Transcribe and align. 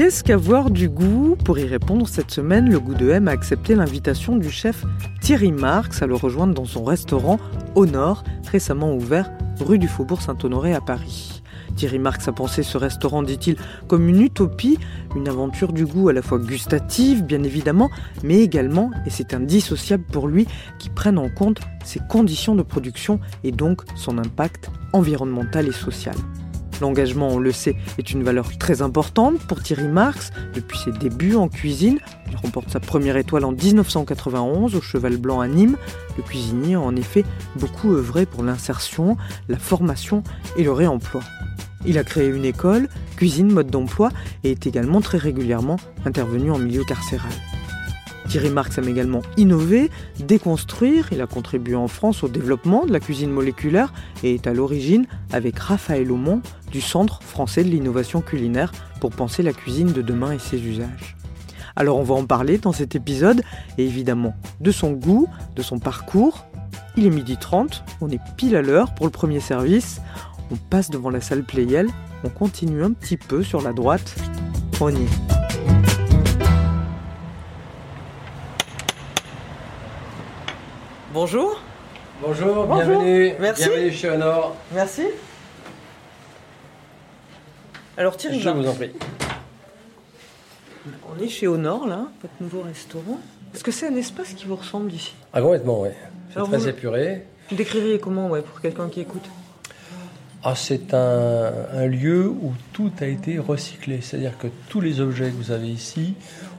Qu'est-ce 0.00 0.24
qu'avoir 0.24 0.70
du 0.70 0.88
goût 0.88 1.36
Pour 1.44 1.58
y 1.58 1.66
répondre, 1.66 2.08
cette 2.08 2.30
semaine, 2.30 2.70
le 2.70 2.80
goût 2.80 2.94
de 2.94 3.10
M 3.10 3.28
a 3.28 3.32
accepté 3.32 3.74
l'invitation 3.74 4.36
du 4.36 4.50
chef 4.50 4.86
Thierry 5.20 5.52
Marx 5.52 6.00
à 6.00 6.06
le 6.06 6.14
rejoindre 6.14 6.54
dans 6.54 6.64
son 6.64 6.84
restaurant 6.84 7.38
Au 7.74 7.84
Nord, 7.84 8.24
récemment 8.50 8.94
ouvert 8.94 9.30
rue 9.60 9.78
du 9.78 9.88
Faubourg 9.88 10.22
Saint-Honoré 10.22 10.72
à 10.72 10.80
Paris. 10.80 11.42
Thierry 11.76 11.98
Marx 11.98 12.26
a 12.28 12.32
pensé 12.32 12.62
ce 12.62 12.78
restaurant, 12.78 13.22
dit-il, 13.22 13.56
comme 13.88 14.08
une 14.08 14.22
utopie, 14.22 14.78
une 15.16 15.28
aventure 15.28 15.74
du 15.74 15.84
goût 15.84 16.08
à 16.08 16.14
la 16.14 16.22
fois 16.22 16.38
gustative, 16.38 17.22
bien 17.22 17.42
évidemment, 17.42 17.90
mais 18.24 18.40
également, 18.40 18.90
et 19.04 19.10
c'est 19.10 19.34
indissociable 19.34 20.04
pour 20.10 20.28
lui, 20.28 20.46
qui 20.78 20.88
prenne 20.88 21.18
en 21.18 21.28
compte 21.28 21.60
ses 21.84 22.00
conditions 22.08 22.54
de 22.54 22.62
production 22.62 23.20
et 23.44 23.52
donc 23.52 23.82
son 23.96 24.16
impact 24.16 24.70
environnemental 24.94 25.68
et 25.68 25.72
social. 25.72 26.16
L'engagement, 26.80 27.28
on 27.28 27.38
le 27.38 27.52
sait, 27.52 27.76
est 27.98 28.10
une 28.10 28.22
valeur 28.22 28.56
très 28.58 28.80
importante 28.80 29.38
pour 29.40 29.62
Thierry 29.62 29.88
Marx. 29.88 30.30
Depuis 30.54 30.78
ses 30.78 30.92
débuts 30.92 31.34
en 31.34 31.48
cuisine, 31.48 31.98
il 32.30 32.36
remporte 32.36 32.70
sa 32.70 32.80
première 32.80 33.16
étoile 33.16 33.44
en 33.44 33.52
1991 33.52 34.74
au 34.74 34.80
Cheval 34.80 35.16
Blanc 35.18 35.40
à 35.40 35.48
Nîmes. 35.48 35.76
Le 36.16 36.22
cuisinier 36.22 36.76
a 36.76 36.80
en 36.80 36.96
effet 36.96 37.24
beaucoup 37.56 37.92
œuvré 37.92 38.24
pour 38.24 38.42
l'insertion, 38.42 39.16
la 39.48 39.58
formation 39.58 40.22
et 40.56 40.64
le 40.64 40.72
réemploi. 40.72 41.20
Il 41.86 41.98
a 41.98 42.04
créé 42.04 42.28
une 42.28 42.44
école, 42.44 42.88
cuisine 43.16 43.52
mode 43.52 43.70
d'emploi, 43.70 44.10
et 44.44 44.50
est 44.50 44.66
également 44.66 45.00
très 45.00 45.18
régulièrement 45.18 45.76
intervenu 46.04 46.50
en 46.50 46.58
milieu 46.58 46.84
carcéral. 46.84 47.32
Thierry 48.30 48.50
Marx 48.50 48.78
aime 48.78 48.88
également 48.88 49.22
innover, 49.36 49.90
déconstruire. 50.20 51.08
Il 51.10 51.20
a 51.20 51.26
contribué 51.26 51.74
en 51.74 51.88
France 51.88 52.22
au 52.22 52.28
développement 52.28 52.86
de 52.86 52.92
la 52.92 53.00
cuisine 53.00 53.30
moléculaire 53.30 53.92
et 54.22 54.34
est 54.34 54.46
à 54.46 54.54
l'origine, 54.54 55.06
avec 55.32 55.58
Raphaël 55.58 56.12
Aumont, 56.12 56.40
du 56.70 56.80
Centre 56.80 57.22
français 57.22 57.64
de 57.64 57.68
l'innovation 57.68 58.20
culinaire 58.20 58.72
pour 59.00 59.10
penser 59.10 59.42
la 59.42 59.52
cuisine 59.52 59.92
de 59.92 60.02
demain 60.02 60.32
et 60.32 60.38
ses 60.38 60.60
usages. 60.62 61.16
Alors 61.76 61.98
on 61.98 62.02
va 62.02 62.14
en 62.14 62.26
parler 62.26 62.58
dans 62.58 62.72
cet 62.72 62.94
épisode, 62.94 63.42
et 63.78 63.84
évidemment 63.84 64.34
de 64.60 64.70
son 64.70 64.92
goût, 64.92 65.28
de 65.56 65.62
son 65.62 65.78
parcours. 65.78 66.46
Il 66.96 67.06
est 67.06 67.10
midi 67.10 67.36
30, 67.40 67.84
on 68.00 68.10
est 68.10 68.20
pile 68.36 68.56
à 68.56 68.62
l'heure 68.62 68.94
pour 68.94 69.06
le 69.06 69.12
premier 69.12 69.40
service. 69.40 70.00
On 70.50 70.56
passe 70.56 70.90
devant 70.90 71.10
la 71.10 71.20
salle 71.20 71.44
Playel, 71.44 71.88
on 72.24 72.28
continue 72.28 72.82
un 72.82 72.92
petit 72.92 73.16
peu 73.16 73.42
sur 73.42 73.62
la 73.62 73.72
droite. 73.72 74.16
On 74.80 74.90
y 74.90 74.96
est. 74.96 75.40
Bonjour. 81.12 81.60
Bonjour, 82.22 82.66
Bonjour. 82.66 82.76
bienvenue. 82.76 83.34
Merci. 83.40 83.68
Bienvenue 83.68 83.92
chez 83.92 84.10
Honor. 84.10 84.56
Merci. 84.72 85.06
Alors 88.00 88.16
Thierry, 88.16 88.40
Je 88.40 88.48
vous 88.48 88.66
en 88.66 88.72
prie. 88.72 88.92
on 91.14 91.22
est 91.22 91.28
chez 91.28 91.46
Honor 91.46 91.86
là, 91.86 92.06
votre 92.22 92.34
nouveau 92.40 92.62
restaurant. 92.62 93.20
Est-ce 93.54 93.62
que 93.62 93.70
c'est 93.70 93.88
un 93.88 93.94
espace 93.96 94.32
qui 94.32 94.46
vous 94.46 94.56
ressemble 94.56 94.90
d'ici 94.90 95.12
Ah, 95.34 95.42
complètement, 95.42 95.82
oui. 95.82 95.90
C'est 96.32 96.40
très 96.42 96.56
vous- 96.56 96.68
épuré. 96.68 97.26
Vous 97.50 97.56
décririez 97.56 97.98
comment 97.98 98.28
ouais, 98.30 98.40
pour 98.40 98.58
quelqu'un 98.62 98.88
qui 98.88 99.00
écoute? 99.02 99.24
Ah, 100.42 100.54
c'est 100.56 100.94
un, 100.94 101.52
un 101.74 101.84
lieu 101.86 102.26
où 102.26 102.54
tout 102.72 102.90
a 103.02 103.06
été 103.06 103.38
recyclé. 103.38 104.00
C'est-à-dire 104.00 104.38
que 104.38 104.46
tous 104.70 104.80
les 104.80 105.00
objets 105.00 105.26
que 105.26 105.34
vous 105.36 105.50
avez 105.50 105.68
ici 105.68 106.14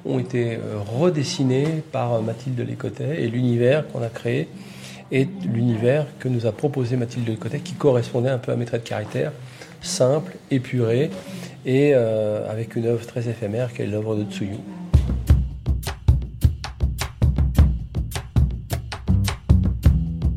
ont 0.05 0.19
été 0.19 0.57
euh, 0.57 0.77
redessinés 0.95 1.81
par 1.91 2.13
euh, 2.13 2.21
Mathilde 2.21 2.59
Lécotet 2.59 3.23
et 3.23 3.27
l'univers 3.27 3.87
qu'on 3.87 4.03
a 4.03 4.09
créé 4.09 4.47
est 5.11 5.27
l'univers 5.43 6.05
que 6.19 6.27
nous 6.27 6.45
a 6.45 6.51
proposé 6.51 6.97
Mathilde 6.97 7.27
Lécotet 7.27 7.61
qui 7.61 7.73
correspondait 7.73 8.29
un 8.29 8.37
peu 8.37 8.51
à 8.51 8.55
mes 8.55 8.65
traits 8.65 8.83
de 8.83 8.87
caractère, 8.89 9.31
simple, 9.81 10.37
épuré 10.49 11.09
et 11.65 11.91
euh, 11.93 12.49
avec 12.49 12.75
une 12.75 12.85
œuvre 12.85 13.05
très 13.05 13.27
éphémère 13.27 13.73
qui 13.73 13.81
est 13.81 13.87
l'œuvre 13.87 14.15
de 14.15 14.23
Tsuyu. 14.23 14.57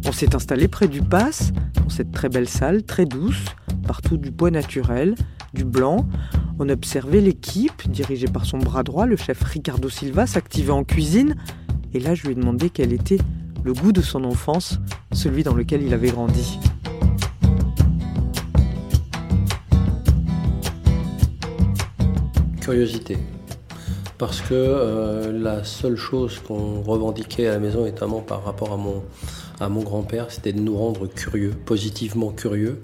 On 0.07 0.13
s'est 0.13 0.35
installé 0.35 0.69
près 0.69 0.87
du 0.87 1.03
Pass, 1.03 1.53
dans 1.83 1.89
cette 1.89 2.13
très 2.13 2.29
belle 2.29 2.49
salle, 2.49 2.85
très 2.85 3.05
douce, 3.05 3.45
partout 3.87 4.17
du 4.17 4.31
bois 4.31 4.51
naturel, 4.51 5.15
du 5.55 5.65
blanc. 5.65 6.07
On 6.59 6.69
observait 6.69 7.21
l'équipe, 7.21 7.91
dirigée 7.91 8.29
par 8.29 8.45
son 8.45 8.59
bras 8.59 8.83
droit, 8.83 9.07
le 9.07 9.17
chef 9.17 9.43
Ricardo 9.43 9.89
Silva, 9.89 10.27
s'activer 10.27 10.71
en 10.71 10.85
cuisine. 10.85 11.35
Et 11.95 12.01
là, 12.01 12.15
je 12.15 12.25
lui 12.25 12.33
ai 12.33 12.35
demandé 12.35 12.71
quel 12.71 12.93
était 12.93 13.19
le 13.65 13.73
goût 13.73 13.93
de 13.93 14.03
son 14.03 14.25
enfance, 14.25 14.79
celui 15.13 15.43
dans 15.43 15.55
lequel 15.55 15.83
il 15.83 15.95
avait 15.95 16.11
grandi. 16.11 16.59
Curiosité. 22.65 23.19
Parce 24.17 24.41
que 24.41 24.55
euh, 24.55 25.33
la 25.39 25.65
seule 25.65 25.97
chose 25.97 26.39
qu'on 26.39 26.81
revendiquait 26.81 27.47
à 27.47 27.51
la 27.51 27.59
maison, 27.59 27.85
notamment 27.85 28.21
par 28.21 28.43
rapport 28.43 28.73
à 28.73 28.79
mon, 28.79 29.03
à 29.61 29.69
mon 29.69 29.83
grand-père, 29.83 30.31
c'était 30.31 30.55
de 30.55 30.61
nous 30.61 30.75
rendre 30.75 31.07
curieux, 31.07 31.53
positivement 31.67 32.31
curieux. 32.33 32.81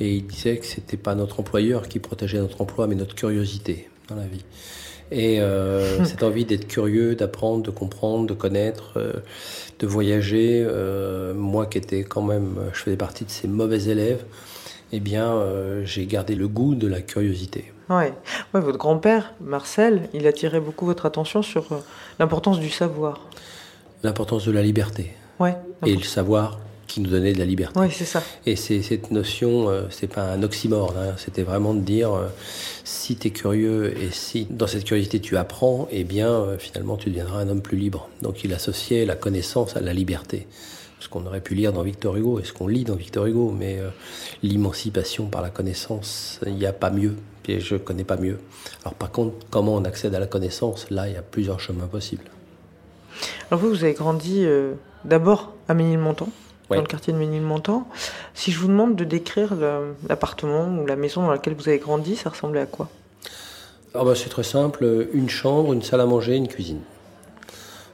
Et 0.00 0.16
il 0.16 0.26
disait 0.26 0.58
que 0.58 0.66
c'était 0.66 0.98
pas 0.98 1.14
notre 1.14 1.40
employeur 1.40 1.88
qui 1.88 1.98
protégeait 1.98 2.38
notre 2.38 2.60
emploi, 2.60 2.86
mais 2.86 2.94
notre 2.94 3.14
curiosité 3.14 3.88
dans 4.08 4.16
la 4.16 4.26
vie. 4.26 4.44
Et 5.10 5.40
euh, 5.40 6.04
cette 6.04 6.22
envie 6.22 6.44
d'être 6.44 6.68
curieux, 6.68 7.14
d'apprendre, 7.14 7.62
de 7.62 7.70
comprendre, 7.70 8.26
de 8.26 8.34
connaître, 8.34 8.92
euh, 8.98 9.14
de 9.78 9.86
voyager, 9.86 10.62
euh, 10.62 11.32
moi 11.32 11.64
qui 11.64 11.78
étais 11.78 12.04
quand 12.04 12.22
même, 12.22 12.56
je 12.74 12.80
faisais 12.80 12.98
partie 12.98 13.24
de 13.24 13.30
ces 13.30 13.48
mauvais 13.48 13.84
élèves, 13.84 14.24
eh 14.92 15.00
bien, 15.00 15.32
euh, 15.32 15.84
j'ai 15.86 16.04
gardé 16.04 16.34
le 16.34 16.48
goût 16.48 16.74
de 16.74 16.86
la 16.86 17.00
curiosité. 17.00 17.72
Ouais. 17.88 18.12
ouais, 18.54 18.60
votre 18.60 18.78
grand-père, 18.78 19.32
Marcel, 19.40 20.08
il 20.12 20.26
attirait 20.26 20.60
beaucoup 20.60 20.86
votre 20.86 21.06
attention 21.06 21.42
sur 21.42 21.72
euh, 21.72 21.76
l'importance 22.18 22.58
du 22.58 22.70
savoir. 22.70 23.20
L'importance 24.02 24.44
de 24.46 24.52
la 24.52 24.62
liberté 24.62 25.14
Ouais, 25.38 25.56
et 25.84 25.94
le 25.94 26.02
savoir 26.02 26.58
qui 26.86 27.00
nous 27.00 27.10
donnait 27.10 27.32
de 27.32 27.38
la 27.38 27.44
liberté. 27.44 27.78
ouais 27.78 27.90
c'est 27.90 28.04
ça. 28.04 28.22
Et 28.46 28.56
c'est 28.56 28.82
cette 28.82 29.10
notion, 29.10 29.68
euh, 29.68 29.82
c'est 29.90 30.06
pas 30.06 30.22
un 30.32 30.42
oxymore, 30.42 30.94
hein, 30.96 31.14
c'était 31.16 31.42
vraiment 31.42 31.74
de 31.74 31.80
dire 31.80 32.14
euh, 32.14 32.26
si 32.84 33.16
tu 33.16 33.28
es 33.28 33.30
curieux 33.30 33.96
et 34.00 34.10
si 34.12 34.46
dans 34.50 34.66
cette 34.66 34.84
curiosité 34.84 35.20
tu 35.20 35.36
apprends, 35.36 35.88
eh 35.90 36.04
bien 36.04 36.30
euh, 36.30 36.58
finalement 36.58 36.96
tu 36.96 37.10
deviendras 37.10 37.40
un 37.40 37.48
homme 37.48 37.60
plus 37.60 37.76
libre. 37.76 38.08
Donc 38.22 38.44
il 38.44 38.52
associait 38.54 39.04
la 39.04 39.16
connaissance 39.16 39.76
à 39.76 39.80
la 39.80 39.92
liberté. 39.92 40.46
Qu'on 41.16 41.24
aurait 41.24 41.40
pu 41.40 41.54
lire 41.54 41.72
dans 41.72 41.80
Victor 41.80 42.14
Hugo 42.14 42.40
et 42.40 42.44
ce 42.44 42.52
qu'on 42.52 42.66
lit 42.68 42.84
dans 42.84 42.94
Victor 42.94 43.24
Hugo, 43.24 43.50
mais 43.58 43.78
euh, 43.78 43.88
l'émancipation 44.42 45.28
par 45.28 45.40
la 45.40 45.48
connaissance, 45.48 46.38
il 46.44 46.56
n'y 46.56 46.66
a 46.66 46.74
pas 46.74 46.90
mieux. 46.90 47.14
Et 47.48 47.58
je 47.58 47.76
connais 47.76 48.04
pas 48.04 48.18
mieux. 48.18 48.38
Alors 48.84 48.92
par 48.92 49.10
contre, 49.12 49.34
comment 49.48 49.72
on 49.76 49.84
accède 49.84 50.14
à 50.14 50.18
la 50.20 50.26
connaissance 50.26 50.90
Là, 50.90 51.08
il 51.08 51.14
y 51.14 51.16
a 51.16 51.22
plusieurs 51.22 51.58
chemins 51.58 51.86
possibles. 51.86 52.24
Alors 53.50 53.62
vous, 53.62 53.70
vous 53.70 53.82
avez 53.84 53.94
grandi 53.94 54.44
euh, 54.44 54.74
d'abord 55.06 55.54
à 55.68 55.74
Ménilmontant, 55.74 56.28
Ouais. 56.68 56.76
dans 56.76 56.82
le 56.82 56.88
quartier 56.88 57.14
de 57.14 57.18
Ménilmontant. 57.18 57.88
Si 58.34 58.52
je 58.52 58.58
vous 58.58 58.68
demande 58.68 58.94
de 58.94 59.04
décrire 59.04 59.54
l'appartement 60.10 60.66
ou 60.68 60.84
la 60.84 60.96
maison 60.96 61.22
dans 61.22 61.30
laquelle 61.30 61.54
vous 61.54 61.66
avez 61.68 61.78
grandi, 61.78 62.16
ça 62.16 62.28
ressemblait 62.28 62.60
à 62.60 62.66
quoi? 62.66 62.90
Ah 63.94 64.04
bah, 64.04 64.14
c'est 64.14 64.28
très 64.28 64.42
simple, 64.42 65.08
une 65.14 65.30
chambre, 65.30 65.72
une 65.72 65.82
salle 65.82 66.02
à 66.02 66.06
manger, 66.06 66.34
une 66.36 66.48
cuisine. 66.48 66.80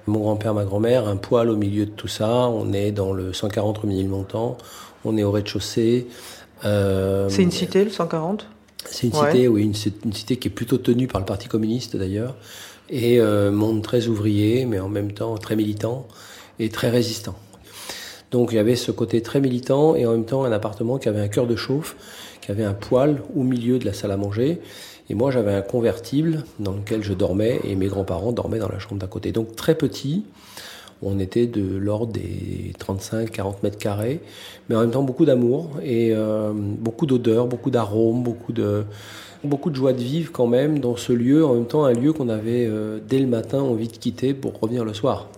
Mon 0.06 0.20
grand-père, 0.20 0.54
ma 0.54 0.64
grand-mère, 0.64 1.06
un 1.06 1.16
poêle 1.16 1.49
au 1.49 1.56
milieu 1.56 1.87
de 1.87 1.90
tout 1.90 2.08
ça. 2.08 2.49
On 2.49 2.72
est 2.72 2.90
dans 2.93 3.12
le 3.12 3.32
140 3.32 3.78
rue 3.78 3.88
Ménilmontant. 3.88 4.58
On 5.04 5.16
est 5.16 5.22
au 5.22 5.31
rez-de-chaussée. 5.31 6.06
Euh, 6.64 7.28
C'est 7.28 7.43
une 7.43 7.50
cité, 7.50 7.84
le 7.84 7.90
140 7.90 8.46
C'est 8.84 9.06
une 9.06 9.14
Ouais. 9.16 9.31
cité, 9.32 9.49
oui, 9.49 9.62
une 9.62 10.12
cité 10.12 10.37
qui 10.37 10.49
est 10.49 10.50
plutôt 10.50 10.78
tenue 10.78 11.06
par 11.06 11.20
le 11.20 11.25
Parti 11.26 11.49
communiste 11.49 11.96
d'ailleurs. 11.96 12.34
Et 12.90 13.20
euh, 13.20 13.50
monde 13.52 13.82
très 13.82 14.08
ouvrier, 14.08 14.66
mais 14.66 14.81
en 14.81 14.88
même 14.88 15.12
temps 15.12 15.37
très 15.38 15.56
militant 15.56 16.06
et 16.58 16.69
très 16.69 16.90
résistant. 16.90 17.34
Donc 18.32 18.50
il 18.52 18.56
y 18.56 18.58
avait 18.58 18.76
ce 18.76 18.90
côté 18.90 19.22
très 19.22 19.40
militant 19.40 19.94
et 19.94 20.05
en 20.06 20.12
même 20.12 20.25
temps 20.25 20.44
un 20.44 20.52
appartement 20.52 20.98
qui 20.98 21.08
avait 21.08 21.20
un 21.20 21.28
cœur 21.28 21.46
de 21.46 21.55
chauffe, 21.56 21.96
qui 22.40 22.50
avait 22.50 22.64
un 22.64 22.72
poêle 22.75 23.22
au 23.37 23.43
milieu 23.43 23.78
de 23.78 23.84
la 23.84 23.93
salle 23.93 24.10
à 24.10 24.16
manger. 24.16 24.60
Et 25.12 25.14
moi 25.14 25.31
j'avais 25.31 25.53
un 25.53 25.61
convertible 25.61 26.44
dans 26.59 26.73
lequel 26.73 27.03
je 27.03 27.12
dormais 27.12 27.61
et 27.64 27.76
mes 27.76 27.87
grands-parents 27.87 28.32
dormaient 28.32 28.59
dans 28.59 28.70
la 28.70 28.79
chambre 28.79 28.99
d'à 28.99 29.06
côté. 29.06 29.31
Donc 29.31 29.55
très 29.55 29.75
petit, 29.75 30.25
On 31.03 31.19
était 31.19 31.47
de 31.47 31.76
l'ordre 31.76 32.12
des 32.12 32.73
35-40 32.79 33.56
mètres 33.62 33.76
carrés, 33.76 34.20
mais 34.69 34.76
en 34.76 34.81
même 34.81 34.93
temps 34.93 35.03
beaucoup 35.03 35.26
d'amour 35.26 35.69
et 35.85 36.14
beaucoup 36.55 37.06
d'odeurs, 37.06 37.47
beaucoup 37.47 37.70
d'arômes, 37.70 38.23
beaucoup 38.23 38.53
de, 38.53 38.85
beaucoup 39.44 39.69
de 39.69 39.75
joie 39.75 39.93
de 39.93 40.00
vivre 40.00 40.32
quand 40.32 40.47
même 40.47 40.79
dans 40.79 40.97
ce 40.97 41.12
lieu, 41.12 41.44
en 41.44 41.55
même 41.55 41.67
temps 41.67 41.85
un 41.85 41.93
lieu 41.93 42.12
qu'on 42.12 42.29
avait 42.29 42.70
dès 43.06 43.19
le 43.19 43.26
matin 43.26 43.61
envie 43.61 43.88
de 43.88 43.97
quitter 43.97 44.32
pour 44.32 44.58
revenir 44.61 44.85
le 44.85 44.94
soir. 44.94 45.29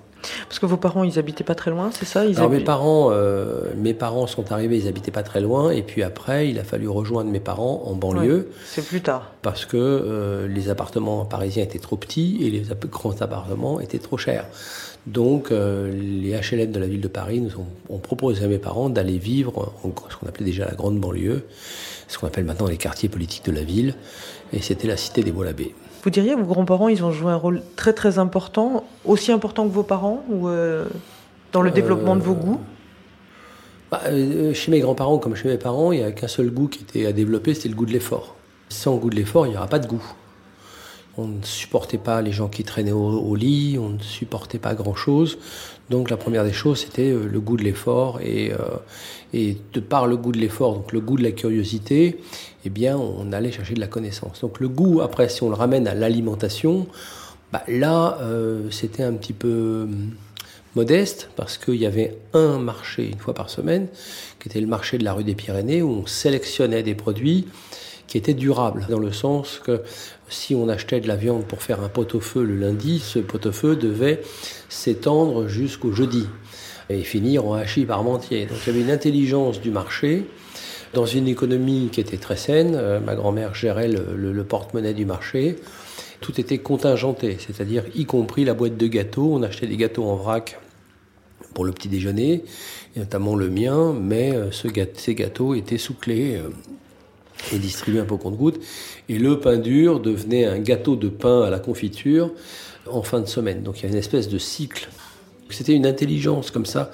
Parce 0.48 0.58
que 0.58 0.66
vos 0.66 0.76
parents, 0.76 1.04
ils 1.04 1.18
habitaient 1.18 1.44
pas 1.44 1.54
très 1.54 1.70
loin, 1.70 1.90
c'est 1.92 2.04
ça? 2.04 2.20
Alors 2.20 2.50
mes 2.50 2.60
parents, 2.60 3.10
euh, 3.10 3.72
mes 3.76 3.94
parents 3.94 4.26
sont 4.26 4.52
arrivés, 4.52 4.78
ils 4.78 4.88
habitaient 4.88 5.10
pas 5.10 5.22
très 5.22 5.40
loin, 5.40 5.70
et 5.70 5.82
puis 5.82 6.02
après, 6.02 6.48
il 6.48 6.58
a 6.58 6.64
fallu 6.64 6.88
rejoindre 6.88 7.30
mes 7.30 7.40
parents 7.40 7.82
en 7.86 7.94
banlieue. 7.94 8.50
c'est 8.66 8.86
plus 8.86 9.00
tard. 9.00 9.32
Parce 9.42 9.64
que 9.64 9.76
euh, 9.76 10.46
les 10.48 10.70
appartements 10.70 11.24
parisiens 11.24 11.62
étaient 11.62 11.78
trop 11.78 11.96
petits 11.96 12.38
et 12.42 12.50
les 12.50 12.62
grands 12.90 13.20
appartements 13.20 13.80
étaient 13.80 13.98
trop 13.98 14.16
chers. 14.16 14.46
Donc 15.06 15.52
euh, 15.52 15.92
les 15.92 16.32
HLM 16.32 16.72
de 16.72 16.78
la 16.78 16.86
ville 16.86 17.00
de 17.00 17.08
Paris 17.08 17.40
nous 17.40 17.52
ont, 17.90 17.98
proposé 17.98 18.44
à 18.44 18.48
mes 18.48 18.58
parents 18.58 18.88
d'aller 18.88 19.18
vivre 19.18 19.74
en 19.82 19.92
ce 20.10 20.16
qu'on 20.16 20.26
appelait 20.26 20.46
déjà 20.46 20.64
la 20.64 20.74
grande 20.74 20.98
banlieue, 20.98 21.46
ce 22.08 22.18
qu'on 22.18 22.26
appelle 22.26 22.44
maintenant 22.44 22.66
les 22.66 22.78
quartiers 22.78 23.08
politiques 23.08 23.44
de 23.44 23.52
la 23.52 23.62
ville, 23.62 23.94
et 24.52 24.62
c'était 24.62 24.88
la 24.88 24.96
cité 24.96 25.22
des 25.22 25.32
Beaux-Labés. 25.32 25.74
Vous 26.04 26.10
diriez, 26.10 26.34
vos 26.34 26.44
grands-parents, 26.44 26.88
ils 26.88 27.02
ont 27.02 27.10
joué 27.10 27.32
un 27.32 27.36
rôle 27.36 27.62
très 27.76 27.94
très 27.94 28.18
important, 28.18 28.84
aussi 29.06 29.32
important 29.32 29.66
que 29.66 29.72
vos 29.72 29.82
parents, 29.82 30.22
ou 30.28 30.48
euh, 30.48 30.84
dans 31.50 31.62
le 31.62 31.70
développement 31.70 32.14
de 32.14 32.20
vos 32.20 32.34
goûts? 32.34 32.60
bah, 33.90 34.02
euh, 34.08 34.52
Chez 34.52 34.70
mes 34.70 34.80
grands-parents, 34.80 35.16
comme 35.16 35.34
chez 35.34 35.48
mes 35.48 35.56
parents, 35.56 35.92
il 35.92 36.00
n'y 36.00 36.04
a 36.04 36.12
qu'un 36.12 36.28
seul 36.28 36.50
goût 36.50 36.68
qui 36.68 36.82
était 36.82 37.06
à 37.06 37.12
développer, 37.12 37.54
c'était 37.54 37.70
le 37.70 37.74
goût 37.74 37.86
de 37.86 37.92
l'effort. 37.92 38.36
Sans 38.68 38.96
goût 38.96 39.08
de 39.08 39.16
l'effort, 39.16 39.46
il 39.46 39.52
n'y 39.52 39.56
aura 39.56 39.66
pas 39.66 39.78
de 39.78 39.86
goût. 39.86 40.04
On 41.16 41.26
ne 41.26 41.42
supportait 41.42 41.96
pas 41.96 42.20
les 42.20 42.32
gens 42.32 42.48
qui 42.48 42.64
traînaient 42.64 42.92
au, 42.92 43.34
lit, 43.34 43.78
on 43.80 43.88
ne 43.88 43.98
supportait 44.00 44.58
pas 44.58 44.74
grand-chose. 44.74 45.38
Donc 45.88 46.10
la 46.10 46.18
première 46.18 46.44
des 46.44 46.52
choses, 46.52 46.80
c'était 46.80 47.12
euh, 47.12 47.26
le 47.32 47.40
goût 47.40 47.56
de 47.56 47.62
l'effort. 47.62 48.20
Et, 48.20 48.52
et 49.32 49.56
de 49.72 49.80
par 49.80 50.06
le 50.06 50.18
goût 50.18 50.32
de 50.32 50.38
l'effort, 50.38 50.74
donc 50.74 50.92
le 50.92 51.00
goût 51.00 51.16
de 51.16 51.22
la 51.22 51.32
curiosité, 51.32 52.18
eh 52.64 52.70
bien, 52.70 52.96
on 52.96 53.32
allait 53.32 53.52
chercher 53.52 53.74
de 53.74 53.80
la 53.80 53.86
connaissance. 53.86 54.40
Donc 54.40 54.60
le 54.60 54.68
goût, 54.68 55.00
après, 55.00 55.28
si 55.28 55.42
on 55.42 55.48
le 55.48 55.54
ramène 55.54 55.86
à 55.86 55.94
l'alimentation, 55.94 56.86
bah, 57.52 57.62
là, 57.68 58.18
euh, 58.22 58.70
c'était 58.70 59.02
un 59.02 59.12
petit 59.12 59.32
peu 59.32 59.82
hum, 59.84 60.10
modeste 60.74 61.28
parce 61.36 61.58
qu'il 61.58 61.76
y 61.76 61.86
avait 61.86 62.16
un 62.32 62.58
marché 62.58 63.08
une 63.08 63.18
fois 63.18 63.34
par 63.34 63.50
semaine, 63.50 63.88
qui 64.40 64.48
était 64.48 64.60
le 64.60 64.66
marché 64.66 64.98
de 64.98 65.04
la 65.04 65.12
rue 65.12 65.24
des 65.24 65.34
Pyrénées, 65.34 65.82
où 65.82 65.90
on 65.90 66.06
sélectionnait 66.06 66.82
des 66.82 66.94
produits 66.94 67.46
qui 68.06 68.18
étaient 68.18 68.34
durables, 68.34 68.86
dans 68.88 68.98
le 68.98 69.12
sens 69.12 69.60
que 69.64 69.82
si 70.28 70.54
on 70.54 70.68
achetait 70.68 71.00
de 71.00 71.08
la 71.08 71.16
viande 71.16 71.44
pour 71.44 71.62
faire 71.62 71.82
un 71.82 71.88
pot-au-feu 71.88 72.42
le 72.42 72.56
lundi, 72.56 72.98
ce 72.98 73.18
pot-au-feu 73.18 73.76
devait 73.76 74.20
s'étendre 74.68 75.48
jusqu'au 75.48 75.92
jeudi 75.92 76.26
et 76.90 77.02
finir 77.02 77.46
en 77.46 77.54
hachis 77.54 77.84
parmentier. 77.84 78.46
Donc 78.46 78.58
il 78.62 78.66
y 78.66 78.70
avait 78.70 78.84
une 78.84 78.90
intelligence 78.90 79.60
du 79.60 79.70
marché 79.70 80.26
dans 80.94 81.04
une 81.04 81.28
économie 81.28 81.90
qui 81.92 82.00
était 82.00 82.16
très 82.16 82.36
saine. 82.36 82.74
Euh, 82.74 83.00
ma 83.00 83.14
grand-mère 83.14 83.54
gérait 83.54 83.88
le, 83.88 84.44
porte-monnaie 84.44 84.94
du 84.94 85.04
marché. 85.04 85.56
Tout 86.20 86.40
était 86.40 86.58
contingenté, 86.58 87.36
c'est-à-dire 87.38 87.84
y 87.94 88.06
compris 88.06 88.44
la 88.44 88.54
boîte 88.54 88.76
de 88.76 88.86
gâteaux. 88.86 89.34
On 89.34 89.42
achetait 89.42 89.66
des 89.66 89.76
gâteaux 89.76 90.04
en 90.04 90.16
vrac 90.16 90.58
pour 91.52 91.64
le 91.64 91.72
petit 91.72 91.88
déjeuner, 91.88 92.44
et 92.96 93.00
notamment 93.00 93.36
le 93.36 93.48
mien, 93.48 93.92
mais 93.92 94.34
euh, 94.34 94.50
ce 94.50 94.68
ces 94.94 95.14
gâteaux 95.14 95.54
étaient 95.54 95.78
sous 95.78 95.94
clé 95.94 96.36
euh, 96.36 96.48
et 97.52 97.58
distribués 97.58 98.00
un 98.00 98.06
peu 98.06 98.16
compte-goutte. 98.16 98.60
Et 99.08 99.18
le 99.18 99.38
pain 99.38 99.58
dur 99.58 100.00
devenait 100.00 100.46
un 100.46 100.58
gâteau 100.58 100.96
de 100.96 101.08
pain 101.08 101.42
à 101.42 101.50
la 101.50 101.58
confiture 101.58 102.32
en 102.86 103.02
fin 103.02 103.20
de 103.20 103.26
semaine. 103.26 103.62
Donc 103.62 103.80
il 103.80 103.82
y 103.82 103.86
a 103.86 103.88
une 103.90 103.98
espèce 103.98 104.28
de 104.28 104.38
cycle 104.38 104.88
c'était 105.50 105.74
une 105.74 105.86
intelligence 105.86 106.50
comme 106.50 106.66
ça 106.66 106.90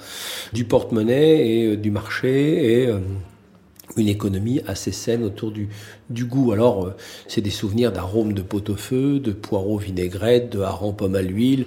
du 0.53 0.65
porte-monnaie 0.65 1.47
et 1.47 1.77
du 1.77 1.89
marché 1.89 2.83
et 2.83 2.89
une 3.97 4.07
économie 4.07 4.61
assez 4.67 4.91
saine 4.91 5.23
autour 5.23 5.51
du, 5.51 5.69
du 6.09 6.25
goût. 6.25 6.51
Alors, 6.51 6.85
euh, 6.85 6.95
c'est 7.27 7.41
des 7.41 7.49
souvenirs 7.49 7.91
d'arômes 7.91 8.33
de 8.33 8.41
pot-au-feu, 8.41 9.19
de 9.19 9.31
poireaux 9.31 9.77
vinaigrettes, 9.77 10.51
de 10.51 10.59
harengs 10.59 10.93
pommes 10.93 11.15
à 11.15 11.21
l'huile, 11.21 11.65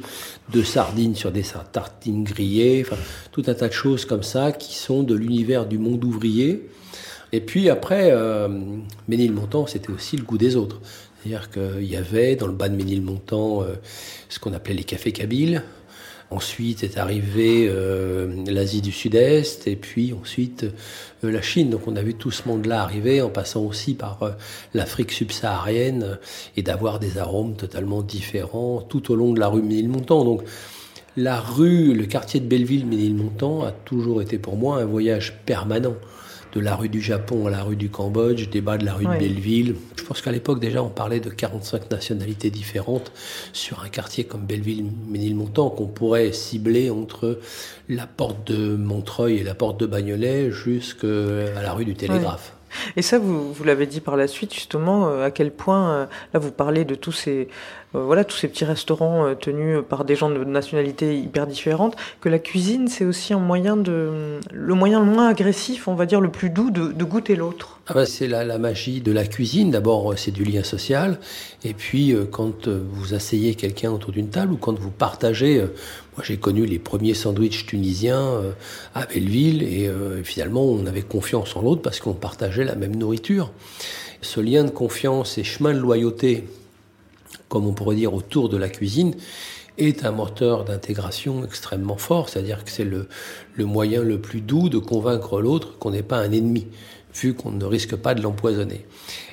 de 0.52 0.62
sardines 0.62 1.14
sur 1.14 1.32
des 1.32 1.44
tartines 1.72 2.24
grillées, 2.24 2.84
enfin, 2.86 3.00
tout 3.32 3.44
un 3.46 3.54
tas 3.54 3.68
de 3.68 3.72
choses 3.72 4.04
comme 4.04 4.22
ça 4.22 4.52
qui 4.52 4.74
sont 4.74 5.02
de 5.02 5.14
l'univers 5.14 5.66
du 5.66 5.78
monde 5.78 6.04
ouvrier. 6.04 6.68
Et 7.32 7.40
puis 7.40 7.68
après, 7.68 8.10
euh, 8.12 8.48
Ménilmontant, 9.08 9.66
c'était 9.66 9.90
aussi 9.90 10.16
le 10.16 10.24
goût 10.24 10.38
des 10.38 10.56
autres. 10.56 10.80
C'est-à-dire 11.18 11.50
qu'il 11.50 11.84
y 11.84 11.96
avait 11.96 12.36
dans 12.36 12.46
le 12.46 12.52
bas 12.52 12.68
de 12.68 12.76
Ménilmontant 12.76 13.64
ce 14.28 14.38
qu'on 14.38 14.52
appelait 14.52 14.74
les 14.74 14.84
cafés 14.84 15.10
kabyles, 15.10 15.62
Ensuite 16.34 16.82
est 16.82 16.98
arrivé 16.98 17.69
euh, 17.70 18.26
l'Asie 18.48 18.81
du 18.81 18.90
Sud-Est 18.90 19.69
et 19.69 19.76
puis 19.76 20.12
ensuite 20.20 20.64
euh, 21.22 21.31
la 21.31 21.40
Chine. 21.40 21.70
Donc 21.70 21.86
on 21.86 21.94
a 21.94 22.02
vu 22.02 22.14
tout 22.14 22.32
ce 22.32 22.48
monde-là 22.48 22.82
arriver 22.82 23.22
en 23.22 23.31
passant 23.31 23.62
aussi 23.62 23.94
par 23.94 24.20
euh, 24.25 24.31
l'Afrique 24.75 25.12
subsaharienne 25.12 26.19
et 26.56 26.62
d'avoir 26.62 26.98
des 26.98 27.19
arômes 27.19 27.54
totalement 27.54 28.02
différents 28.02 28.81
tout 28.81 29.12
au 29.12 29.14
long 29.14 29.32
de 29.32 29.38
la 29.38 29.46
rue 29.46 29.62
Ménilmontant. 29.62 30.25
Donc 30.25 30.42
la 31.16 31.38
rue, 31.38 31.94
le 31.94 32.06
quartier 32.06 32.40
de 32.40 32.46
Belleville-Ménilmontant 32.46 33.62
a 33.62 33.70
toujours 33.70 34.20
été 34.20 34.36
pour 34.36 34.56
moi 34.56 34.78
un 34.78 34.86
voyage 34.86 35.38
permanent 35.46 35.94
de 36.54 36.60
la 36.60 36.76
rue 36.76 36.88
du 36.88 37.00
Japon 37.00 37.46
à 37.46 37.50
la 37.50 37.62
rue 37.62 37.76
du 37.76 37.90
Cambodge, 37.90 38.48
des 38.48 38.60
bas 38.60 38.78
de 38.78 38.84
la 38.84 38.94
rue 38.94 39.04
de 39.04 39.18
Belleville. 39.18 39.74
Je 39.96 40.04
pense 40.04 40.22
qu'à 40.22 40.30
l'époque 40.30 40.60
déjà 40.60 40.82
on 40.82 40.88
parlait 40.88 41.20
de 41.20 41.30
45 41.30 41.90
nationalités 41.90 42.50
différentes 42.50 43.12
sur 43.52 43.82
un 43.82 43.88
quartier 43.88 44.24
comme 44.24 44.42
Belleville-Ménilmontant 44.42 45.70
qu'on 45.70 45.86
pourrait 45.86 46.32
cibler 46.32 46.90
entre 46.90 47.40
la 47.88 48.06
porte 48.06 48.52
de 48.52 48.76
Montreuil 48.76 49.38
et 49.38 49.42
la 49.42 49.54
porte 49.54 49.80
de 49.80 49.86
Bagnolet 49.86 50.50
jusqu'à 50.50 51.06
la 51.06 51.72
rue 51.72 51.84
du 51.84 51.94
Télégraphe. 51.94 52.54
Et 52.96 53.02
ça, 53.02 53.19
vous, 53.19 53.52
vous 53.52 53.64
l'avez 53.64 53.86
dit 53.86 54.00
par 54.00 54.16
la 54.16 54.26
suite, 54.26 54.54
justement, 54.54 55.08
euh, 55.08 55.25
à 55.25 55.31
quel 55.31 55.50
point, 55.50 55.90
euh, 55.90 56.06
là, 56.32 56.40
vous 56.40 56.50
parlez 56.50 56.84
de 56.84 56.94
tous 56.94 57.12
ces, 57.12 57.48
euh, 57.94 58.04
voilà, 58.04 58.25
tous 58.25 58.36
ces 58.36 58.48
petits 58.48 58.64
restaurants 58.64 59.34
tenus 59.34 59.81
par 59.88 60.04
des 60.04 60.16
gens 60.16 60.31
de 60.31 60.42
nationalités 60.44 61.19
hyper 61.19 61.46
différentes, 61.46 61.96
que 62.20 62.28
la 62.28 62.38
cuisine, 62.38 62.88
c'est 62.88 63.04
aussi 63.04 63.34
un 63.34 63.38
moyen 63.38 63.76
de, 63.76 64.40
le 64.52 64.75
moyen 64.75 65.00
le 65.00 65.06
moins 65.06 65.28
agressif, 65.28 65.88
on 65.88 65.94
va 65.94 66.06
dire, 66.06 66.20
le 66.20 66.31
plus 66.31 66.50
doux 66.50 66.70
de, 66.70 66.92
de 66.92 67.04
goûter 67.04 67.36
l'autre. 67.36 67.73
Ah 67.86 67.92
bah 67.92 68.06
c'est 68.06 68.28
la, 68.28 68.44
la, 68.44 68.58
magie 68.58 69.02
de 69.02 69.12
la 69.12 69.26
cuisine. 69.26 69.70
D'abord, 69.70 70.14
c'est 70.16 70.31
du 70.31 70.44
lien 70.44 70.62
social. 70.62 71.20
Et 71.64 71.75
puis, 71.75 72.14
quand 72.31 72.66
vous 72.66 73.12
asseyez 73.12 73.54
quelqu'un 73.56 73.92
autour 73.92 74.10
d'une 74.10 74.31
table 74.31 74.54
ou 74.54 74.56
quand 74.56 74.78
vous 74.78 74.90
partagez, 74.90 75.62
moi, 76.16 76.22
j'ai 76.25 76.36
connu 76.36 76.64
les 76.64 76.78
premiers 76.78 77.14
sandwichs 77.14 77.66
tunisiens 77.66 78.20
euh, 78.20 78.52
à 78.94 79.04
Belleville 79.04 79.64
et 79.64 79.88
euh, 79.88 80.22
finalement, 80.22 80.64
on 80.64 80.86
avait 80.86 81.02
confiance 81.02 81.56
en 81.56 81.62
l'autre 81.62 81.82
parce 81.82 81.98
qu'on 81.98 82.12
partageait 82.12 82.62
la 82.62 82.76
même 82.76 82.94
nourriture. 82.94 83.50
Ce 84.22 84.38
lien 84.38 84.62
de 84.62 84.70
confiance 84.70 85.38
et 85.38 85.44
chemin 85.44 85.74
de 85.74 85.81
loyauté, 85.81 86.44
comme 87.48 87.67
on 87.67 87.72
pourrait 87.72 87.96
dire 87.96 88.14
autour 88.14 88.48
de 88.48 88.56
la 88.56 88.69
cuisine, 88.69 89.17
est 89.76 90.05
un 90.05 90.12
moteur 90.12 90.64
d'intégration 90.64 91.44
extrêmement 91.44 91.96
fort, 91.96 92.29
c'est-à-dire 92.29 92.64
que 92.64 92.70
c'est 92.70 92.84
le 92.84 93.08
moyen 93.58 94.05
le 94.05 94.20
plus 94.20 94.41
doux 94.41 94.69
de 94.69 94.79
convaincre 94.79 95.41
l'autre 95.41 95.79
qu'on 95.79 95.91
n'est 95.91 96.05
pas 96.05 96.19
un 96.19 96.31
ennemi, 96.31 96.69
vu 97.14 97.34
qu'on 97.34 97.50
ne 97.50 97.64
risque 97.64 97.96
pas 97.96 98.14
de 98.14 98.22
l'empoisonner. 98.22 98.86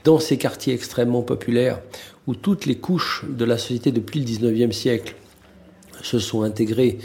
Dans 0.04 0.20
ces 0.20 0.38
quartiers 0.38 0.74
extrêmement 0.74 1.22
populaires, 1.22 1.82
où 2.28 2.36
toutes 2.36 2.66
les 2.66 2.76
couches 2.76 3.26
de 3.28 3.46
la 3.46 3.58
société 3.58 3.92
depuis 3.92 4.20
le 4.20 4.26
19e 4.26 4.72
siècle 4.72 5.16
se 6.04 6.20
sont 6.20 6.44
intégrés 6.44 6.98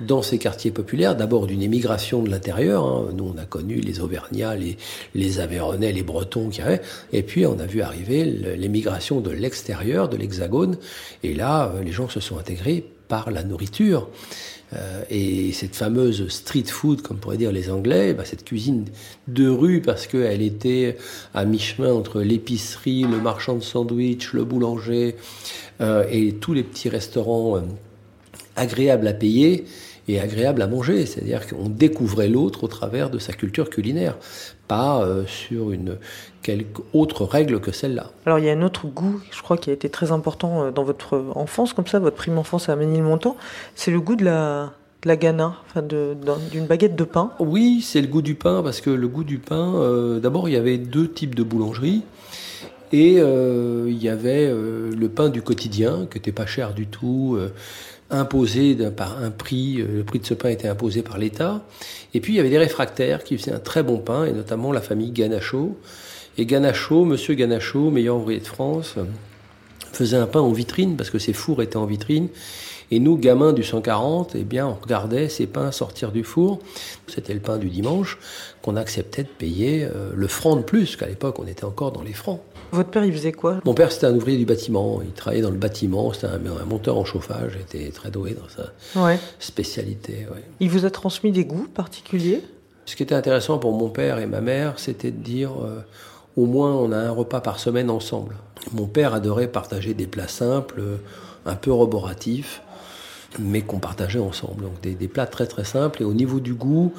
dans 0.00 0.22
ces 0.22 0.38
quartiers 0.38 0.70
populaires, 0.70 1.14
d'abord 1.14 1.46
d'une 1.46 1.62
émigration 1.62 2.22
de 2.22 2.30
l'intérieur. 2.30 2.84
Hein. 2.84 3.10
Nous, 3.14 3.32
on 3.34 3.38
a 3.38 3.44
connu 3.44 3.76
les 3.76 4.00
Auvergnats, 4.00 4.56
les, 4.56 4.76
les 5.14 5.40
Aveyronais, 5.40 5.92
les 5.92 6.02
Bretons 6.02 6.48
qui 6.48 6.60
et 7.12 7.22
puis 7.22 7.46
on 7.46 7.58
a 7.58 7.66
vu 7.66 7.80
arriver 7.80 8.24
l'émigration 8.24 9.20
de 9.20 9.30
l'extérieur, 9.30 10.08
de 10.08 10.16
l'Hexagone, 10.16 10.76
et 11.22 11.34
là, 11.34 11.72
euh, 11.74 11.82
les 11.82 11.92
gens 11.92 12.08
se 12.08 12.20
sont 12.20 12.38
intégrés 12.38 12.84
par 13.08 13.30
la 13.30 13.42
nourriture. 13.42 14.08
Euh, 14.72 15.02
et 15.10 15.52
cette 15.52 15.74
fameuse 15.74 16.28
street 16.28 16.66
food, 16.66 17.02
comme 17.02 17.18
pourraient 17.18 17.36
dire 17.36 17.52
les 17.52 17.70
Anglais, 17.70 18.14
bah, 18.14 18.24
cette 18.24 18.44
cuisine 18.44 18.84
de 19.26 19.48
rue, 19.48 19.80
parce 19.80 20.06
qu'elle 20.06 20.42
était 20.42 20.96
à 21.34 21.44
mi-chemin 21.44 21.92
entre 21.92 22.20
l'épicerie, 22.20 23.02
le 23.02 23.20
marchand 23.20 23.56
de 23.56 23.62
sandwich, 23.62 24.32
le 24.32 24.44
boulanger 24.44 25.16
euh, 25.80 26.04
et 26.10 26.34
tous 26.34 26.52
les 26.52 26.62
petits 26.62 26.88
restaurants. 26.88 27.56
Euh, 27.56 27.62
agréable 28.56 29.08
à 29.08 29.12
payer 29.12 29.64
et 30.10 30.20
agréable 30.20 30.62
à 30.62 30.66
manger. 30.66 31.06
C'est-à-dire 31.06 31.46
qu'on 31.46 31.68
découvrait 31.68 32.28
l'autre 32.28 32.64
au 32.64 32.68
travers 32.68 33.10
de 33.10 33.18
sa 33.18 33.32
culture 33.32 33.70
culinaire, 33.70 34.16
pas 34.68 35.02
euh, 35.02 35.24
sur 35.26 35.70
une 35.70 35.98
quelque 36.42 36.80
autre 36.92 37.24
règle 37.24 37.60
que 37.60 37.70
celle-là. 37.70 38.10
Alors 38.26 38.38
il 38.38 38.46
y 38.46 38.50
a 38.50 38.52
un 38.52 38.62
autre 38.62 38.86
goût, 38.86 39.20
je 39.30 39.42
crois, 39.42 39.56
qui 39.56 39.70
a 39.70 39.72
été 39.72 39.88
très 39.88 40.10
important 40.10 40.64
euh, 40.64 40.70
dans 40.70 40.84
votre 40.84 41.22
enfance, 41.34 41.72
comme 41.72 41.86
ça, 41.86 41.98
votre 41.98 42.16
prime 42.16 42.38
enfance 42.38 42.68
à 42.68 42.76
Ménilmontant, 42.76 43.36
c'est 43.74 43.90
le 43.90 44.00
goût 44.00 44.16
de 44.16 44.24
la, 44.24 44.72
de 45.02 45.08
la 45.08 45.16
gana, 45.16 45.56
enfin 45.66 45.82
d'une 45.82 46.66
baguette 46.66 46.96
de 46.96 47.04
pain. 47.04 47.32
Oui, 47.38 47.82
c'est 47.82 48.00
le 48.00 48.08
goût 48.08 48.22
du 48.22 48.34
pain, 48.34 48.62
parce 48.62 48.80
que 48.80 48.90
le 48.90 49.08
goût 49.08 49.24
du 49.24 49.38
pain, 49.38 49.74
euh, 49.76 50.18
d'abord 50.18 50.48
il 50.48 50.52
y 50.52 50.58
avait 50.58 50.78
deux 50.78 51.08
types 51.08 51.34
de 51.34 51.42
boulangeries. 51.42 52.02
Et 52.92 53.18
il 53.18 54.02
y 54.02 54.08
avait 54.08 54.52
le 54.52 55.08
pain 55.08 55.28
du 55.28 55.42
quotidien, 55.42 56.08
qui 56.10 56.18
n'était 56.18 56.32
pas 56.32 56.46
cher 56.46 56.74
du 56.74 56.88
tout, 56.88 57.38
imposé 58.10 58.76
par 58.90 59.22
un 59.22 59.30
prix, 59.30 59.76
le 59.76 60.04
prix 60.04 60.18
de 60.18 60.26
ce 60.26 60.34
pain 60.34 60.48
était 60.48 60.68
imposé 60.68 61.02
par 61.02 61.18
l'État. 61.18 61.64
Et 62.14 62.20
puis 62.20 62.34
il 62.34 62.36
y 62.36 62.40
avait 62.40 62.50
des 62.50 62.58
réfractaires 62.58 63.24
qui 63.24 63.36
faisaient 63.38 63.52
un 63.52 63.60
très 63.60 63.82
bon 63.82 63.98
pain, 63.98 64.24
et 64.24 64.32
notamment 64.32 64.72
la 64.72 64.80
famille 64.80 65.10
Ganacho. 65.10 65.76
Et 66.38 66.46
Ganacho, 66.46 67.04
monsieur 67.04 67.34
Ganacho, 67.34 67.90
meilleur 67.90 68.16
ouvrier 68.16 68.40
de 68.40 68.46
France, 68.46 68.94
faisait 69.92 70.16
un 70.16 70.26
pain 70.26 70.40
en 70.40 70.52
vitrine, 70.52 70.96
parce 70.96 71.10
que 71.10 71.18
ses 71.18 71.32
fours 71.32 71.62
étaient 71.62 71.76
en 71.76 71.86
vitrine. 71.86 72.28
Et 72.92 72.98
nous, 72.98 73.16
gamins 73.16 73.52
du 73.52 73.62
140, 73.62 74.34
eh 74.34 74.42
bien, 74.42 74.66
on 74.66 74.74
regardait 74.74 75.28
ces 75.28 75.46
pains 75.46 75.70
sortir 75.70 76.10
du 76.10 76.24
four. 76.24 76.58
C'était 77.06 77.34
le 77.34 77.40
pain 77.40 77.56
du 77.56 77.68
dimanche 77.68 78.18
qu'on 78.62 78.76
acceptait 78.76 79.22
de 79.22 79.28
payer 79.28 79.84
euh, 79.84 80.10
le 80.14 80.26
franc 80.26 80.56
de 80.56 80.62
plus, 80.62 80.96
qu'à 80.96 81.06
l'époque, 81.06 81.38
on 81.38 81.46
était 81.46 81.64
encore 81.64 81.92
dans 81.92 82.02
les 82.02 82.12
francs. 82.12 82.40
Votre 82.72 82.90
père, 82.90 83.04
il 83.04 83.12
faisait 83.12 83.32
quoi? 83.32 83.60
Mon 83.64 83.74
père, 83.74 83.92
c'était 83.92 84.06
un 84.06 84.14
ouvrier 84.14 84.38
du 84.38 84.44
bâtiment. 84.44 85.00
Il 85.02 85.12
travaillait 85.12 85.42
dans 85.42 85.50
le 85.50 85.56
bâtiment. 85.56 86.12
C'était 86.12 86.28
un, 86.28 86.64
monteur 86.64 86.96
en 86.96 87.04
chauffage. 87.04 87.52
Il 87.56 87.62
était 87.62 87.90
très 87.90 88.10
doué 88.10 88.34
dans 88.34 88.48
sa 88.48 89.18
spécialité. 89.38 90.26
Il 90.60 90.70
vous 90.70 90.84
a 90.84 90.90
transmis 90.90 91.32
des 91.32 91.44
goûts 91.44 91.68
particuliers? 91.72 92.42
Ce 92.86 92.96
qui 92.96 93.02
était 93.02 93.14
intéressant 93.14 93.58
pour 93.58 93.72
mon 93.72 93.88
père 93.88 94.18
et 94.18 94.26
ma 94.26 94.40
mère, 94.40 94.78
c'était 94.78 95.12
de 95.12 95.22
dire 95.22 95.52
euh, 95.62 95.80
au 96.36 96.46
moins 96.46 96.72
on 96.72 96.90
a 96.90 96.96
un 96.96 97.10
repas 97.10 97.40
par 97.40 97.60
semaine 97.60 97.88
ensemble. 97.88 98.36
Mon 98.72 98.86
père 98.86 99.14
adorait 99.14 99.46
partager 99.46 99.94
des 99.94 100.06
plats 100.06 100.28
simples, 100.28 100.82
un 101.46 101.54
peu 101.54 101.70
roboratifs 101.70 102.62
mais 103.38 103.62
qu'on 103.62 103.78
partageait 103.78 104.18
ensemble. 104.18 104.62
Donc 104.62 104.80
des, 104.80 105.08
plats 105.08 105.26
très 105.26 105.46
très 105.46 105.64
simples. 105.64 106.02
Et 106.02 106.04
au 106.04 106.12
niveau 106.12 106.40
du 106.40 106.54
goût, 106.54 106.92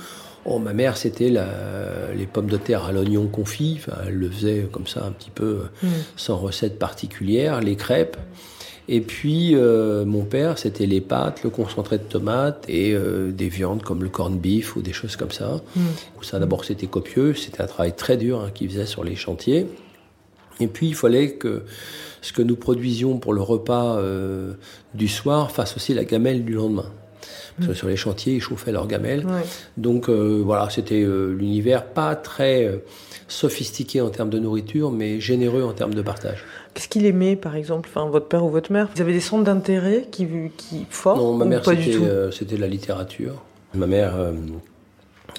oh, 0.46 0.60
ma 0.60 0.74
mère, 0.74 0.98
c'était 0.98 1.30
les 1.30 2.26
pommes 2.26 2.50
de 2.50 2.58
terre 2.58 2.86
à 2.86 2.92
l'oignon 2.92 3.28
confit. 3.28 3.80
elle 4.06 4.16
le 4.16 4.30
faisait 4.30 4.68
comme 4.72 4.88
ça 4.88 5.06
un 5.06 5.12
petit 5.12 5.32
peu 5.32 5.64
mm. 5.84 5.88
sans 6.16 6.38
recette 6.38 6.80
particulière. 6.80 7.62
Les 7.62 7.76
crêpes. 7.76 8.18
Et 8.88 9.00
puis, 9.00 9.56
euh, 9.56 10.04
mon 10.06 10.26
père, 10.26 10.58
c'était 10.58 10.86
les 10.86 11.02
pâtes, 11.02 11.44
le 11.44 11.50
concentré 11.50 11.98
de 11.98 12.04
tomates 12.04 12.66
et 12.68 12.94
euh, 12.94 13.32
des 13.32 13.48
viandes 13.48 13.84
comme 13.84 14.04
le 14.04 14.10
corn 14.10 14.38
beef 14.38 14.76
ou 14.76 14.82
des 14.82 14.92
choses 14.92 15.16
comme 15.16 15.32
ça. 15.32 15.62
Mm. 15.76 15.82
Ça, 16.22 16.40
d'abord, 16.40 16.66
c'était 16.66 16.88
copieux. 16.88 17.34
C'était 17.34 17.62
un 17.62 17.68
travail 17.68 17.96
très 17.96 18.18
dur 18.18 18.42
hein, 18.42 18.52
qu'il 18.54 18.70
faisait 18.70 18.86
sur 18.86 19.04
les 19.04 19.16
chantiers. 19.16 19.68
Et 20.60 20.68
puis, 20.68 20.90
il 20.90 20.96
fallait 20.96 21.34
que 21.34 21.64
ce 22.22 22.34
que 22.34 22.42
nous 22.42 22.56
produisions 22.56 23.18
pour 23.18 23.34
le 23.34 23.42
repas 23.42 23.98
euh, 23.98 24.54
du 24.94 25.08
soir 25.08 25.52
fasse 25.52 25.76
aussi 25.76 25.94
la 25.94 26.04
gamelle 26.04 26.44
du 26.44 26.54
lendemain. 26.54 26.92
Parce 27.58 27.68
que 27.68 27.74
mm. 27.74 27.76
sur 27.76 27.88
les 27.88 27.96
chantiers, 27.96 28.34
ils 28.36 28.42
chauffaient 28.42 28.72
leur 28.72 28.88
gamelle. 28.88 29.26
Donc 29.78 30.10
euh, 30.10 30.42
voilà, 30.44 30.70
c'était 30.70 31.02
euh, 31.02 31.34
l'univers 31.34 31.86
pas 31.86 32.16
très 32.16 32.82
sophistiqué 33.28 34.02
en 34.02 34.10
termes 34.10 34.30
de 34.30 34.40
nourriture, 34.40 34.92
mais 34.92 35.20
généreux 35.20 35.64
en 35.64 35.74
termes 35.74 35.94
de 35.94 36.02
partage. 36.02 36.44
Qu'est-ce 36.74 36.88
qu'il 36.88 37.06
aimait, 37.06 37.36
par 37.36 37.56
exemple, 37.56 37.90
enfin, 37.92 38.10
votre 38.10 38.28
père 38.28 38.44
ou 38.46 38.50
votre 38.50 38.72
mère? 38.72 38.90
Vous 38.96 39.02
avez 39.02 39.14
des 39.14 39.20
centres 39.20 39.44
d'intérêt 39.44 40.08
qui, 40.12 40.28
qui 40.58 40.86
forts 40.90 41.18
Non, 41.18 41.34
ma 41.34 41.46
mère, 41.46 41.64
c'était 42.32 42.58
la 42.58 42.68
littérature. 42.68 43.42
Ma 43.74 43.88
mère 43.88 44.16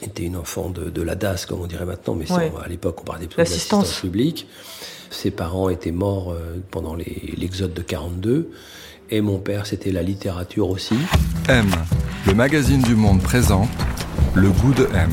était 0.03 0.25
une 0.25 0.37
enfant 0.37 0.71
de, 0.71 0.91
de 0.91 1.03
la 1.03 1.15
DAS, 1.15 1.47
comme 1.47 1.61
on 1.61 1.67
dirait 1.67 1.85
maintenant, 1.85 2.15
mais 2.15 2.27
à 2.31 2.69
l'époque, 2.69 3.01
on 3.01 3.05
parlait 3.05 3.27
plutôt 3.27 3.43
de 3.43 3.49
l'assistance 3.49 4.01
publique. 4.01 4.47
Ses 5.11 5.31
parents 5.31 5.69
étaient 5.69 5.93
morts 5.93 6.33
euh, 6.33 6.57
pendant 6.71 6.95
l'exode 6.95 7.75
de 7.75 7.83
42. 7.83 8.51
Et 9.15 9.21
mon 9.21 9.37
père, 9.37 9.67
c'était 9.67 9.93
la 9.93 10.03
littérature 10.03 10.71
aussi. 10.71 10.97
M, 11.47 11.71
le 12.27 12.33
magazine 12.33 12.81
du 12.81 12.95
monde 12.95 13.21
présente 13.21 13.69
Le 14.35 14.49
goût 14.49 14.73
de 14.73 14.89
M. 14.95 15.13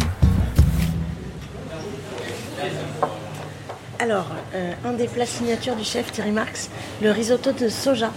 Alors, 4.00 4.28
euh, 4.56 4.72
un 4.86 4.94
des 4.94 5.08
plats 5.08 5.26
signatures 5.26 5.76
du 5.76 5.84
chef 5.84 6.14
Thierry 6.14 6.32
Marx, 6.32 6.70
le 7.02 7.12
risotto 7.12 7.52
de 7.52 7.68
soja. 7.68 8.14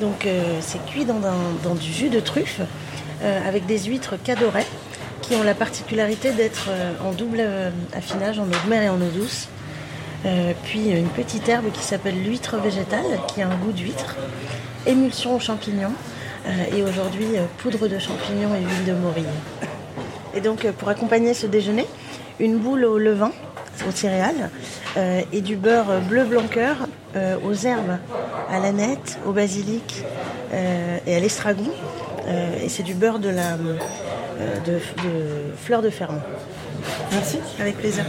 Donc, 0.00 0.24
euh, 0.24 0.60
c'est 0.60 0.78
cuit 0.86 1.04
dans, 1.04 1.74
du 1.74 1.92
jus 1.92 2.08
de 2.08 2.20
truffe 2.20 2.60
avec 3.22 3.66
des 3.66 3.80
huîtres 3.80 4.14
cadorées 4.22 4.66
qui 5.20 5.34
ont 5.34 5.42
la 5.42 5.54
particularité 5.54 6.30
d'être 6.30 6.70
en 7.04 7.10
double 7.12 7.42
affinage 7.92 8.38
en 8.38 8.44
eau 8.44 8.54
de 8.64 8.70
mer 8.70 8.82
et 8.82 8.88
en 8.88 9.00
eau 9.00 9.10
douce. 9.12 9.48
Euh, 10.24 10.52
puis 10.64 10.90
une 10.90 11.08
petite 11.08 11.48
herbe 11.48 11.70
qui 11.72 11.82
s'appelle 11.82 12.22
l'huître 12.22 12.56
végétale, 12.58 13.18
qui 13.28 13.42
a 13.42 13.48
un 13.48 13.56
goût 13.56 13.72
d'huître, 13.72 14.16
émulsion 14.86 15.34
aux 15.34 15.40
champignons, 15.40 15.92
euh, 16.46 16.76
et 16.76 16.82
aujourd'hui 16.82 17.36
euh, 17.36 17.44
poudre 17.58 17.88
de 17.88 17.98
champignons 17.98 18.54
et 18.54 18.60
huile 18.60 18.84
de 18.86 18.92
morille. 18.92 19.24
Et 20.34 20.40
donc 20.40 20.70
pour 20.72 20.88
accompagner 20.88 21.34
ce 21.34 21.46
déjeuner, 21.46 21.86
une 22.38 22.58
boule 22.58 22.84
au 22.84 22.98
levain, 22.98 23.32
aux 23.86 23.90
céréales, 23.90 24.50
et 25.32 25.40
du 25.40 25.56
beurre 25.56 26.00
bleu 26.08 26.24
blanc 26.24 26.46
cœur 26.50 26.76
aux 27.44 27.54
herbes, 27.54 27.98
à 28.50 28.58
l'aneth, 28.58 29.18
au 29.26 29.32
basilic 29.32 30.04
et 31.06 31.14
à 31.14 31.20
l'estragon. 31.20 31.70
et 32.62 32.68
c'est 32.68 32.82
du 32.82 32.94
beurre 32.94 33.18
de 33.18 33.28
la 33.28 33.56
de, 34.66 34.72
de 34.72 35.54
fleur 35.62 35.82
de 35.82 35.90
ferme. 35.90 36.20
Merci. 37.12 37.38
Avec 37.58 37.76
plaisir. 37.76 38.04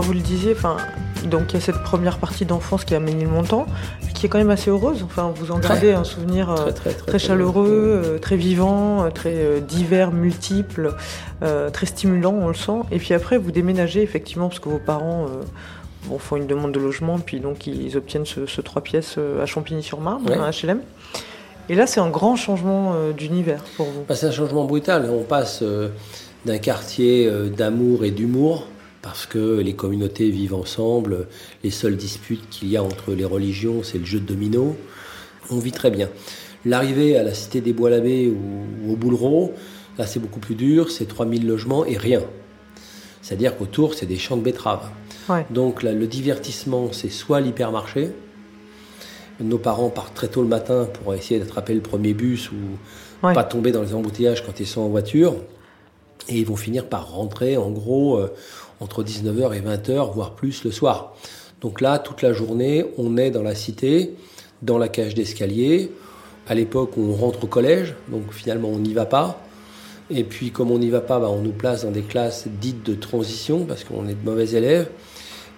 Vous 0.00 0.12
le 0.12 0.20
disiez, 0.20 0.52
enfin, 0.52 0.76
donc 1.24 1.52
il 1.52 1.54
y 1.54 1.56
a 1.56 1.60
cette 1.60 1.82
première 1.82 2.18
partie 2.18 2.44
d'enfance 2.44 2.84
qui 2.84 2.94
a 2.94 3.00
mené 3.00 3.24
le 3.24 3.30
montant, 3.30 3.66
qui 4.14 4.26
est 4.26 4.28
quand 4.28 4.38
même 4.38 4.50
assez 4.50 4.70
heureuse. 4.70 5.02
Enfin, 5.04 5.32
vous 5.34 5.52
en 5.52 5.58
gardez 5.58 5.92
un 5.92 6.04
souvenir 6.04 6.50
euh, 6.50 6.70
très, 7.06 7.18
chaleureux, 7.18 8.02
euh, 8.04 8.18
très 8.18 8.36
vivant, 8.36 9.04
euh, 9.04 9.10
très 9.10 9.60
divers, 9.60 10.10
multiple, 10.12 10.94
très 11.72 11.86
stimulant, 11.86 12.32
on 12.32 12.48
le 12.48 12.54
sent. 12.54 12.80
Et 12.90 12.98
puis 12.98 13.14
après, 13.14 13.38
vous 13.38 13.52
déménagez 13.52 14.02
effectivement 14.02 14.48
parce 14.48 14.60
que 14.60 14.68
vos 14.68 14.78
parents 14.78 15.26
font 16.18 16.36
une 16.36 16.46
demande 16.46 16.72
de 16.72 16.80
logement, 16.80 17.18
puis 17.18 17.40
donc 17.40 17.66
ils 17.66 17.96
obtiennent 17.96 18.26
ce, 18.26 18.60
trois 18.60 18.82
pièces 18.82 19.18
à 19.40 19.46
Champigny-sur-Marne, 19.46 20.30
à 20.32 20.50
HLM. 20.50 20.80
Et 21.68 21.74
là, 21.74 21.86
c'est 21.86 22.00
un 22.00 22.08
grand 22.10 22.36
changement 22.36 22.94
d'univers 23.16 23.62
pour 23.76 23.86
vous. 23.86 24.04
Bah, 24.08 24.14
c'est 24.14 24.26
un 24.26 24.32
changement 24.32 24.64
brutal. 24.64 25.10
On 25.10 25.24
passe 25.24 25.62
d'un 26.44 26.58
quartier 26.58 27.30
d'amour 27.56 28.04
et 28.04 28.12
d'humour 28.12 28.66
parce 29.06 29.24
que 29.24 29.60
les 29.60 29.74
communautés 29.74 30.30
vivent 30.30 30.54
ensemble. 30.54 31.28
Les 31.62 31.70
seules 31.70 31.96
disputes 31.96 32.48
qu'il 32.50 32.68
y 32.68 32.76
a 32.76 32.82
entre 32.82 33.12
les 33.12 33.24
religions, 33.24 33.84
c'est 33.84 33.98
le 33.98 34.04
jeu 34.04 34.18
de 34.18 34.26
domino. 34.26 34.76
On 35.48 35.60
vit 35.60 35.70
très 35.70 35.92
bien. 35.92 36.08
L'arrivée 36.64 37.16
à 37.16 37.22
la 37.22 37.32
cité 37.32 37.60
des 37.60 37.72
Bois-l'Abbé 37.72 38.28
ou, 38.28 38.92
au 38.92 38.96
Bouleron, 38.96 39.52
là 39.96 40.08
c'est 40.08 40.18
beaucoup 40.18 40.40
plus 40.40 40.56
dur, 40.56 40.90
c'est 40.90 41.06
3000 41.06 41.46
logements 41.46 41.86
et 41.86 41.96
rien. 41.96 42.20
C'est-à-dire 43.22 43.56
qu'autour, 43.56 43.94
c'est 43.94 44.06
des 44.06 44.18
champs 44.18 44.36
de 44.36 44.42
betteraves. 44.42 44.90
Donc 45.50 45.84
le 45.84 46.06
divertissement, 46.08 46.88
c'est 46.90 47.08
soit 47.08 47.40
l'hypermarché. 47.40 48.10
Nos 49.38 49.58
parents 49.58 49.88
partent 49.88 50.14
très 50.14 50.26
tôt 50.26 50.42
le 50.42 50.48
matin 50.48 50.88
pour 50.92 51.14
essayer 51.14 51.38
d'attraper 51.38 51.74
le 51.74 51.80
premier 51.80 52.12
bus 52.12 52.50
ou 52.50 52.56
pas 53.22 53.44
tomber 53.44 53.70
dans 53.70 53.82
les 53.82 53.94
embouteillages 53.94 54.44
quand 54.44 54.58
ils 54.58 54.66
sont 54.66 54.80
en 54.80 54.88
voiture. 54.88 55.36
Et 56.28 56.38
ils 56.38 56.46
vont 56.46 56.56
finir 56.56 56.88
par 56.88 57.12
rentrer, 57.12 57.56
en 57.56 57.70
gros, 57.70 58.16
euh, 58.16 58.34
entre 58.80 59.02
19h 59.02 59.54
et 59.54 59.60
20h, 59.60 60.12
voire 60.12 60.32
plus 60.34 60.64
le 60.64 60.70
soir. 60.70 61.14
Donc 61.60 61.80
là, 61.80 61.98
toute 61.98 62.22
la 62.22 62.32
journée, 62.32 62.84
on 62.98 63.16
est 63.16 63.30
dans 63.30 63.42
la 63.42 63.54
cité, 63.54 64.14
dans 64.62 64.78
la 64.78 64.88
cage 64.88 65.14
d'escalier. 65.14 65.90
À 66.48 66.54
l'époque, 66.54 66.92
on 66.96 67.12
rentre 67.12 67.44
au 67.44 67.46
collège, 67.46 67.94
donc 68.08 68.32
finalement, 68.32 68.68
on 68.68 68.78
n'y 68.78 68.94
va 68.94 69.06
pas. 69.06 69.40
Et 70.10 70.22
puis, 70.22 70.50
comme 70.50 70.70
on 70.70 70.78
n'y 70.78 70.90
va 70.90 71.00
pas, 71.00 71.18
bah, 71.18 71.28
on 71.28 71.40
nous 71.40 71.52
place 71.52 71.84
dans 71.84 71.90
des 71.90 72.02
classes 72.02 72.46
dites 72.60 72.84
de 72.84 72.94
transition, 72.94 73.64
parce 73.64 73.84
qu'on 73.84 74.06
est 74.06 74.14
de 74.14 74.24
mauvais 74.24 74.50
élèves. 74.50 74.88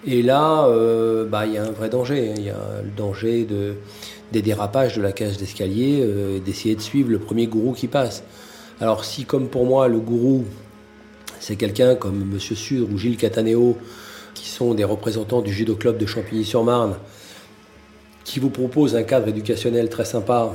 Et 0.07 0.23
là, 0.23 0.67
euh, 0.67 1.27
bah, 1.27 1.47
il 1.47 1.55
y 1.55 1.59
a 1.59 1.65
un 1.65 1.73
vrai 1.73 1.91
danger. 1.91 2.31
Hein. 2.31 2.35
Il 2.37 2.45
y 2.45 2.51
a 2.51 2.83
le 2.83 2.91
danger 2.97 3.45
de, 3.45 3.75
des 4.33 4.43
dérapages 4.43 4.97
de 4.97 5.03
la 5.03 5.13
cage 5.13 5.37
d'escalier, 5.37 6.01
euh, 6.03 6.39
d'essayer 6.39 6.75
de 6.75 6.81
suivre 6.81 7.11
le 7.11 7.19
premier 7.19 7.47
gourou 7.47 7.73
qui 7.73 7.89
passe. 7.89 8.23
Alors 8.81 9.05
si, 9.05 9.25
comme 9.25 9.49
pour 9.49 9.67
moi, 9.67 9.89
le 9.89 9.99
gourou, 9.99 10.45
c'est 11.41 11.57
quelqu'un 11.57 11.95
comme 11.95 12.23
M. 12.33 12.39
Sud 12.39 12.87
ou 12.91 12.99
Gilles 12.99 13.17
Cataneo, 13.17 13.77
qui 14.35 14.49
sont 14.49 14.75
des 14.75 14.85
représentants 14.85 15.43
du 15.43 15.53
judo 15.53 15.75
club 15.75 15.99
de 15.99 16.07
Champigny-sur-Marne, 16.07 16.97
qui 18.25 18.41
vous 18.41 18.51
proposent 18.51 18.97
un 18.97 19.03
cadre 19.03 19.29
éducationnel 19.29 19.89
très 19.89 20.05
sympa 20.05 20.53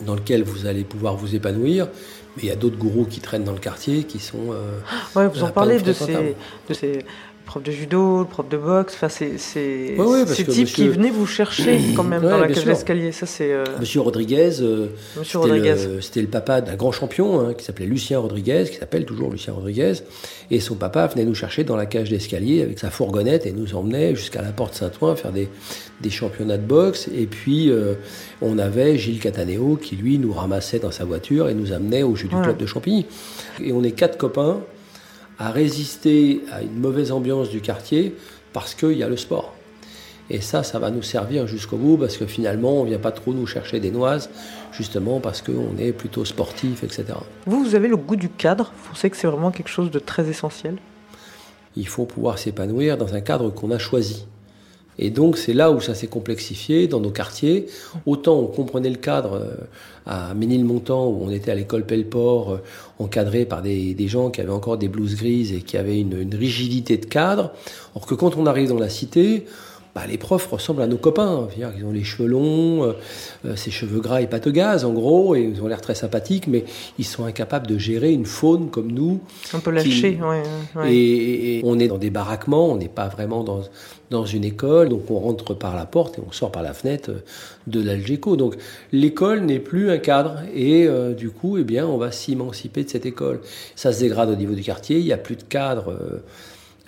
dans 0.00 0.14
lequel 0.14 0.42
vous 0.42 0.66
allez 0.66 0.84
pouvoir 0.84 1.16
vous 1.16 1.34
épanouir. 1.34 1.88
Mais 2.36 2.44
il 2.44 2.48
y 2.48 2.52
a 2.52 2.56
d'autres 2.56 2.76
gourous 2.76 3.04
qui 3.04 3.20
traînent 3.20 3.44
dans 3.44 3.52
le 3.52 3.58
quartier 3.58 4.04
qui 4.04 4.20
sont. 4.20 4.52
Euh, 4.52 4.78
ouais, 5.16 5.26
vous 5.28 5.42
en 5.42 5.50
parlez 5.50 5.80
de 5.80 5.92
ces, 5.92 6.36
de 6.68 6.74
ces 6.74 7.04
prof 7.48 7.62
de 7.62 7.72
judo, 7.72 8.20
le 8.20 8.24
prof 8.26 8.48
de 8.48 8.56
boxe, 8.56 8.94
enfin 8.94 9.08
c'est 9.08 9.30
Ouais, 9.96 10.04
ouais, 10.04 10.26
ces 10.26 10.44
que 10.44 10.50
types 10.52 10.60
monsieur- 10.62 10.84
qui 10.84 10.88
venaient 10.88 11.10
vous 11.10 11.26
chercher 11.26 11.78
quand 11.96 12.04
même 12.04 12.22
Ouais, 12.22 12.30
dans 12.30 12.38
la 12.38 12.46
cage 12.48 12.64
d'escalier. 12.64 13.10
Ça 13.10 13.26
c'est 13.26 13.52
euh, 13.52 13.64
Monsieur 13.80 14.00
Rodriguez, 14.02 14.60
euh, 14.60 14.86
Monsieur 15.18 15.38
c'était 15.40 15.52
Rodriguez. 15.54 15.74
le- 15.88 16.00
c'était 16.00 16.20
le, 16.20 16.26
papa 16.28 16.60
d'un 16.60 16.76
grand 16.76 16.92
champion 16.92 17.40
hein, 17.40 17.54
qui 17.54 17.64
s'appelait 17.64 17.86
Lucien 17.86 18.18
Rodriguez, 18.18 18.64
qui 18.70 18.76
s'appelle 18.76 19.04
toujours 19.04 19.30
Lucien 19.30 19.52
Rodriguez. 19.54 19.94
Et 20.50 20.60
son 20.60 20.74
papa 20.76 21.06
venait 21.08 21.24
nous 21.24 21.34
chercher 21.34 21.64
dans 21.64 21.76
la 21.76 21.86
cage 21.86 22.10
d'escalier 22.10 22.62
avec 22.62 22.78
sa 22.78 22.90
fourgonnette 22.90 23.44
et 23.46 23.52
nous 23.52 23.74
emmenait 23.74 24.14
jusqu'à 24.14 24.40
la 24.42 24.50
porte 24.52 24.74
Saint-Ouen 24.74 25.16
faire 25.16 25.32
des, 25.32 25.48
des 26.00 26.10
championnats 26.10 26.56
de 26.58 26.66
boxe. 26.66 27.08
Et 27.16 27.26
puis 27.26 27.70
euh, 27.70 27.94
on 28.42 28.58
avait 28.58 28.96
Gilles 28.98 29.20
Cataneo 29.20 29.76
qui 29.76 29.96
lui 29.96 30.18
nous 30.18 30.32
ramassait 30.32 30.78
dans 30.78 30.90
sa 30.90 31.04
voiture 31.04 31.48
et 31.48 31.54
nous 31.54 31.72
amenait 31.72 32.02
au 32.02 32.14
jeu 32.14 32.28
du 32.28 32.34
Ouais. 32.36 32.42
club 32.42 32.56
de 32.58 32.66
Champigny. 32.66 33.06
Et 33.62 33.72
on 33.72 33.82
est 33.82 33.92
quatre 33.92 34.16
copains 34.18 34.58
à 35.38 35.50
résister 35.50 36.42
à 36.52 36.62
une 36.62 36.78
mauvaise 36.78 37.12
ambiance 37.12 37.48
du 37.48 37.60
quartier 37.60 38.14
parce 38.52 38.74
qu'il 38.74 38.92
y 38.92 39.02
a 39.02 39.08
le 39.08 39.16
sport. 39.16 39.54
Et 40.30 40.40
ça, 40.40 40.62
ça 40.62 40.78
va 40.78 40.90
nous 40.90 41.02
servir 41.02 41.46
jusqu'au 41.46 41.76
bout 41.76 41.96
parce 41.96 42.16
que 42.16 42.26
finalement, 42.26 42.80
on 42.80 42.84
vient 42.84 42.98
pas 42.98 43.12
trop 43.12 43.32
nous 43.32 43.46
chercher 43.46 43.80
des 43.80 43.90
noises, 43.90 44.28
justement 44.72 45.20
parce 45.20 45.40
qu'on 45.40 45.78
est 45.78 45.92
plutôt 45.92 46.24
sportif, 46.24 46.84
etc. 46.84 47.06
Vous, 47.46 47.64
vous 47.64 47.74
avez 47.74 47.88
le 47.88 47.96
goût 47.96 48.16
du 48.16 48.28
cadre. 48.28 48.72
Vous 48.76 48.90
pensez 48.90 49.08
que 49.08 49.16
c'est 49.16 49.26
vraiment 49.26 49.50
quelque 49.50 49.70
chose 49.70 49.90
de 49.90 49.98
très 49.98 50.28
essentiel? 50.28 50.76
Il 51.76 51.88
faut 51.88 52.04
pouvoir 52.04 52.38
s'épanouir 52.38 52.98
dans 52.98 53.14
un 53.14 53.20
cadre 53.20 53.50
qu'on 53.50 53.70
a 53.70 53.78
choisi. 53.78 54.26
Et 54.98 55.10
donc, 55.10 55.38
c'est 55.38 55.52
là 55.52 55.70
où 55.70 55.80
ça 55.80 55.94
s'est 55.94 56.08
complexifié 56.08 56.88
dans 56.88 57.00
nos 57.00 57.10
quartiers. 57.10 57.66
Autant 58.06 58.38
on 58.38 58.46
comprenait 58.46 58.90
le 58.90 58.96
cadre 58.96 59.34
euh, 59.34 59.54
à 60.06 60.34
Ménilmontant, 60.34 61.06
où 61.06 61.22
on 61.22 61.30
était 61.30 61.50
à 61.50 61.54
l'école 61.54 61.84
Pelleport, 61.84 62.52
euh, 62.52 62.62
encadré 62.98 63.44
par 63.44 63.62
des, 63.62 63.94
des 63.94 64.08
gens 64.08 64.30
qui 64.30 64.40
avaient 64.40 64.50
encore 64.50 64.78
des 64.78 64.88
blouses 64.88 65.16
grises 65.16 65.52
et 65.52 65.60
qui 65.60 65.76
avaient 65.76 66.00
une, 66.00 66.20
une 66.20 66.34
rigidité 66.34 66.96
de 66.96 67.06
cadre. 67.06 67.52
Or 67.94 68.06
que 68.06 68.14
quand 68.14 68.36
on 68.36 68.46
arrive 68.46 68.68
dans 68.68 68.78
la 68.78 68.88
cité, 68.88 69.46
bah, 69.98 70.06
les 70.08 70.16
profs 70.16 70.46
ressemblent 70.46 70.82
à 70.82 70.86
nos 70.86 70.96
copains. 70.96 71.48
Qu'ils 71.52 71.84
ont 71.84 71.90
les 71.90 72.04
cheveux 72.04 72.28
longs, 72.28 72.84
euh, 72.84 72.92
euh, 73.44 73.56
ces 73.56 73.72
cheveux 73.72 74.00
gras 74.00 74.20
et 74.22 74.28
pâte 74.28 74.48
gaz, 74.48 74.84
en 74.84 74.92
gros, 74.92 75.34
et 75.34 75.40
ils 75.40 75.60
ont 75.60 75.66
l'air 75.66 75.80
très 75.80 75.96
sympathiques, 75.96 76.46
mais 76.46 76.64
ils 77.00 77.04
sont 77.04 77.24
incapables 77.24 77.66
de 77.66 77.78
gérer 77.78 78.12
une 78.12 78.24
faune 78.24 78.70
comme 78.70 78.92
nous. 78.92 79.18
Un 79.52 79.58
peu 79.58 79.72
lâché. 79.72 80.16
ouais, 80.22 80.42
ouais. 80.76 80.94
Et, 80.94 81.58
et 81.58 81.62
on 81.64 81.80
est 81.80 81.88
dans 81.88 81.98
des 81.98 82.10
baraquements, 82.10 82.70
on 82.70 82.76
n'est 82.76 82.88
pas 82.88 83.08
vraiment 83.08 83.42
dans, 83.42 83.62
dans 84.10 84.24
une 84.24 84.44
école, 84.44 84.88
donc 84.88 85.10
on 85.10 85.18
rentre 85.18 85.54
par 85.54 85.76
la 85.76 85.84
porte 85.84 86.18
et 86.18 86.22
on 86.26 86.32
sort 86.32 86.50
par 86.50 86.62
la 86.62 86.72
fenêtre 86.72 87.10
euh, 87.10 87.20
de 87.66 87.82
l'Algeco. 87.82 88.36
Donc 88.36 88.56
l'école 88.92 89.40
n'est 89.40 89.58
plus 89.58 89.90
un 89.90 89.98
cadre 89.98 90.42
et 90.54 90.86
euh, 90.86 91.12
du 91.12 91.30
coup, 91.30 91.58
eh 91.58 91.64
bien, 91.64 91.86
on 91.86 91.98
va 91.98 92.12
s'émanciper 92.12 92.84
de 92.84 92.88
cette 92.88 93.06
école. 93.06 93.40
Ça 93.76 93.92
se 93.92 94.00
dégrade 94.00 94.30
au 94.30 94.36
niveau 94.36 94.54
du 94.54 94.62
quartier, 94.62 94.98
il 94.98 95.04
n'y 95.04 95.12
a 95.12 95.18
plus 95.18 95.36
de 95.36 95.42
cadre 95.42 95.90
euh, 95.90 96.22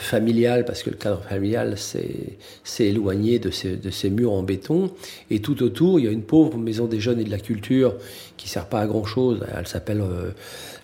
familial 0.00 0.64
parce 0.64 0.82
que 0.82 0.90
le 0.90 0.96
cadre 0.96 1.22
familial 1.22 1.76
s'est 1.78 2.36
éloigné 2.80 3.38
de 3.38 3.50
ces, 3.50 3.76
de 3.76 3.90
ces 3.90 4.10
murs 4.10 4.32
en 4.32 4.42
béton. 4.42 4.90
Et 5.30 5.40
tout 5.40 5.62
autour 5.62 5.98
il 6.00 6.06
y 6.06 6.08
a 6.08 6.10
une 6.10 6.22
pauvre 6.22 6.56
maison 6.58 6.86
des 6.86 7.00
jeunes 7.00 7.20
et 7.20 7.24
de 7.24 7.30
la 7.30 7.38
culture 7.38 7.94
qui 8.36 8.48
sert 8.48 8.66
pas 8.66 8.80
à 8.80 8.86
grand 8.86 9.04
chose 9.04 9.44
elle 9.56 9.66
s'appelle 9.66 10.00
euh, 10.00 10.30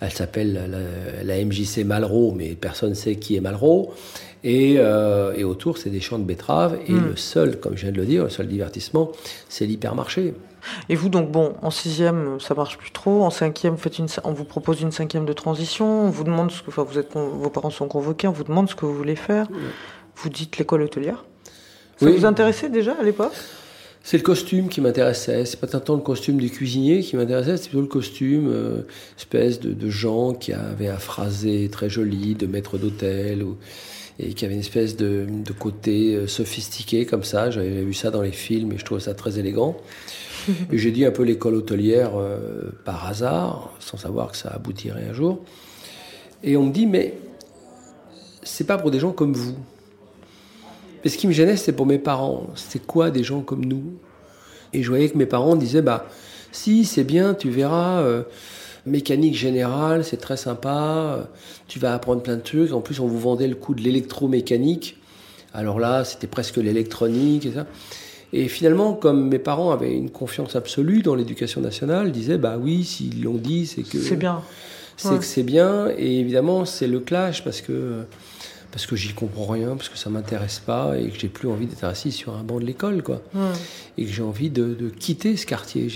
elle 0.00 0.10
s'appelle 0.12 0.52
la, 1.24 1.24
la 1.24 1.44
MJC 1.44 1.84
Malraux 1.84 2.32
mais 2.36 2.54
personne 2.54 2.94
sait 2.94 3.16
qui 3.16 3.36
est 3.36 3.40
Malraux. 3.40 3.92
Et, 4.44 4.74
euh, 4.78 5.34
et 5.34 5.42
autour 5.44 5.78
c'est 5.78 5.90
des 5.90 6.00
champs 6.00 6.18
de 6.18 6.24
betteraves. 6.24 6.78
Et 6.86 6.92
Mm. 6.92 7.06
le 7.08 7.16
seul 7.16 7.58
comme 7.58 7.76
je 7.76 7.82
viens 7.82 7.92
de 7.92 7.96
le 7.96 8.06
dire 8.06 8.24
le 8.24 8.30
seul 8.30 8.46
divertissement 8.48 9.10
c'est 9.48 9.66
l'hypermarché 9.66 10.34
Et 10.88 10.94
vous, 10.94 11.08
donc, 11.08 11.30
bon, 11.30 11.54
en 11.62 11.70
sixième, 11.70 12.38
ça 12.40 12.54
marche 12.54 12.78
plus 12.78 12.90
trop. 12.90 13.22
En 13.22 13.30
cinquième, 13.30 13.74
vous 13.74 13.80
faites 13.80 13.98
une, 13.98 14.06
on 14.24 14.32
vous 14.32 14.44
propose 14.44 14.80
une 14.80 14.92
cinquième 14.92 15.24
de 15.24 15.32
transition. 15.32 16.06
On 16.06 16.10
vous 16.10 16.24
demande 16.24 16.50
ce 16.50 16.62
que, 16.62 16.68
enfin, 16.68 16.82
vous 16.84 16.98
êtes, 16.98 17.14
vos 17.14 17.50
parents 17.50 17.70
sont 17.70 17.88
convoqués. 17.88 18.28
On 18.28 18.32
vous 18.32 18.44
demande 18.44 18.68
ce 18.68 18.74
que 18.74 18.86
vous 18.86 18.94
voulez 18.94 19.16
faire. 19.16 19.46
Vous 20.16 20.28
dites 20.28 20.58
l'école 20.58 20.82
hôtelière. 20.82 21.24
Ça 21.98 22.06
Oui. 22.06 22.12
vous 22.16 22.24
intéressait 22.24 22.68
déjà 22.68 22.94
à 23.00 23.02
l'époque? 23.02 23.32
C'est 24.02 24.18
le 24.18 24.22
costume 24.22 24.68
qui 24.68 24.80
m'intéressait. 24.80 25.44
C'est 25.46 25.58
pas 25.58 25.66
tant 25.66 25.94
le 25.94 26.00
costume 26.00 26.36
du 26.38 26.48
cuisinier 26.48 27.00
qui 27.00 27.16
m'intéressait, 27.16 27.56
c'est 27.56 27.70
plutôt 27.70 27.80
le 27.80 27.88
costume, 27.88 28.48
euh, 28.52 28.82
espèce 29.18 29.58
de, 29.58 29.72
de 29.72 29.90
gens 29.90 30.32
qui 30.32 30.52
avaient 30.52 30.86
un 30.88 30.98
phrasé 30.98 31.68
très 31.72 31.90
joli, 31.90 32.36
de 32.36 32.46
maître 32.46 32.78
d'hôtel, 32.78 33.42
ou, 33.42 33.56
et 34.20 34.32
qui 34.34 34.44
avait 34.44 34.54
une 34.54 34.60
espèce 34.60 34.96
de, 34.96 35.26
de 35.28 35.52
côté 35.52 36.14
euh, 36.14 36.28
sophistiqué 36.28 37.04
comme 37.04 37.24
ça. 37.24 37.50
J'avais 37.50 37.82
vu 37.82 37.94
ça 37.94 38.12
dans 38.12 38.22
les 38.22 38.30
films 38.30 38.72
et 38.72 38.78
je 38.78 38.84
trouvais 38.84 39.00
ça 39.00 39.12
très 39.12 39.40
élégant. 39.40 39.76
J'ai 40.72 40.90
dit 40.90 41.04
un 41.04 41.10
peu 41.10 41.22
l'école 41.22 41.54
hôtelière 41.54 42.12
euh, 42.16 42.70
par 42.84 43.06
hasard, 43.06 43.72
sans 43.80 43.96
savoir 43.96 44.32
que 44.32 44.36
ça 44.36 44.50
aboutirait 44.50 45.08
un 45.10 45.12
jour. 45.12 45.40
Et 46.42 46.56
on 46.56 46.64
me 46.64 46.72
dit, 46.72 46.86
mais 46.86 47.14
c'est 48.42 48.66
pas 48.66 48.78
pour 48.78 48.90
des 48.90 49.00
gens 49.00 49.12
comme 49.12 49.32
vous. 49.32 49.56
Mais 51.04 51.10
ce 51.10 51.18
qui 51.18 51.26
me 51.26 51.32
gênait, 51.32 51.56
c'était 51.56 51.72
pour 51.72 51.86
mes 51.86 51.98
parents. 51.98 52.46
C'était 52.54 52.84
quoi 52.84 53.10
des 53.10 53.24
gens 53.24 53.40
comme 53.40 53.64
nous? 53.64 53.94
Et 54.72 54.82
je 54.82 54.88
voyais 54.88 55.08
que 55.08 55.18
mes 55.18 55.26
parents 55.26 55.56
disaient, 55.56 55.82
bah, 55.82 56.06
si, 56.52 56.84
c'est 56.84 57.04
bien, 57.04 57.34
tu 57.34 57.50
verras, 57.50 58.00
euh, 58.00 58.22
mécanique 58.86 59.34
générale, 59.34 60.04
c'est 60.04 60.16
très 60.16 60.36
sympa, 60.36 61.16
euh, 61.18 61.22
tu 61.68 61.78
vas 61.78 61.94
apprendre 61.94 62.22
plein 62.22 62.36
de 62.36 62.42
trucs. 62.42 62.72
En 62.72 62.80
plus, 62.80 63.00
on 63.00 63.06
vous 63.06 63.18
vendait 63.18 63.48
le 63.48 63.56
coup 63.56 63.74
de 63.74 63.82
l'électromécanique. 63.82 64.98
Alors 65.52 65.78
là, 65.80 66.04
c'était 66.04 66.26
presque 66.26 66.56
l'électronique 66.56 67.46
et 67.46 67.52
ça. 67.52 67.66
Et 68.32 68.48
finalement, 68.48 68.92
comme 68.94 69.28
mes 69.28 69.38
parents 69.38 69.70
avaient 69.70 69.94
une 69.94 70.10
confiance 70.10 70.56
absolue 70.56 71.02
dans 71.02 71.14
l'éducation 71.14 71.60
nationale, 71.60 72.08
ils 72.08 72.12
disaient, 72.12 72.38
bah 72.38 72.56
oui, 72.60 72.84
s'ils 72.84 73.22
l'ont 73.22 73.34
dit, 73.34 73.66
c'est 73.66 73.82
que 73.82 73.98
C'est 73.98 74.16
bien. 74.16 74.42
c'est 74.96 75.08
Ouais. 75.10 75.18
que 75.18 75.24
c'est 75.24 75.42
bien. 75.42 75.88
Et 75.96 76.18
évidemment, 76.20 76.64
c'est 76.64 76.88
le 76.88 77.00
clash 77.00 77.44
parce 77.44 77.60
que 77.60 78.02
parce 78.76 78.84
que 78.84 78.94
j'y 78.94 79.14
comprends 79.14 79.46
rien, 79.46 79.74
parce 79.74 79.88
que 79.88 79.96
ça 79.96 80.10
m'intéresse 80.10 80.58
pas 80.58 80.98
et 80.98 81.08
que 81.08 81.18
j'ai 81.18 81.28
plus 81.28 81.48
envie 81.48 81.64
d'être 81.64 81.82
assis 81.84 82.12
sur 82.12 82.36
un 82.36 82.42
banc 82.42 82.60
de 82.60 82.66
l'école, 82.66 83.02
quoi. 83.02 83.22
Et 83.96 84.04
que 84.04 84.12
j'ai 84.12 84.20
envie 84.20 84.50
de, 84.50 84.74
de 84.74 84.90
quitter 84.90 85.34
ce 85.38 85.46
quartier. 85.46 85.88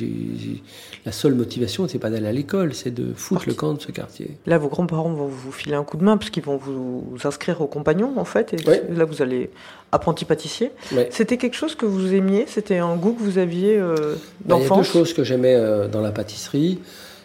La 1.05 1.13
seule 1.13 1.35
motivation, 1.35 1.87
c'est 1.89 1.99
pas 1.99 2.09
d'aller 2.09 2.29
à 2.29 2.33
l'école, 2.33 2.73
c'est 2.73 2.91
de 2.91 3.13
foutre 3.15 3.45
le 3.47 3.53
camp 3.53 3.75
de 3.75 3.83
ce 3.83 3.93
quartier. 3.93 4.31
Là, 4.47 4.57
vos 4.57 4.69
grands-parents 4.69 5.13
vont 5.13 5.27
vous 5.27 5.53
filer 5.53 5.75
un 5.75 5.85
coup 5.85 5.99
de 5.99 6.05
main 6.05 6.17
parce 6.17 6.31
qu'ils 6.31 6.43
vont 6.43 6.57
vous 6.57 7.05
inscrire 7.25 7.61
au 7.61 7.67
compagnon, 7.67 8.15
en 8.17 8.25
fait. 8.25 8.55
Et 8.55 8.67
Ouais. 8.67 8.83
là, 8.91 9.05
vous 9.05 9.21
allez 9.21 9.51
apprenti 9.93 10.25
pâtissier. 10.25 10.71
Ouais. 10.93 11.09
C'était 11.13 11.37
quelque 11.37 11.57
chose 11.57 11.75
que 11.75 11.85
vous 11.85 12.15
aimiez? 12.15 12.47
C'était 12.47 12.79
un 12.79 12.97
goût 12.97 13.13
que 13.13 13.21
vous 13.23 13.37
aviez 13.37 13.77
euh, 13.77 14.15
Bah, 14.47 14.57
Il 14.57 14.63
y 14.63 14.65
a 14.65 14.65
deux 14.65 14.69
d'enfance? 14.71 14.87
choses 14.89 15.13
que 15.13 15.23
j'aimais 15.23 15.55
euh, 15.55 15.87
dans 15.87 16.01
la 16.01 16.13
pâtisserie, 16.13 16.79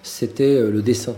c'était 0.03 0.43
euh, 0.57 0.69
le 0.69 0.81
dessin. 0.81 1.15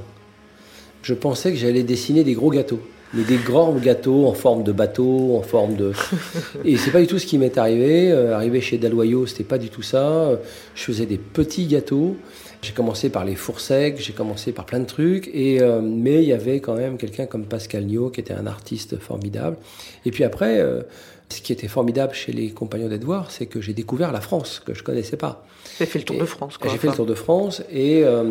Je 1.01 1.15
pensais 1.15 1.49
que 1.51 1.57
j'allais 1.57 1.81
dessiner 1.81 2.23
des 2.23 2.33
gros 2.33 2.51
gâteaux, 2.51 2.81
mais 3.13 3.23
des 3.23 3.37
grands 3.37 3.73
gâteaux 3.73 4.25
en 4.27 4.33
forme 4.33 4.63
de 4.63 4.71
bateau, 4.71 5.37
en 5.37 5.41
forme 5.41 5.75
de. 5.75 5.91
Et 6.65 6.77
c'est 6.77 6.91
pas 6.91 7.01
du 7.01 7.07
tout 7.07 7.19
ce 7.19 7.25
qui 7.25 7.37
m'est 7.37 7.57
arrivé. 7.57 8.11
Euh, 8.11 8.35
arrivé 8.35 8.61
chez 8.61 8.77
Daloyau, 8.77 9.25
c'était 9.25 9.43
pas 9.43 9.57
du 9.57 9.69
tout 9.69 9.81
ça. 9.81 10.07
Euh, 10.07 10.37
Je 10.75 10.83
faisais 10.83 11.05
des 11.05 11.17
petits 11.17 11.67
gâteaux. 11.67 12.17
J'ai 12.61 12.73
commencé 12.73 13.09
par 13.09 13.23
les 13.23 13.35
fours 13.35 13.59
secs, 13.59 13.97
j'ai 13.99 14.13
commencé 14.13 14.51
par 14.51 14.65
plein 14.65 14.79
de 14.79 14.85
trucs, 14.85 15.29
et 15.33 15.61
euh, 15.61 15.79
mais 15.81 16.23
il 16.23 16.27
y 16.27 16.33
avait 16.33 16.59
quand 16.59 16.73
même 16.73 16.97
quelqu'un 16.97 17.27
comme 17.27 17.45
Pascal 17.45 17.85
Niot 17.85 18.09
qui 18.09 18.19
était 18.19 18.33
un 18.33 18.47
artiste 18.47 18.97
formidable. 18.97 19.57
Et 20.05 20.11
puis 20.11 20.23
après, 20.23 20.59
euh, 20.59 20.81
ce 21.29 21.41
qui 21.41 21.53
était 21.53 21.67
formidable 21.67 22.13
chez 22.13 22.31
les 22.31 22.49
compagnons 22.49 22.87
d'Edouard, 22.87 23.29
c'est 23.29 23.45
que 23.45 23.61
j'ai 23.61 23.73
découvert 23.73 24.11
la 24.11 24.21
France 24.21 24.61
que 24.65 24.73
je 24.73 24.81
connaissais 24.83 25.17
pas. 25.17 25.45
Avez 25.79 25.85
fait 25.89 25.99
le 25.99 26.05
tour 26.05 26.15
Et 26.15 26.19
de 26.19 26.25
France, 26.25 26.57
quoi. 26.57 26.71
J'ai 26.71 26.77
fait 26.77 26.87
le 26.87 26.93
tour 26.93 27.05
de 27.05 27.13
France 27.13 27.61
et 27.71 28.03
euh, 28.03 28.23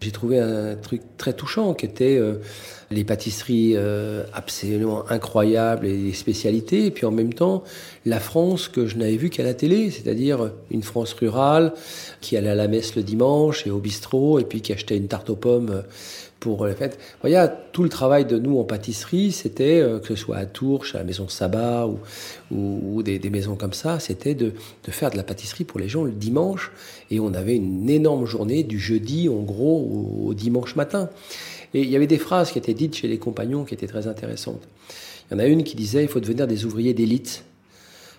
j'ai 0.00 0.10
trouvé 0.10 0.38
un 0.38 0.74
truc 0.76 1.00
très 1.16 1.32
touchant 1.32 1.72
qui 1.72 1.86
était 1.86 2.18
euh, 2.18 2.34
les 2.90 3.04
pâtisseries 3.04 3.72
euh, 3.74 4.24
absolument 4.34 5.10
incroyables 5.10 5.86
et 5.86 5.96
les 5.96 6.12
spécialités. 6.12 6.86
Et 6.86 6.90
puis 6.90 7.06
en 7.06 7.10
même 7.10 7.32
temps, 7.32 7.64
la 8.04 8.20
France 8.20 8.68
que 8.68 8.86
je 8.86 8.96
n'avais 8.96 9.16
vue 9.16 9.30
qu'à 9.30 9.42
la 9.42 9.54
télé, 9.54 9.90
c'est-à-dire 9.90 10.50
une 10.70 10.82
France 10.82 11.12
rurale 11.14 11.72
qui 12.20 12.36
allait 12.36 12.50
à 12.50 12.54
la 12.54 12.68
messe 12.68 12.96
le 12.96 13.02
dimanche 13.02 13.66
et 13.66 13.70
au 13.70 13.78
bistrot 13.78 14.38
et 14.38 14.44
puis 14.44 14.60
qui 14.60 14.72
achetait 14.72 14.96
une 14.96 15.08
tarte 15.08 15.30
aux 15.30 15.36
pommes 15.36 15.82
pour 16.50 16.66
la 16.66 16.74
fête. 16.74 16.98
Voyez, 17.20 17.44
tout 17.72 17.82
le 17.82 17.88
travail 17.88 18.24
de 18.24 18.38
nous 18.38 18.58
en 18.58 18.64
pâtisserie, 18.64 19.32
c'était, 19.32 19.80
euh, 19.80 19.98
que 19.98 20.08
ce 20.08 20.16
soit 20.16 20.36
à 20.36 20.46
Tours, 20.46 20.84
chez 20.84 20.98
la 20.98 21.04
maison 21.04 21.28
Sabat 21.28 21.88
ou, 22.50 23.02
des, 23.02 23.18
maisons 23.30 23.56
comme 23.56 23.72
ça, 23.72 23.98
c'était 24.00 24.34
de, 24.34 24.52
faire 24.88 25.10
de 25.10 25.16
la 25.16 25.22
pâtisserie 25.22 25.64
pour 25.64 25.80
les 25.80 25.88
gens 25.88 26.04
le 26.04 26.12
dimanche. 26.12 26.72
Et 27.10 27.20
on 27.20 27.34
avait 27.34 27.56
une 27.56 27.88
énorme 27.88 28.26
journée 28.26 28.62
du 28.62 28.78
jeudi, 28.78 29.28
en 29.28 29.42
gros, 29.42 29.80
au, 29.80 30.28
au 30.28 30.34
dimanche 30.34 30.76
matin. 30.76 31.10
Et 31.72 31.82
il 31.82 31.90
y 31.90 31.96
avait 31.96 32.06
des 32.06 32.18
phrases 32.18 32.52
qui 32.52 32.58
étaient 32.58 32.74
dites 32.74 32.94
chez 32.94 33.08
les 33.08 33.18
compagnons 33.18 33.64
qui 33.64 33.74
étaient 33.74 33.86
très 33.86 34.06
intéressantes. 34.06 34.62
Il 35.30 35.34
y 35.34 35.36
en 35.36 35.40
a 35.40 35.46
une 35.46 35.64
qui 35.64 35.74
disait, 35.74 36.02
il 36.02 36.08
faut 36.08 36.20
devenir 36.20 36.46
des 36.46 36.64
ouvriers 36.64 36.94
d'élite. 36.94 37.44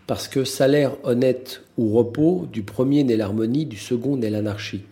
Parce 0.07 0.27
que 0.27 0.43
salaire 0.43 0.95
honnête 1.03 1.61
ou 1.77 1.91
repos, 1.95 2.47
du 2.51 2.61
premier 2.61 3.03
naît 3.03 3.17
l'harmonie, 3.17 3.65
du 3.65 3.77
second 3.77 4.17
naît 4.17 4.29
l'anarchie. 4.29 4.83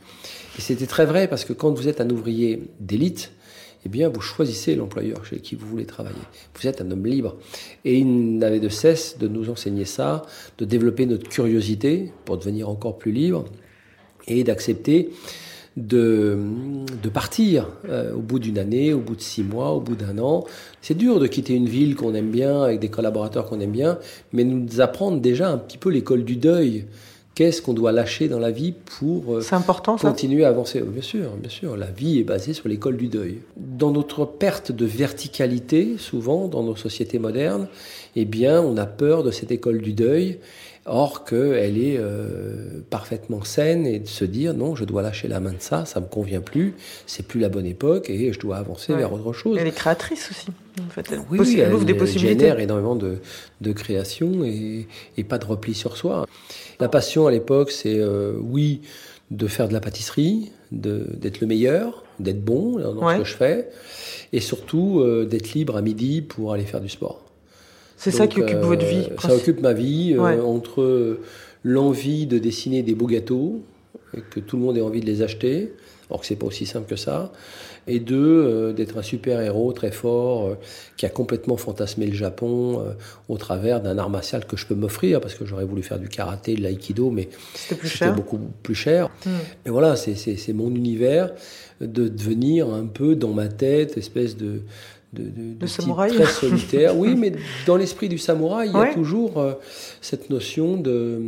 Et 0.58 0.62
c'était 0.62 0.86
très 0.86 1.06
vrai 1.06 1.28
parce 1.28 1.46
que 1.46 1.54
quand 1.54 1.72
vous 1.72 1.88
êtes 1.88 2.02
un 2.02 2.10
ouvrier 2.10 2.64
d'élite, 2.80 3.32
eh 3.86 3.90
bien, 3.90 4.08
vous 4.08 4.22
choisissez 4.22 4.76
l'employeur 4.76 5.26
chez 5.26 5.40
qui 5.40 5.56
vous 5.56 5.68
voulez 5.68 5.86
travailler. 5.86 6.16
Vous 6.56 6.68
êtes 6.68 6.80
un 6.82 6.90
homme 6.90 7.06
libre. 7.06 7.36
Et 7.84 7.98
il 7.98 8.38
n'avait 8.38 8.62
de 8.62 8.70
cesse 8.70 9.18
de 9.18 9.28
nous 9.28 9.50
enseigner 9.50 9.86
ça, 9.86 10.22
de 10.58 10.66
développer 10.66 11.06
notre 11.06 11.28
curiosité 11.28 12.12
pour 12.24 12.38
devenir 12.38 12.70
encore 12.70 12.98
plus 12.98 13.12
libre 13.12 13.46
et 14.28 14.44
d'accepter 14.46 15.10
de, 15.76 16.38
de 17.02 17.10
partir 17.10 17.68
euh, 17.90 18.14
au 18.14 18.20
bout 18.20 18.40
d'une 18.40 18.58
année, 18.58 18.94
au 18.94 19.00
bout 19.00 19.16
de 19.16 19.22
six 19.22 19.44
mois, 19.44 19.72
au 19.72 19.82
bout 19.82 19.96
d'un 19.96 20.18
an. 20.18 20.46
C'est 20.82 20.98
dur 20.98 21.20
de 21.20 21.28
quitter 21.28 21.54
une 21.54 21.68
ville 21.68 21.96
qu'on 21.96 22.14
aime 22.14 22.30
bien, 22.30 22.62
avec 22.62 22.80
des 22.80 22.90
collaborateurs 22.90 23.48
qu'on 23.48 23.60
aime 23.60 23.72
bien, 23.72 23.98
mais 24.32 24.44
nous 24.44 24.82
apprendre 24.82 25.20
déjà 25.20 25.50
un 25.50 25.58
petit 25.58 25.78
peu 25.78 25.90
l'école 25.90 26.24
du 26.24 26.38
deuil. 26.38 26.86
Qu'est-ce 27.36 27.64
qu'on 27.64 27.74
doit 27.74 27.92
lâcher 27.92 28.28
dans 28.28 28.38
la 28.38 28.52
vie 28.52 28.74
pour 29.00 29.38
euh, 29.38 29.42
ça 29.42 29.60
continuer 30.00 30.46
à 30.46 30.50
avancer 30.50 30.82
Bien 30.82 31.02
sûr, 31.02 31.32
bien 31.32 31.50
sûr. 31.50 31.76
La 31.76 31.88
vie 31.88 32.20
est 32.20 32.24
basée 32.24 32.54
sur 32.54 32.70
l'école 32.70 32.96
du 32.96 33.08
deuil. 33.08 33.40
Dans 33.58 33.92
notre 33.92 34.26
perte 34.26 34.72
de 34.72 34.86
verticalité, 34.86 35.96
souvent 35.98 36.48
dans 36.48 36.62
nos 36.62 36.76
sociétés 36.76 37.18
modernes, 37.18 37.68
eh 38.16 38.26
bien, 38.26 38.62
on 38.62 38.78
a 38.78 38.86
peur 38.86 39.24
de 39.24 39.32
cette 39.32 39.52
école 39.52 39.82
du 39.82 39.94
deuil 39.94 40.38
Or 40.86 41.24
qu'elle 41.24 41.78
est 41.78 41.98
euh, 41.98 42.82
parfaitement 42.90 43.44
saine 43.46 43.88
et 43.88 44.00
de 44.00 44.08
se 44.08 44.26
dire 44.26 44.54
non, 44.54 44.76
je 44.76 44.84
dois 44.84 45.02
lâcher 45.02 45.30
la 45.30 45.40
main 45.40 45.54
de 45.54 45.62
ça, 45.62 45.86
ça 45.86 46.02
me 46.02 46.08
convient 46.08 46.42
plus, 46.42 46.74
c'est 47.06 47.26
plus 47.26 47.40
la 47.40 47.48
bonne 47.48 47.66
époque 47.66 48.10
et 48.10 48.34
je 48.34 48.40
dois 48.40 48.58
avancer 48.58 48.94
vers 48.94 49.14
autre 49.14 49.32
chose. 49.32 49.58
Elle 49.58 49.68
est 49.68 49.72
créatrice 49.72 50.30
aussi. 50.30 50.48
En 50.86 50.90
fait. 50.90 51.08
Elle, 51.10 51.22
oui, 51.30 51.58
elle, 51.58 51.74
ouvre 51.74 51.86
des 51.86 51.94
possibilités. 51.94 52.40
génère 52.40 52.60
énormément 52.60 52.98
de, 52.98 53.20
de 53.62 53.72
création 53.72 54.44
et, 54.44 54.88
et, 55.16 55.24
pas 55.24 55.38
de 55.38 55.46
repli 55.46 55.74
sur 55.74 55.96
soi. 55.96 56.26
La 56.82 56.90
passion 56.90 57.28
à 57.28 57.32
l'époque, 57.32 57.72
c'est 57.72 58.00
euh, 58.00 58.34
oui 58.42 58.82
de 59.32 59.48
faire 59.48 59.68
de 59.68 59.74
la 59.74 59.80
pâtisserie, 59.80 60.52
d'être 60.72 61.40
le 61.40 61.48
meilleur, 61.48 62.04
d'être 62.20 62.44
bon 62.44 62.78
dans 62.78 63.14
ce 63.14 63.18
que 63.20 63.24
je 63.24 63.36
fais, 63.36 63.70
et 64.32 64.40
surtout 64.40 65.00
euh, 65.00 65.26
d'être 65.26 65.54
libre 65.54 65.78
à 65.78 65.82
midi 65.82 66.22
pour 66.22 66.54
aller 66.54 66.66
faire 66.66 66.82
du 66.82 66.90
sport. 66.90 67.23
C'est 67.98 68.12
ça 68.12 68.28
qui 68.28 68.42
occupe 68.42 68.60
votre 68.60 68.86
vie 68.86 69.08
euh, 69.12 69.16
Ça 69.20 69.36
occupe 69.36 69.62
ma 69.62 69.74
vie, 69.74 70.16
euh, 70.18 70.44
entre 70.44 71.20
l'envie 71.64 72.26
de 72.26 72.38
dessiner 72.38 72.84
des 72.84 72.96
beaux 72.96 73.08
gâteaux, 73.08 73.64
et 74.16 74.22
que 74.22 74.40
tout 74.40 74.58
le 74.58 74.64
monde 74.64 74.78
ait 74.78 74.82
envie 74.82 75.00
de 75.00 75.06
les 75.06 75.22
acheter, 75.22 75.74
alors 76.10 76.22
que 76.22 76.28
c'est 76.28 76.36
pas 76.36 76.46
aussi 76.46 76.66
simple 76.66 76.88
que 76.88 76.96
ça, 76.96 77.32
et 77.88 78.00
deux, 78.00 78.18
euh, 78.18 78.74
d'être 78.74 78.98
un 78.98 79.02
super-héros 79.02 79.72
très 79.74 79.92
fort, 79.92 80.58
qui 80.98 81.06
a 81.06 81.10
complètement 81.10 81.58
fantasmé 81.58 82.06
le 82.06 82.14
Japon 82.14 82.84
au 83.30 83.38
travers 83.38 83.82
d'un 83.82 83.98
art 83.98 84.10
martial 84.10 84.46
que 84.46 84.58
je 84.58 84.68
peux 84.68 84.76
m'offrir, 84.76 85.22
parce 85.22 85.36
que 85.36 85.46
j'aurais 85.46 85.66
voulu 85.66 85.82
faire 85.82 86.00
du 86.00 86.10
karaté, 86.10 86.56
de 86.56 86.62
l'aïkido, 86.62 87.10
mais 87.10 87.30
c'était 87.54 88.12
beaucoup 88.12 88.40
plus 88.64 88.76
cher. 88.76 89.10
Hmm. 89.26 89.30
Mais 89.66 89.72
voilà, 89.72 89.96
c'est 89.96 90.54
mon 90.54 90.74
univers, 90.76 91.32
de 91.80 92.08
devenir 92.08 92.74
un 92.74 92.86
peu 92.86 93.16
dans 93.16 93.34
ma 93.34 93.48
tête, 93.48 93.98
espèce 93.98 94.38
de 94.38 94.62
de, 95.14 95.24
de, 95.24 95.54
de 95.60 95.66
samouraï. 95.68 96.12
très 96.14 96.26
solitaire. 96.26 96.98
oui, 96.98 97.16
mais 97.16 97.34
dans 97.68 97.78
l'esprit 97.78 98.10
du 98.10 98.18
samouraï, 98.18 98.70
il 98.70 98.78
y 98.78 98.82
a 98.82 98.94
toujours 98.94 99.40
euh, 99.40 99.54
cette 100.02 100.30
notion 100.30 100.78
de 100.78 101.22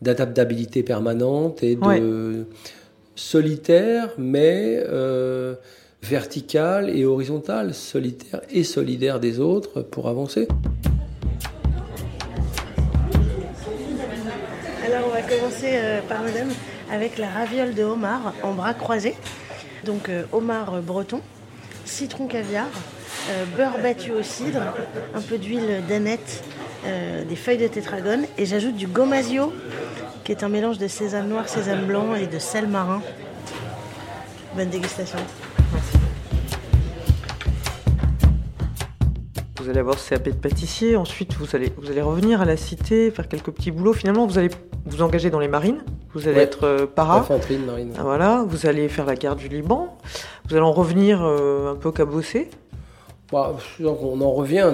d'adaptabilité 0.00 0.82
permanente 0.82 1.62
et 1.62 1.76
de 1.76 2.46
solitaire, 3.14 4.08
mais 4.16 4.82
euh, 4.88 5.54
vertical 6.02 6.88
et 6.90 7.04
horizontal, 7.04 7.74
solitaire 7.74 8.40
et 8.50 8.64
solidaire 8.64 9.20
des 9.20 9.40
autres 9.40 9.82
pour 9.82 10.08
avancer. 10.08 10.48
Alors 14.86 15.06
on 15.06 15.10
va 15.10 15.22
commencer 15.22 15.72
euh, 15.74 16.00
par 16.08 16.22
madame 16.22 16.48
avec 16.90 17.18
la 17.18 17.28
raviole 17.28 17.74
de 17.74 17.82
homard 17.82 18.34
en 18.42 18.54
bras 18.54 18.74
croisés. 18.74 19.14
Donc 19.84 20.08
euh, 20.08 20.24
homard 20.32 20.82
breton, 20.82 21.20
citron 21.90 22.26
caviar, 22.26 22.66
euh, 23.30 23.44
beurre 23.56 23.78
battu 23.82 24.12
au 24.12 24.22
cidre, 24.22 24.62
un 25.14 25.20
peu 25.20 25.38
d'huile 25.38 25.82
d'aneth, 25.88 26.42
euh, 26.86 27.24
des 27.24 27.36
feuilles 27.36 27.58
de 27.58 27.66
tétragone 27.66 28.24
et 28.38 28.46
j'ajoute 28.46 28.76
du 28.76 28.86
gomasio 28.86 29.52
qui 30.24 30.32
est 30.32 30.44
un 30.44 30.48
mélange 30.48 30.78
de 30.78 30.86
sésame 30.86 31.28
noir, 31.28 31.48
sésame 31.48 31.86
blanc 31.86 32.14
et 32.14 32.26
de 32.26 32.38
sel 32.38 32.68
marin. 32.68 33.02
Bonne 34.54 34.70
dégustation. 34.70 35.18
Vous 39.60 39.68
allez 39.68 39.80
avoir 39.80 39.96
CAP 39.96 40.24
de 40.24 40.30
pâtissier, 40.32 40.96
ensuite 40.96 41.34
vous 41.34 41.54
allez, 41.54 41.72
vous 41.76 41.90
allez 41.90 42.00
revenir 42.00 42.40
à 42.40 42.44
la 42.44 42.56
cité, 42.56 43.10
faire 43.10 43.28
quelques 43.28 43.50
petits 43.50 43.70
boulots. 43.70 43.92
Finalement, 43.92 44.26
vous 44.26 44.38
allez 44.38 44.50
vous 44.86 45.02
engager 45.02 45.28
dans 45.28 45.38
les 45.38 45.48
marines, 45.48 45.82
vous 46.14 46.26
allez 46.26 46.40
être 46.40 46.64
euh, 46.64 46.86
para. 46.86 47.26
marine. 47.66 47.92
Ah, 47.96 48.02
voilà, 48.02 48.44
vous 48.46 48.66
allez 48.66 48.88
faire 48.88 49.06
la 49.06 49.14
guerre 49.14 49.36
du 49.36 49.48
Liban. 49.48 49.96
Vous 50.48 50.56
allez 50.56 50.64
en 50.64 50.72
revenir 50.72 51.22
euh, 51.22 51.72
un 51.72 51.76
peu 51.76 51.92
cabossé 51.92 52.48
bah, 53.30 53.54
on 53.78 54.20
en 54.20 54.32
revient, 54.32 54.66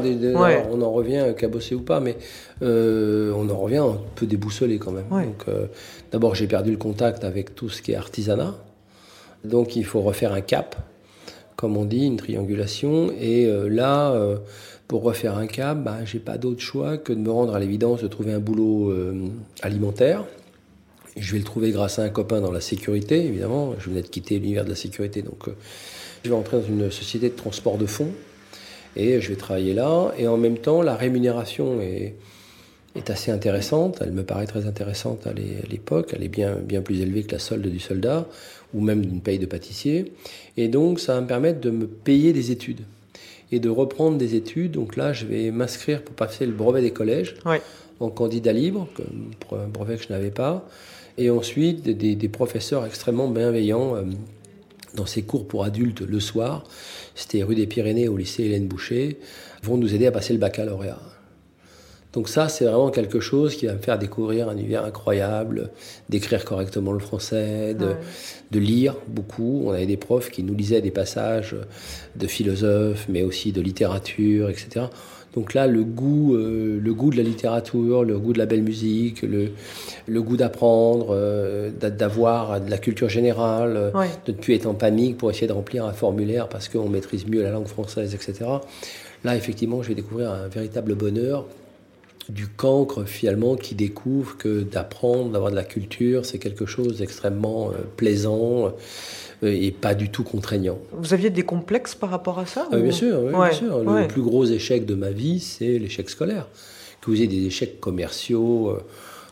on 0.70 0.80
en 0.80 0.90
revient 0.90 1.34
cabossé 1.36 1.74
ou 1.74 1.82
pas, 1.82 2.00
mais 2.00 2.16
euh, 2.62 3.30
on 3.36 3.50
en 3.50 3.56
revient 3.58 3.76
un 3.76 3.98
peu 4.14 4.24
déboussolé 4.24 4.78
quand 4.78 4.92
même. 4.92 5.04
Donc, 5.10 5.44
euh, 5.48 5.66
d'abord, 6.10 6.34
j'ai 6.34 6.46
perdu 6.46 6.70
le 6.70 6.78
contact 6.78 7.22
avec 7.24 7.54
tout 7.54 7.68
ce 7.68 7.82
qui 7.82 7.92
est 7.92 7.96
artisanat, 7.96 8.54
donc 9.44 9.76
il 9.76 9.84
faut 9.84 10.00
refaire 10.00 10.32
un 10.32 10.40
cap, 10.40 10.74
comme 11.54 11.76
on 11.76 11.84
dit, 11.84 12.06
une 12.06 12.16
triangulation. 12.16 13.12
Et 13.20 13.46
là, 13.68 14.18
pour 14.88 15.02
refaire 15.02 15.36
un 15.36 15.46
cap, 15.46 15.76
bah, 15.76 15.98
j'ai 16.06 16.18
pas 16.18 16.38
d'autre 16.38 16.62
choix 16.62 16.96
que 16.96 17.12
de 17.12 17.18
me 17.18 17.30
rendre 17.30 17.54
à 17.54 17.60
l'évidence 17.60 18.00
de 18.00 18.08
trouver 18.08 18.32
un 18.32 18.40
boulot 18.40 18.90
alimentaire. 19.60 20.24
Je 21.16 21.32
vais 21.32 21.38
le 21.38 21.44
trouver 21.44 21.70
grâce 21.70 21.98
à 21.98 22.02
un 22.02 22.10
copain 22.10 22.40
dans 22.40 22.52
la 22.52 22.60
sécurité, 22.60 23.24
évidemment. 23.24 23.74
Je 23.78 23.88
venais 23.88 24.02
de 24.02 24.06
quitter 24.06 24.38
l'univers 24.38 24.64
de 24.64 24.70
la 24.70 24.76
sécurité, 24.76 25.22
donc 25.22 25.48
euh, 25.48 25.52
je 26.22 26.28
vais 26.28 26.36
entrer 26.36 26.58
dans 26.58 26.66
une 26.66 26.90
société 26.90 27.30
de 27.30 27.34
transport 27.34 27.78
de 27.78 27.86
fonds 27.86 28.10
et 28.96 29.20
je 29.20 29.28
vais 29.30 29.36
travailler 29.36 29.72
là. 29.72 30.12
Et 30.18 30.28
en 30.28 30.36
même 30.36 30.58
temps, 30.58 30.82
la 30.82 30.94
rémunération 30.94 31.80
est, 31.80 32.14
est 32.96 33.08
assez 33.08 33.30
intéressante. 33.30 33.98
Elle 34.02 34.12
me 34.12 34.24
paraît 34.24 34.46
très 34.46 34.66
intéressante 34.66 35.26
à 35.26 35.32
l'époque. 35.32 36.10
Elle 36.14 36.22
est 36.22 36.28
bien, 36.28 36.56
bien 36.56 36.82
plus 36.82 37.00
élevée 37.00 37.22
que 37.22 37.32
la 37.32 37.38
solde 37.38 37.66
du 37.66 37.80
soldat 37.80 38.26
ou 38.74 38.80
même 38.82 39.04
d'une 39.04 39.22
paye 39.22 39.38
de 39.38 39.46
pâtissier. 39.46 40.12
Et 40.58 40.68
donc, 40.68 41.00
ça 41.00 41.14
va 41.14 41.22
me 41.22 41.26
permettre 41.26 41.60
de 41.60 41.70
me 41.70 41.86
payer 41.86 42.34
des 42.34 42.50
études 42.50 42.82
et 43.52 43.58
de 43.58 43.70
reprendre 43.70 44.18
des 44.18 44.34
études. 44.34 44.72
Donc 44.72 44.96
là, 44.96 45.14
je 45.14 45.24
vais 45.24 45.50
m'inscrire 45.50 46.02
pour 46.02 46.14
passer 46.14 46.44
le 46.44 46.52
brevet 46.52 46.82
des 46.82 46.90
collèges 46.90 47.36
en 48.00 48.10
candidat 48.10 48.52
libre, 48.52 48.88
un 49.52 49.68
brevet 49.68 49.96
que 49.96 50.02
je 50.02 50.12
n'avais 50.12 50.30
pas 50.30 50.68
et 51.18 51.30
ensuite 51.30 51.82
des, 51.82 52.28
professeurs 52.28 52.84
extrêmement 52.84 53.28
bienveillants 53.28 53.96
euh, 53.96 54.04
dans 54.94 55.06
ces 55.06 55.22
cours 55.22 55.46
pour 55.46 55.64
adultes 55.64 56.00
le 56.00 56.20
soir, 56.20 56.64
c'était 57.14 57.42
rue 57.42 57.54
des 57.54 57.66
Pyrénées 57.66 58.08
au 58.08 58.16
lycée 58.16 58.44
Hélène 58.44 58.66
Boucher, 58.66 59.18
vont 59.62 59.76
nous 59.76 59.94
aider 59.94 60.06
à 60.06 60.12
passer 60.12 60.32
le 60.32 60.38
baccalauréat. 60.38 61.00
Donc 62.16 62.30
ça, 62.30 62.48
c'est 62.48 62.64
vraiment 62.64 62.88
quelque 62.88 63.20
chose 63.20 63.56
qui 63.56 63.66
va 63.66 63.74
me 63.74 63.78
faire 63.78 63.98
découvrir 63.98 64.48
un 64.48 64.56
univers 64.56 64.86
incroyable, 64.86 65.68
d'écrire 66.08 66.46
correctement 66.46 66.92
le 66.92 66.98
français, 66.98 67.74
de, 67.74 67.90
de, 68.52 68.58
lire 68.58 68.96
beaucoup. 69.06 69.64
On 69.66 69.72
avait 69.72 69.84
des 69.84 69.98
profs 69.98 70.30
qui 70.30 70.42
nous 70.42 70.54
lisaient 70.54 70.80
des 70.80 70.90
passages 70.90 71.54
de 72.16 72.26
philosophes, 72.26 73.04
mais 73.10 73.22
aussi 73.22 73.52
de 73.52 73.60
littérature, 73.60 74.48
etc. 74.48 74.86
Donc 75.34 75.52
là, 75.52 75.66
le 75.66 75.84
goût, 75.84 76.34
euh, 76.36 76.80
le 76.82 76.94
goût 76.94 77.10
de 77.10 77.18
la 77.18 77.22
littérature, 77.22 78.02
le 78.02 78.18
goût 78.18 78.32
de 78.32 78.38
la 78.38 78.46
belle 78.46 78.62
musique, 78.62 79.20
le, 79.20 79.50
le 80.06 80.22
goût 80.22 80.38
d'apprendre, 80.38 81.08
euh, 81.10 81.70
d'avoir 81.70 82.62
de 82.62 82.70
la 82.70 82.78
culture 82.78 83.10
générale, 83.10 83.92
de 84.24 84.32
ne 84.32 84.36
plus 84.38 84.54
être 84.54 84.64
en 84.64 84.72
panique 84.72 85.18
pour 85.18 85.30
essayer 85.30 85.48
de 85.48 85.52
remplir 85.52 85.84
un 85.84 85.92
formulaire 85.92 86.48
parce 86.48 86.70
qu'on 86.70 86.88
maîtrise 86.88 87.26
mieux 87.28 87.42
la 87.42 87.50
langue 87.50 87.66
française, 87.66 88.14
etc. 88.14 88.46
Là, 89.22 89.36
effectivement, 89.36 89.82
je 89.82 89.88
vais 89.88 89.94
découvrir 89.94 90.30
un 90.30 90.48
véritable 90.48 90.94
bonheur 90.94 91.44
du 92.28 92.48
cancre 92.48 93.04
finalement 93.04 93.56
qui 93.56 93.74
découvre 93.74 94.36
que 94.36 94.62
d'apprendre, 94.62 95.30
d'avoir 95.30 95.50
de 95.50 95.56
la 95.56 95.64
culture, 95.64 96.24
c'est 96.24 96.38
quelque 96.38 96.66
chose 96.66 96.98
d'extrêmement 96.98 97.70
plaisant. 97.96 98.72
Euh, 99.42 99.52
et 99.52 99.70
pas 99.70 99.94
du 99.94 100.08
tout 100.08 100.24
contraignant. 100.24 100.78
Vous 100.92 101.12
aviez 101.12 101.30
des 101.30 101.42
complexes 101.42 101.94
par 101.94 102.10
rapport 102.10 102.38
à 102.38 102.46
ça 102.46 102.68
ah, 102.72 102.76
Bien 102.76 102.92
sûr, 102.92 103.20
bien 103.20 103.52
sûr. 103.52 103.82
Le 103.84 104.06
plus 104.08 104.22
gros 104.22 104.44
échec 104.46 104.86
de 104.86 104.94
ma 104.94 105.10
vie, 105.10 105.40
c'est 105.40 105.78
l'échec 105.78 106.08
scolaire. 106.08 106.48
Que 107.00 107.10
vous 107.10 107.16
ayez 107.16 107.26
des 107.26 107.46
échecs 107.46 107.78
commerciaux, 107.78 108.70
euh, 108.70 108.82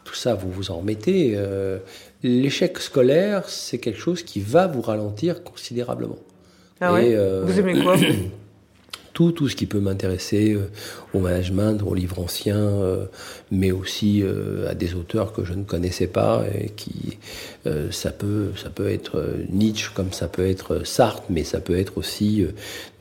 tout 0.04 0.14
ça, 0.14 0.34
vous 0.34 0.50
vous 0.50 0.70
en 0.70 0.78
remettez. 0.78 1.32
Euh, 1.36 1.78
l'échec 2.22 2.78
scolaire, 2.78 3.48
c'est 3.48 3.78
quelque 3.78 3.98
chose 3.98 4.22
qui 4.22 4.40
va 4.40 4.66
vous 4.66 4.82
ralentir 4.82 5.42
considérablement. 5.42 6.18
Ah 6.80 6.92
ouais? 6.92 7.16
Vous 7.44 7.58
aimez 7.58 7.82
quoi 7.82 7.96
tout, 9.14 9.30
tout 9.30 9.48
ce 9.48 9.56
qui 9.56 9.66
peut 9.66 9.78
m'intéresser 9.78 10.52
euh, 10.52 10.68
au 11.14 11.20
management, 11.20 11.82
aux 11.86 11.94
livres 11.94 12.18
anciens, 12.18 12.56
euh, 12.56 13.06
mais 13.50 13.70
aussi 13.70 14.22
euh, 14.22 14.68
à 14.68 14.74
des 14.74 14.94
auteurs 14.94 15.32
que 15.32 15.44
je 15.44 15.54
ne 15.54 15.62
connaissais 15.62 16.08
pas 16.08 16.44
et 16.52 16.68
qui 16.70 17.16
ça 17.90 18.10
peut 18.10 18.50
ça 18.56 18.68
peut 18.68 18.90
être 18.90 19.36
Nietzsche 19.48 19.90
comme 19.94 20.12
ça 20.12 20.28
peut 20.28 20.46
être 20.46 20.84
Sartre, 20.84 21.22
mais 21.30 21.44
ça 21.44 21.60
peut 21.60 21.78
être 21.78 21.96
aussi 21.96 22.44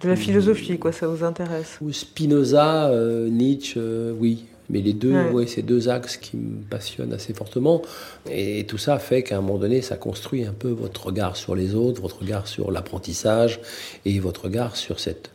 de 0.02 0.08
la 0.08 0.16
philosophie, 0.16 0.80
quoi, 0.80 0.94
ça 0.94 1.08
vous 1.08 1.26
intéresse 1.26 1.80
Ou 1.82 1.92
Spinoza, 1.92 2.90
Nietzsche, 3.30 3.80
oui. 4.18 4.46
Mais 4.70 4.80
les 4.80 4.94
deux, 4.94 5.14
ouais. 5.32 5.46
ces 5.48 5.62
deux 5.62 5.90
axes 5.90 6.16
qui 6.16 6.38
me 6.38 6.62
passionnent 6.62 7.12
assez 7.12 7.34
fortement. 7.34 7.82
Et 8.32 8.66
tout 8.66 8.78
ça 8.78 8.98
fait 8.98 9.22
qu'à 9.22 9.38
un 9.38 9.42
moment 9.42 9.60
donné, 9.60 9.82
ça 9.82 9.98
construit 9.98 10.46
un 10.46 10.54
peu 10.54 10.70
votre 10.70 11.08
regard 11.08 11.36
sur 11.36 11.56
les 11.56 11.76
autres, 11.76 12.02
votre 12.02 12.20
regard 12.20 12.48
sur 12.48 12.72
l'apprentissage 12.72 13.60
et 14.06 14.18
votre 14.20 14.46
regard 14.46 14.78
sur 14.78 15.02
cette, 15.02 15.32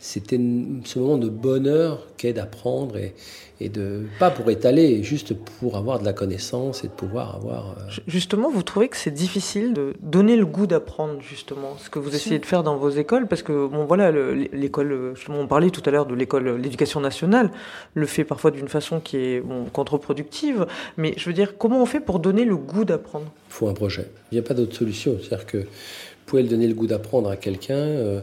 c'était 0.00 0.40
ce 0.84 0.98
moment 0.98 1.18
de 1.18 1.28
bonheur 1.28 2.06
qu'est 2.16 2.32
d'apprendre 2.32 2.96
et, 2.96 3.14
et 3.60 3.68
de 3.68 4.06
pas 4.18 4.30
pour 4.30 4.50
étaler, 4.50 5.02
juste 5.02 5.34
pour 5.34 5.76
avoir 5.76 6.00
de 6.00 6.06
la 6.06 6.14
connaissance 6.14 6.84
et 6.84 6.88
de 6.88 6.92
pouvoir 6.92 7.36
avoir. 7.36 7.72
Euh, 7.72 7.92
justement, 8.06 8.50
vous 8.50 8.62
trouvez 8.62 8.88
que 8.88 8.96
c'est 8.96 9.10
difficile 9.10 9.74
de 9.74 9.92
donner 10.00 10.36
le 10.36 10.46
goût 10.46 10.66
d'apprendre 10.66 11.20
justement 11.20 11.76
ce 11.76 11.90
que 11.90 11.98
vous 11.98 12.14
essayez 12.16 12.38
de 12.38 12.46
faire 12.46 12.62
dans 12.62 12.78
vos 12.78 12.88
écoles? 12.88 13.28
Parce 13.28 13.42
que 13.42 13.68
bon 13.68 13.84
voilà 13.84 14.10
l'école, 14.10 15.14
on 15.28 15.46
parlait 15.46 15.68
tout 15.68 15.82
à 15.84 15.90
l'heure 15.90 16.06
de 16.06 16.14
l'école, 16.14 16.56
l'éducation 16.56 17.00
nationale 17.00 17.50
le 17.92 18.06
fait 18.06 18.24
parfois 18.24 18.50
d'une 18.50 18.68
façon 18.68 19.00
qui 19.00 19.18
est 19.18 19.40
bon, 19.40 19.66
contre-productive, 19.66 20.66
mais 20.96 21.12
je 21.18 21.26
veux 21.26 21.34
dire 21.34 21.58
comment 21.58 21.82
on 21.82 21.86
fait 21.86 22.00
pour 22.00 22.20
donner 22.20 22.46
le 22.46 22.56
goût 22.56 22.86
d'apprendre? 22.86 23.26
Il 23.48 23.52
faut 23.52 23.68
un 23.68 23.74
projet. 23.74 24.10
Il 24.32 24.36
n'y 24.36 24.40
a 24.40 24.48
pas 24.48 24.54
d'autre 24.54 24.74
solution, 24.74 25.18
c'est-à-dire 25.20 25.44
que 25.44 25.58
vous 25.58 26.24
pouvez 26.24 26.42
donner 26.44 26.68
le 26.68 26.74
goût 26.74 26.86
d'apprendre 26.86 27.28
à 27.28 27.36
quelqu'un. 27.36 27.74
Euh, 27.74 28.20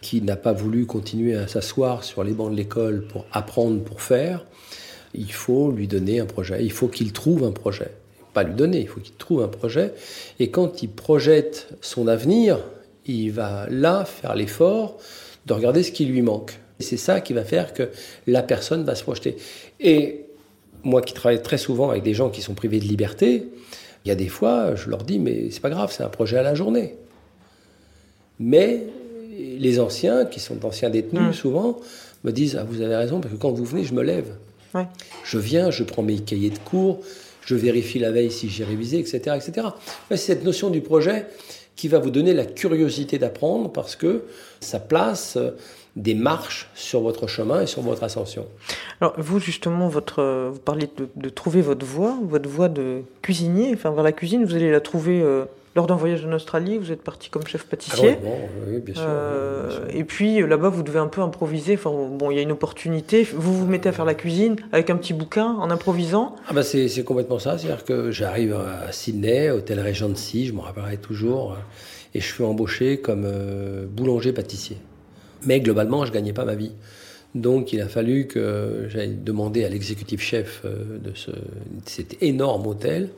qui 0.00 0.22
n'a 0.22 0.36
pas 0.36 0.52
voulu 0.52 0.86
continuer 0.86 1.34
à 1.34 1.46
s'asseoir 1.46 2.04
sur 2.04 2.24
les 2.24 2.32
bancs 2.32 2.50
de 2.50 2.56
l'école 2.56 3.06
pour 3.06 3.26
apprendre, 3.32 3.82
pour 3.82 4.02
faire, 4.02 4.44
il 5.14 5.32
faut 5.32 5.70
lui 5.70 5.88
donner 5.88 6.20
un 6.20 6.26
projet. 6.26 6.64
Il 6.64 6.72
faut 6.72 6.88
qu'il 6.88 7.12
trouve 7.12 7.44
un 7.44 7.52
projet. 7.52 7.90
Pas 8.32 8.44
lui 8.44 8.54
donner, 8.54 8.80
il 8.80 8.88
faut 8.88 9.00
qu'il 9.00 9.14
trouve 9.14 9.42
un 9.42 9.48
projet. 9.48 9.92
Et 10.38 10.50
quand 10.50 10.82
il 10.82 10.88
projette 10.88 11.68
son 11.80 12.06
avenir, 12.06 12.60
il 13.06 13.30
va 13.30 13.66
là 13.68 14.04
faire 14.04 14.34
l'effort 14.34 14.98
de 15.46 15.52
regarder 15.52 15.82
ce 15.82 15.90
qui 15.90 16.04
lui 16.04 16.22
manque. 16.22 16.58
Et 16.78 16.82
c'est 16.82 16.96
ça 16.96 17.20
qui 17.20 17.32
va 17.32 17.44
faire 17.44 17.74
que 17.74 17.90
la 18.26 18.42
personne 18.42 18.84
va 18.84 18.94
se 18.94 19.02
projeter. 19.02 19.36
Et 19.80 20.26
moi 20.82 21.02
qui 21.02 21.12
travaille 21.12 21.42
très 21.42 21.58
souvent 21.58 21.90
avec 21.90 22.02
des 22.02 22.14
gens 22.14 22.30
qui 22.30 22.40
sont 22.40 22.54
privés 22.54 22.78
de 22.78 22.84
liberté, 22.84 23.48
il 24.04 24.08
y 24.08 24.10
a 24.12 24.14
des 24.14 24.28
fois, 24.28 24.74
je 24.76 24.88
leur 24.88 25.02
dis, 25.02 25.18
mais 25.18 25.50
c'est 25.50 25.60
pas 25.60 25.70
grave, 25.70 25.92
c'est 25.94 26.02
un 26.02 26.08
projet 26.08 26.38
à 26.38 26.42
la 26.42 26.54
journée. 26.54 26.96
Mais 28.38 28.86
les 29.58 29.80
anciens, 29.80 30.24
qui 30.24 30.40
sont 30.40 30.54
d'anciens 30.54 30.90
détenus 30.90 31.30
mm. 31.30 31.32
souvent, 31.32 31.78
me 32.24 32.32
disent 32.32 32.56
ah, 32.56 32.66
Vous 32.68 32.80
avez 32.80 32.96
raison, 32.96 33.20
parce 33.20 33.34
que 33.34 33.38
quand 33.38 33.52
vous 33.52 33.64
venez, 33.64 33.84
je 33.84 33.94
me 33.94 34.02
lève. 34.02 34.32
Je 35.24 35.38
viens, 35.38 35.70
je 35.70 35.82
prends 35.82 36.02
mes 36.02 36.18
cahiers 36.18 36.50
de 36.50 36.58
cours, 36.58 37.00
je 37.44 37.56
vérifie 37.56 37.98
la 37.98 38.12
veille 38.12 38.30
si 38.30 38.48
j'ai 38.48 38.64
révisé, 38.64 38.98
etc. 38.98 39.36
etc. 39.36 39.66
C'est 40.10 40.16
cette 40.16 40.44
notion 40.44 40.70
du 40.70 40.80
projet 40.80 41.26
qui 41.74 41.88
va 41.88 41.98
vous 41.98 42.10
donner 42.10 42.34
la 42.34 42.44
curiosité 42.44 43.18
d'apprendre 43.18 43.72
parce 43.72 43.96
que 43.96 44.22
ça 44.60 44.78
place 44.78 45.36
euh, 45.36 45.50
des 45.96 46.14
marches 46.14 46.68
sur 46.74 47.00
votre 47.00 47.26
chemin 47.26 47.62
et 47.62 47.66
sur 47.66 47.82
votre 47.82 48.04
ascension. 48.04 48.46
Alors 49.00 49.14
vous 49.18 49.40
justement, 49.40 49.88
votre, 49.88 50.50
vous 50.52 50.58
parlez 50.60 50.88
de, 51.16 51.28
trouver 51.30 51.62
votre 51.62 51.84
voie, 51.84 52.18
votre 52.22 52.48
voie 52.48 52.68
de 52.68 53.02
cuisinier, 53.22 53.72
enfin 53.74 53.90
vers 53.90 54.04
la 54.04 54.12
cuisine, 54.12 54.44
vous 54.44 54.54
allez 54.54 54.70
la 54.70 54.80
trouver 54.80 55.20
euh, 55.20 55.44
lors 55.76 55.86
d'un 55.86 55.94
voyage 55.94 56.24
en 56.24 56.32
Australie, 56.32 56.78
vous 56.78 56.90
êtes 56.90 57.02
parti 57.02 57.30
comme 57.30 57.46
chef 57.46 57.64
pâtissier. 57.64 58.18
Ah 58.24 58.28
oui, 58.68 58.80
bien 58.80 58.94
sûr, 58.94 59.04
euh, 59.06 59.86
Et 59.90 60.04
puis 60.04 60.40
là-bas, 60.44 60.68
vous 60.68 60.82
devez 60.82 60.98
un 60.98 61.06
peu 61.06 61.20
improviser. 61.20 61.74
Enfin, 61.74 61.90
bon, 61.90 62.30
il 62.30 62.36
y 62.36 62.40
a 62.40 62.42
une 62.42 62.52
opportunité. 62.52 63.22
Vous 63.34 63.56
vous 63.56 63.66
mettez 63.66 63.88
à 63.88 63.92
faire 63.92 64.04
la 64.04 64.14
cuisine 64.14 64.56
avec 64.72 64.90
un 64.90 64.96
petit 64.96 65.12
bouquin, 65.12 65.46
en 65.46 65.70
improvisant. 65.70 66.34
Ah 66.48 66.52
bah 66.52 66.62
c'est 66.64 67.04
complètement 67.04 67.38
ça. 67.38 67.56
C'est-à-dire 67.56 67.84
que 67.84 68.10
j'arrive 68.10 68.54
à 68.54 68.90
Sydney, 68.90 69.50
hôtel 69.50 69.80
Regency, 69.80 70.46
je 70.46 70.52
me 70.52 70.60
rappellerai 70.60 70.96
toujours, 70.96 71.56
et 72.14 72.20
je 72.20 72.26
suis 72.26 72.42
embauché 72.42 72.98
comme 72.98 73.22
euh, 73.24 73.86
boulanger 73.86 74.32
pâtissier. 74.32 74.76
Mais 75.46 75.60
globalement, 75.60 76.04
je 76.04 76.12
gagnais 76.12 76.32
pas 76.32 76.44
ma 76.44 76.54
vie. 76.54 76.72
Donc 77.36 77.72
il 77.72 77.80
a 77.80 77.86
fallu 77.86 78.26
que 78.26 78.86
j'aille 78.88 79.14
demander 79.14 79.64
à 79.64 79.68
l'exécutif 79.68 80.20
chef 80.20 80.62
euh, 80.64 80.98
de 80.98 81.12
ce, 81.14 81.30
cet 81.86 82.20
énorme 82.22 82.66
hôtel 82.66 83.10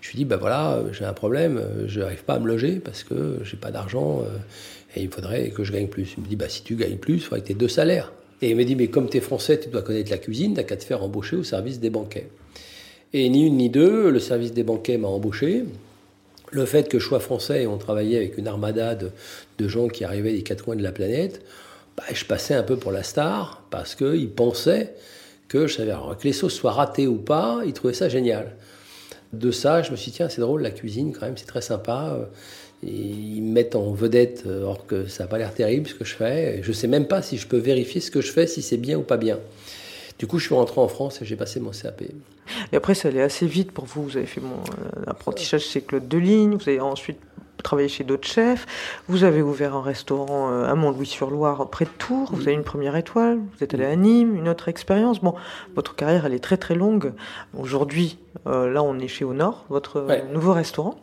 je 0.00 0.10
lui 0.10 0.18
dis, 0.18 0.24
ben 0.24 0.36
voilà, 0.36 0.82
j'ai 0.92 1.04
un 1.04 1.12
problème, 1.12 1.62
je 1.86 2.00
n'arrive 2.00 2.24
pas 2.24 2.34
à 2.34 2.38
me 2.38 2.46
loger 2.46 2.76
parce 2.76 3.02
que 3.02 3.38
j'ai 3.42 3.56
pas 3.56 3.70
d'argent 3.70 4.20
euh, 4.20 4.38
et 4.96 5.02
il 5.02 5.10
faudrait 5.10 5.50
que 5.50 5.64
je 5.64 5.72
gagne 5.72 5.88
plus. 5.88 6.14
Il 6.16 6.24
me 6.24 6.28
dit, 6.28 6.36
bah, 6.36 6.48
si 6.48 6.62
tu 6.62 6.76
gagnes 6.76 6.98
plus, 6.98 7.14
il 7.14 7.20
faudrait 7.20 7.40
que 7.40 7.46
tu 7.46 7.52
aies 7.52 7.56
deux 7.56 7.68
salaires. 7.68 8.12
Et 8.40 8.50
il 8.50 8.56
me 8.56 8.64
dit, 8.64 8.76
mais 8.76 8.88
comme 8.88 9.08
tu 9.08 9.16
es 9.16 9.20
français, 9.20 9.58
tu 9.58 9.68
dois 9.68 9.82
connaître 9.82 10.10
la 10.10 10.18
cuisine, 10.18 10.54
tu 10.54 10.64
qu'à 10.64 10.76
te 10.76 10.84
faire 10.84 11.02
embaucher 11.02 11.36
au 11.36 11.42
service 11.42 11.80
des 11.80 11.90
banquets. 11.90 12.28
Et 13.12 13.28
ni 13.28 13.46
une 13.46 13.56
ni 13.56 13.70
deux, 13.70 14.10
le 14.10 14.20
service 14.20 14.52
des 14.52 14.62
banquets 14.62 14.98
m'a 14.98 15.08
embauché. 15.08 15.64
Le 16.50 16.64
fait 16.64 16.88
que 16.88 16.98
je 16.98 17.04
sois 17.04 17.20
français 17.20 17.64
et 17.64 17.66
on 17.66 17.78
travaillait 17.78 18.18
avec 18.18 18.38
une 18.38 18.46
armada 18.46 18.94
de, 18.94 19.10
gens 19.68 19.88
qui 19.88 20.04
arrivaient 20.04 20.32
des 20.32 20.42
quatre 20.42 20.64
coins 20.64 20.76
de 20.76 20.82
la 20.82 20.92
planète, 20.92 21.42
bah, 21.96 22.04
je 22.12 22.24
passais 22.24 22.54
un 22.54 22.62
peu 22.62 22.76
pour 22.76 22.92
la 22.92 23.02
star 23.02 23.64
parce 23.70 23.94
qu'ils 23.94 24.30
pensaient 24.30 24.94
que 25.48 25.66
je 25.66 25.74
savais, 25.74 25.92
que 25.92 26.24
les 26.24 26.32
sauces 26.32 26.54
soient 26.54 26.72
ratées 26.72 27.06
ou 27.06 27.16
pas, 27.16 27.62
ils 27.66 27.72
trouvaient 27.72 27.94
ça 27.94 28.08
génial 28.08 28.54
de 29.32 29.50
ça, 29.50 29.82
je 29.82 29.90
me 29.90 29.96
suis 29.96 30.10
dit, 30.10 30.16
tiens, 30.16 30.28
c'est 30.28 30.40
drôle, 30.40 30.62
la 30.62 30.70
cuisine, 30.70 31.12
quand 31.12 31.26
même, 31.26 31.36
c'est 31.36 31.46
très 31.46 31.60
sympa. 31.60 32.18
Et 32.86 32.90
ils 32.90 33.42
me 33.42 33.52
mettent 33.52 33.74
en 33.74 33.92
vedette, 33.92 34.44
euh, 34.46 34.62
or 34.62 34.86
que 34.86 35.06
ça 35.06 35.24
n'a 35.24 35.28
pas 35.28 35.38
l'air 35.38 35.52
terrible 35.52 35.88
ce 35.88 35.94
que 35.94 36.04
je 36.04 36.14
fais. 36.14 36.60
Je 36.62 36.68
ne 36.68 36.72
sais 36.72 36.86
même 36.86 37.08
pas 37.08 37.22
si 37.22 37.36
je 37.36 37.46
peux 37.46 37.56
vérifier 37.56 38.00
ce 38.00 38.10
que 38.10 38.20
je 38.20 38.30
fais, 38.30 38.46
si 38.46 38.62
c'est 38.62 38.76
bien 38.76 38.98
ou 38.98 39.02
pas 39.02 39.16
bien. 39.16 39.38
Du 40.18 40.26
coup, 40.26 40.38
je 40.38 40.46
suis 40.46 40.54
rentré 40.54 40.80
en 40.80 40.88
France 40.88 41.20
et 41.20 41.24
j'ai 41.24 41.36
passé 41.36 41.60
mon 41.60 41.70
CAP. 41.70 42.02
Et 42.72 42.76
après, 42.76 42.94
ça 42.94 43.08
allait 43.08 43.22
assez 43.22 43.46
vite 43.46 43.72
pour 43.72 43.84
vous. 43.84 44.04
Vous 44.04 44.16
avez 44.16 44.26
fait 44.26 44.40
mon 44.40 44.48
euh, 44.48 45.02
apprentissage 45.06 45.62
chez 45.62 45.80
Claude 45.80 46.08
Deligne. 46.08 46.56
Vous 46.56 46.68
avez 46.68 46.80
ensuite 46.80 47.18
travaillé 47.62 47.88
chez 47.88 48.04
d'autres 48.04 48.26
chefs. 48.26 48.66
Vous 49.08 49.24
avez 49.24 49.42
ouvert 49.42 49.74
un 49.74 49.82
restaurant 49.82 50.50
euh, 50.50 50.64
à 50.66 50.74
Mont-Louis-sur-Loire, 50.74 51.68
près 51.70 51.84
de 51.84 51.90
Tours. 51.98 52.30
Vous 52.32 52.42
avez 52.42 52.52
une 52.52 52.64
première 52.64 52.96
étoile. 52.96 53.38
Vous 53.38 53.64
êtes 53.64 53.74
allé 53.74 53.84
à 53.84 53.96
Nîmes, 53.96 54.36
une 54.36 54.48
autre 54.48 54.68
expérience. 54.68 55.20
Bon, 55.20 55.34
votre 55.74 55.94
carrière, 55.94 56.26
elle 56.26 56.34
est 56.34 56.38
très 56.38 56.56
très 56.56 56.74
longue. 56.74 57.12
Aujourd'hui, 57.56 58.18
euh, 58.46 58.70
là, 58.70 58.82
on 58.82 58.98
est 58.98 59.08
chez 59.08 59.24
Au 59.24 59.34
Nord, 59.34 59.64
votre 59.68 60.06
nouveau 60.32 60.52
restaurant. 60.52 60.98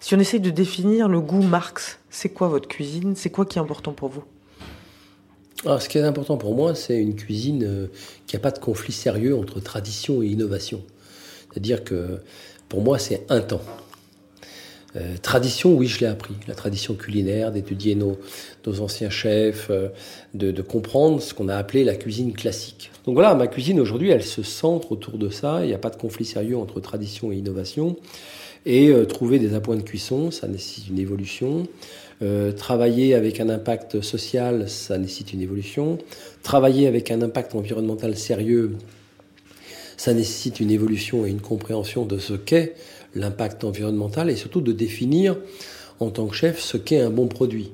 Si 0.00 0.14
on 0.14 0.20
essaye 0.20 0.40
de 0.40 0.50
définir 0.50 1.08
le 1.08 1.20
goût 1.20 1.42
Marx, 1.42 1.98
c'est 2.08 2.28
quoi 2.28 2.48
votre 2.48 2.68
cuisine? 2.68 3.16
C'est 3.16 3.30
quoi 3.30 3.44
qui 3.44 3.58
est 3.58 3.60
important 3.60 3.92
pour 3.92 4.08
vous? 4.08 4.22
Alors, 5.64 5.82
ce 5.82 5.88
qui 5.88 5.98
est 5.98 6.02
important 6.02 6.36
pour 6.36 6.54
moi, 6.54 6.76
c'est 6.76 6.96
une 6.96 7.16
cuisine 7.16 7.64
euh, 7.64 7.86
qui 8.28 8.36
n'a 8.36 8.40
pas 8.40 8.52
de 8.52 8.60
conflit 8.60 8.92
sérieux 8.92 9.36
entre 9.36 9.58
tradition 9.58 10.22
et 10.22 10.26
innovation. 10.26 10.84
C'est-à-dire 11.50 11.82
que 11.82 12.20
pour 12.68 12.82
moi, 12.82 12.98
c'est 12.98 13.26
un 13.28 13.40
temps. 13.40 13.60
Euh, 14.96 15.16
tradition, 15.20 15.74
oui, 15.74 15.86
je 15.86 16.00
l'ai 16.00 16.06
appris. 16.06 16.34
La 16.46 16.54
tradition 16.54 16.94
culinaire, 16.94 17.52
d'étudier 17.52 17.94
nos, 17.94 18.18
nos, 18.66 18.80
anciens 18.80 19.10
chefs, 19.10 19.68
euh, 19.70 19.88
de, 20.34 20.62
comprendre 20.62 21.20
ce 21.20 21.34
qu'on 21.34 21.48
a 21.48 21.56
appelé 21.56 21.84
la 21.84 21.94
cuisine 21.94 22.32
classique. 22.32 22.90
Donc 23.04 23.14
voilà, 23.14 23.34
ma 23.34 23.48
cuisine 23.48 23.80
aujourd'hui, 23.80 24.10
elle 24.10 24.22
se 24.22 24.42
centre 24.42 24.92
autour 24.92 25.18
de 25.18 25.28
ça. 25.28 25.60
Il 25.62 25.68
n'y 25.68 25.74
a 25.74 25.78
pas 25.78 25.90
de 25.90 25.96
conflit 25.96 26.24
sérieux 26.24 26.56
entre 26.56 26.80
tradition 26.80 27.30
et 27.32 27.36
innovation. 27.36 27.96
Et 28.64 28.88
euh, 28.88 29.04
trouver 29.04 29.38
des 29.38 29.54
appoints 29.54 29.76
de 29.76 29.82
cuisson, 29.82 30.30
ça 30.30 30.48
nécessite 30.48 30.88
une 30.88 30.98
évolution. 30.98 31.66
Travailler 32.56 33.14
avec 33.14 33.38
un 33.38 33.48
impact 33.48 34.00
social, 34.00 34.68
ça 34.68 34.98
nécessite 34.98 35.34
une 35.34 35.40
évolution. 35.40 35.98
Travailler 36.42 36.88
avec 36.88 37.12
un 37.12 37.22
impact 37.22 37.54
environnemental 37.54 38.16
sérieux, 38.16 38.76
ça 39.96 40.14
nécessite 40.14 40.58
une 40.58 40.72
évolution 40.72 41.26
et 41.26 41.30
une 41.30 41.40
compréhension 41.40 42.06
de 42.06 42.18
ce 42.18 42.32
qu'est 42.32 42.74
l'impact 43.14 43.64
environnemental 43.64 44.30
et 44.30 44.36
surtout 44.36 44.60
de 44.60 44.72
définir 44.72 45.36
en 46.00 46.10
tant 46.10 46.26
que 46.26 46.34
chef 46.34 46.60
ce 46.60 46.76
qu'est 46.76 47.00
un 47.00 47.10
bon 47.10 47.28
produit. 47.28 47.72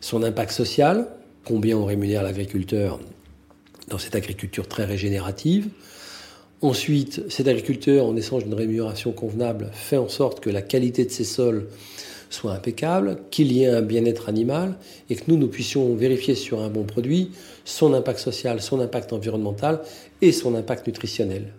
Son 0.00 0.22
impact 0.22 0.52
social, 0.52 1.08
combien 1.44 1.76
on 1.76 1.84
rémunère 1.84 2.22
l'agriculteur 2.22 3.00
dans 3.88 3.98
cette 3.98 4.14
agriculture 4.14 4.68
très 4.68 4.84
régénérative. 4.84 5.68
Ensuite, 6.60 7.22
cet 7.30 7.48
agriculteur, 7.48 8.06
en 8.06 8.16
échange 8.16 8.44
d'une 8.44 8.54
rémunération 8.54 9.12
convenable, 9.12 9.70
fait 9.72 9.96
en 9.96 10.08
sorte 10.08 10.40
que 10.40 10.50
la 10.50 10.62
qualité 10.62 11.04
de 11.04 11.10
ses 11.10 11.24
sols 11.24 11.68
soit 12.30 12.52
impeccable, 12.52 13.18
qu'il 13.30 13.52
y 13.52 13.62
ait 13.62 13.68
un 13.68 13.80
bien-être 13.80 14.28
animal 14.28 14.76
et 15.08 15.16
que 15.16 15.24
nous, 15.28 15.36
nous 15.36 15.48
puissions 15.48 15.94
vérifier 15.94 16.34
sur 16.34 16.60
un 16.60 16.68
bon 16.68 16.84
produit 16.84 17.30
son 17.64 17.94
impact 17.94 18.18
social, 18.18 18.60
son 18.60 18.80
impact 18.80 19.12
environnemental 19.12 19.80
et 20.20 20.32
son 20.32 20.54
impact 20.54 20.86
nutritionnel. 20.86 21.52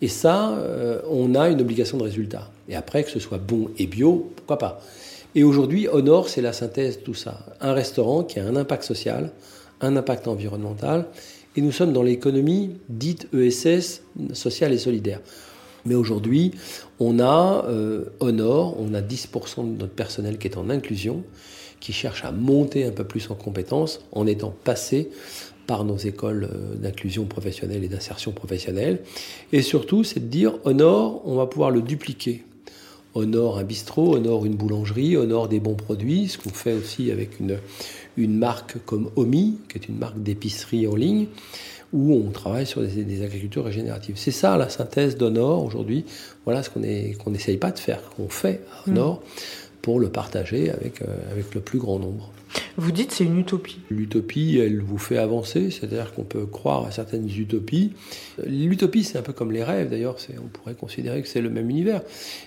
Et 0.00 0.08
ça, 0.08 0.50
euh, 0.50 1.00
on 1.10 1.34
a 1.34 1.48
une 1.48 1.60
obligation 1.60 1.98
de 1.98 2.04
résultat. 2.04 2.50
Et 2.68 2.76
après, 2.76 3.02
que 3.04 3.10
ce 3.10 3.18
soit 3.18 3.38
bon 3.38 3.70
et 3.78 3.86
bio, 3.86 4.30
pourquoi 4.36 4.58
pas. 4.58 4.80
Et 5.34 5.42
aujourd'hui, 5.42 5.88
Honor, 5.88 6.28
c'est 6.28 6.40
la 6.40 6.52
synthèse 6.52 6.98
de 6.98 7.02
tout 7.02 7.14
ça. 7.14 7.40
Un 7.60 7.72
restaurant 7.72 8.22
qui 8.22 8.38
a 8.38 8.46
un 8.46 8.56
impact 8.56 8.84
social, 8.84 9.30
un 9.80 9.96
impact 9.96 10.28
environnemental, 10.28 11.06
et 11.56 11.60
nous 11.60 11.72
sommes 11.72 11.92
dans 11.92 12.02
l'économie 12.02 12.76
dite 12.88 13.28
ESS, 13.34 14.02
sociale 14.32 14.72
et 14.72 14.78
solidaire. 14.78 15.20
Mais 15.84 15.94
aujourd'hui, 15.94 16.52
on 17.00 17.18
a 17.18 17.64
euh, 17.68 18.04
Honor, 18.20 18.76
on 18.78 18.94
a 18.94 19.00
10% 19.00 19.74
de 19.74 19.78
notre 19.80 19.92
personnel 19.92 20.38
qui 20.38 20.48
est 20.48 20.56
en 20.56 20.70
inclusion, 20.70 21.24
qui 21.80 21.92
cherche 21.92 22.24
à 22.24 22.32
monter 22.32 22.84
un 22.84 22.90
peu 22.90 23.04
plus 23.04 23.30
en 23.30 23.34
compétences 23.34 24.00
en 24.12 24.26
étant 24.26 24.54
passé 24.64 25.10
par 25.68 25.84
nos 25.84 25.98
écoles 25.98 26.48
euh, 26.50 26.74
d'inclusion 26.76 27.26
professionnelle 27.26 27.84
et 27.84 27.88
d'insertion 27.88 28.32
professionnelle. 28.32 29.00
Et 29.52 29.62
surtout, 29.62 30.02
c'est 30.02 30.18
de 30.18 30.26
dire, 30.26 30.54
Honor, 30.64 31.22
on 31.26 31.36
va 31.36 31.46
pouvoir 31.46 31.70
le 31.70 31.82
dupliquer. 31.82 32.42
Honor 33.14 33.58
un 33.58 33.64
bistrot, 33.64 34.16
Honor 34.16 34.46
une 34.46 34.54
boulangerie, 34.54 35.16
Honor 35.16 35.46
des 35.48 35.60
bons 35.60 35.74
produits, 35.74 36.28
ce 36.28 36.38
qu'on 36.38 36.50
fait 36.50 36.72
aussi 36.72 37.10
avec 37.10 37.38
une, 37.38 37.58
une 38.16 38.36
marque 38.36 38.76
comme 38.86 39.10
Omi, 39.16 39.58
qui 39.68 39.78
est 39.78 39.88
une 39.88 39.98
marque 39.98 40.22
d'épicerie 40.22 40.86
en 40.86 40.96
ligne, 40.96 41.26
où 41.92 42.14
on 42.14 42.30
travaille 42.30 42.66
sur 42.66 42.80
des, 42.80 43.22
agricultures 43.22 43.64
régénératives. 43.64 44.16
C'est 44.16 44.30
ça 44.30 44.56
la 44.56 44.70
synthèse 44.70 45.16
d'Honor 45.16 45.64
aujourd'hui. 45.64 46.04
Voilà 46.44 46.62
ce 46.62 46.70
qu'on 46.70 47.30
n'essaye 47.30 47.58
pas 47.58 47.72
de 47.72 47.78
faire, 47.78 48.00
qu'on 48.16 48.28
fait 48.28 48.62
à 48.72 48.88
Honor 48.90 49.22
pour 49.82 50.00
le 50.00 50.08
partager 50.08 50.70
avec, 50.70 51.02
euh, 51.02 51.06
avec 51.30 51.54
le 51.54 51.60
plus 51.60 51.78
grand 51.78 51.98
nombre. 51.98 52.30
Vous 52.76 52.92
dites 52.92 53.12
c'est 53.12 53.24
une 53.24 53.38
utopie. 53.38 53.78
L'utopie, 53.90 54.58
elle 54.58 54.80
vous 54.80 54.98
fait 54.98 55.18
avancer, 55.18 55.70
c'est-à-dire 55.70 56.12
qu'on 56.14 56.24
peut 56.24 56.46
croire 56.46 56.86
à 56.86 56.90
certaines 56.90 57.28
utopies. 57.28 57.92
L'utopie, 58.46 59.04
c'est 59.04 59.18
un 59.18 59.22
peu 59.22 59.32
comme 59.32 59.52
les 59.52 59.64
rêves, 59.64 59.90
d'ailleurs, 59.90 60.16
on 60.42 60.48
pourrait 60.48 60.74
considérer 60.74 61.22
que 61.22 61.28
c'est 61.28 61.40
le 61.40 61.50
même 61.50 61.70
univers. 61.70 62.02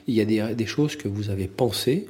Il 0.08 0.16
y 0.16 0.22
a 0.22 0.26
des, 0.26 0.56
des 0.56 0.66
choses 0.66 0.96
que 0.96 1.08
vous 1.08 1.30
avez 1.30 1.48
pensées 1.48 2.08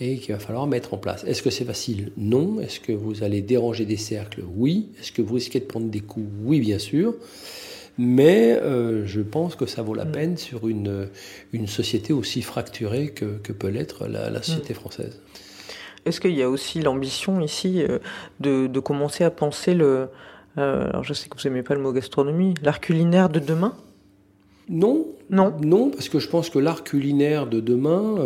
et 0.00 0.16
qu'il 0.16 0.34
va 0.34 0.40
falloir 0.40 0.66
mettre 0.66 0.94
en 0.94 0.98
place. 0.98 1.24
Est-ce 1.24 1.42
que 1.42 1.50
c'est 1.50 1.64
facile? 1.64 2.12
Non. 2.16 2.60
Est-ce 2.60 2.80
que 2.80 2.92
vous 2.92 3.22
allez 3.22 3.42
déranger 3.42 3.84
des 3.84 3.98
cercles? 3.98 4.42
Oui. 4.56 4.88
Est-ce 4.98 5.12
que 5.12 5.22
vous 5.22 5.34
risquez 5.34 5.60
de 5.60 5.66
prendre 5.66 5.88
des 5.88 6.00
coups? 6.00 6.26
Oui, 6.42 6.60
bien 6.60 6.78
sûr. 6.78 7.14
Mais 7.98 8.52
euh, 8.52 9.04
je 9.06 9.20
pense 9.20 9.56
que 9.56 9.66
ça 9.66 9.82
vaut 9.82 9.94
la 9.94 10.06
mm. 10.06 10.12
peine 10.12 10.36
sur 10.38 10.68
une, 10.68 11.08
une 11.52 11.66
société 11.66 12.14
aussi 12.14 12.40
fracturée 12.40 13.08
que, 13.08 13.38
que 13.42 13.52
peut 13.52 13.68
l'être 13.68 14.06
la, 14.06 14.30
la, 14.30 14.42
société 14.42 14.72
mm. 14.72 14.76
française. 14.76 15.20
Est-ce 16.06 16.20
qu'il 16.20 16.34
y 16.34 16.42
a 16.42 16.50
aussi 16.50 16.80
l'ambition 16.80 17.40
ici 17.40 17.82
euh, 17.82 17.98
de, 18.40 18.66
de, 18.66 18.80
commencer 18.80 19.24
à 19.24 19.30
penser 19.30 19.74
le... 19.74 20.08
Euh, 20.58 20.88
alors 20.88 21.04
je 21.04 21.12
sais 21.12 21.28
que 21.28 21.36
vous 21.36 21.48
n'aimez 21.48 21.62
pas 21.62 21.74
le 21.74 21.80
mot 21.80 21.92
gastronomie, 21.92 22.54
l'art 22.62 22.80
culinaire 22.80 23.28
de 23.28 23.38
demain? 23.38 23.74
Non. 24.68 25.06
Non. 25.28 25.54
Non, 25.62 25.90
parce 25.90 26.08
que 26.08 26.18
je 26.18 26.28
pense 26.28 26.50
que 26.50 26.58
l'art 26.58 26.82
culinaire 26.82 27.46
de 27.46 27.60
demain 27.60 28.16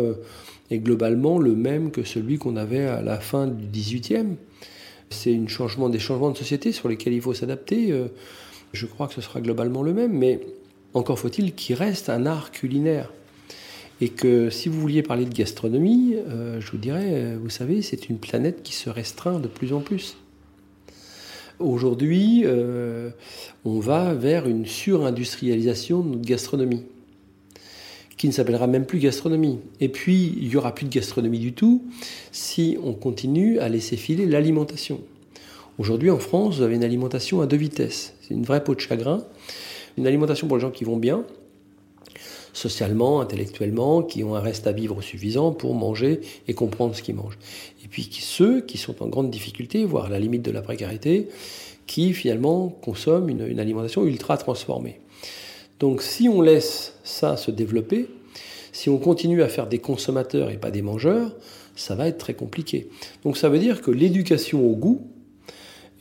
est 0.71 0.79
globalement 0.79 1.37
le 1.37 1.55
même 1.55 1.91
que 1.91 2.03
celui 2.03 2.37
qu'on 2.37 2.55
avait 2.55 2.85
à 2.85 3.01
la 3.01 3.19
fin 3.19 3.47
du 3.47 3.65
18e. 3.65 4.35
C'est 5.09 5.47
changement, 5.47 5.89
des 5.89 5.99
changements 5.99 6.31
de 6.31 6.37
société 6.37 6.71
sur 6.71 6.89
lesquels 6.89 7.13
il 7.13 7.21
faut 7.21 7.33
s'adapter. 7.33 7.91
Euh, 7.91 8.07
je 8.73 8.85
crois 8.85 9.07
que 9.07 9.13
ce 9.13 9.21
sera 9.21 9.39
globalement 9.41 9.83
le 9.83 9.93
même, 9.93 10.11
mais 10.11 10.39
encore 10.93 11.19
faut-il 11.19 11.53
qu'il 11.53 11.75
reste 11.75 12.09
un 12.09 12.25
art 12.25 12.51
culinaire. 12.51 13.11
Et 14.01 14.09
que 14.09 14.49
si 14.49 14.69
vous 14.69 14.79
vouliez 14.79 15.03
parler 15.03 15.25
de 15.25 15.33
gastronomie, 15.33 16.15
euh, 16.15 16.59
je 16.59 16.71
vous 16.71 16.77
dirais, 16.77 17.11
euh, 17.13 17.37
vous 17.41 17.49
savez, 17.49 17.81
c'est 17.81 18.09
une 18.09 18.17
planète 18.17 18.61
qui 18.63 18.73
se 18.73 18.89
restreint 18.89 19.39
de 19.39 19.47
plus 19.47 19.73
en 19.73 19.79
plus. 19.79 20.17
Aujourd'hui, 21.59 22.43
on 23.63 23.79
va 23.79 24.13
vers 24.13 24.45
une 24.45 24.65
surindustrialisation 24.65 26.01
de 26.01 26.09
notre 26.09 26.27
gastronomie 26.27 26.83
qui 28.17 28.27
ne 28.27 28.33
s'appellera 28.33 28.67
même 28.67 28.85
plus 28.85 28.99
gastronomie. 28.99 29.59
Et 29.79 29.89
puis, 29.89 30.33
il 30.37 30.47
n'y 30.47 30.55
aura 30.55 30.73
plus 30.73 30.85
de 30.85 30.89
gastronomie 30.89 31.39
du 31.39 31.53
tout 31.53 31.83
si 32.31 32.77
on 32.83 32.93
continue 32.93 33.59
à 33.59 33.69
laisser 33.69 33.97
filer 33.97 34.25
l'alimentation. 34.25 35.01
Aujourd'hui, 35.77 36.09
en 36.09 36.19
France, 36.19 36.57
vous 36.57 36.61
avez 36.63 36.75
une 36.75 36.83
alimentation 36.83 37.41
à 37.41 37.47
deux 37.47 37.57
vitesses. 37.57 38.13
C'est 38.21 38.33
une 38.33 38.43
vraie 38.43 38.63
peau 38.63 38.75
de 38.75 38.79
chagrin. 38.79 39.23
Une 39.97 40.07
alimentation 40.07 40.47
pour 40.47 40.57
les 40.57 40.61
gens 40.61 40.71
qui 40.71 40.85
vont 40.85 40.97
bien, 40.97 41.25
socialement, 42.55 43.19
intellectuellement, 43.19 44.01
qui 44.01 44.23
ont 44.23 44.33
un 44.33 44.39
reste 44.39 44.65
à 44.65 44.71
vivre 44.71 45.01
suffisant 45.01 45.51
pour 45.51 45.75
manger 45.75 46.21
et 46.47 46.53
comprendre 46.53 46.95
ce 46.95 47.03
qu'ils 47.03 47.15
mangent. 47.15 47.37
Et 47.83 47.87
puis 47.87 48.07
ceux 48.11 48.61
qui 48.61 48.77
sont 48.77 49.03
en 49.03 49.07
grande 49.07 49.29
difficulté, 49.29 49.85
voire 49.85 50.05
à 50.05 50.09
la 50.09 50.19
limite 50.19 50.41
de 50.41 50.51
la 50.51 50.61
précarité, 50.61 51.27
qui 51.85 52.13
finalement 52.13 52.69
consomment 52.69 53.29
une, 53.29 53.59
alimentation 53.59 54.05
ultra 54.05 54.37
transformée. 54.37 55.01
Donc 55.79 56.01
si 56.01 56.29
on 56.29 56.41
laisse 56.41 56.93
ça 57.03 57.35
se 57.35 57.51
développer, 57.51 58.07
si 58.71 58.89
on 58.89 58.97
continue 58.97 59.43
à 59.43 59.49
faire 59.49 59.67
des 59.67 59.79
consommateurs 59.79 60.49
et 60.49 60.57
pas 60.57 60.71
des 60.71 60.81
mangeurs, 60.81 61.35
ça 61.75 61.95
va 61.95 62.07
être 62.07 62.17
très 62.17 62.33
compliqué. 62.33 62.89
Donc 63.23 63.37
ça 63.37 63.49
veut 63.49 63.59
dire 63.59 63.81
que 63.81 63.91
l'éducation 63.91 64.65
au 64.65 64.75
goût 64.75 65.07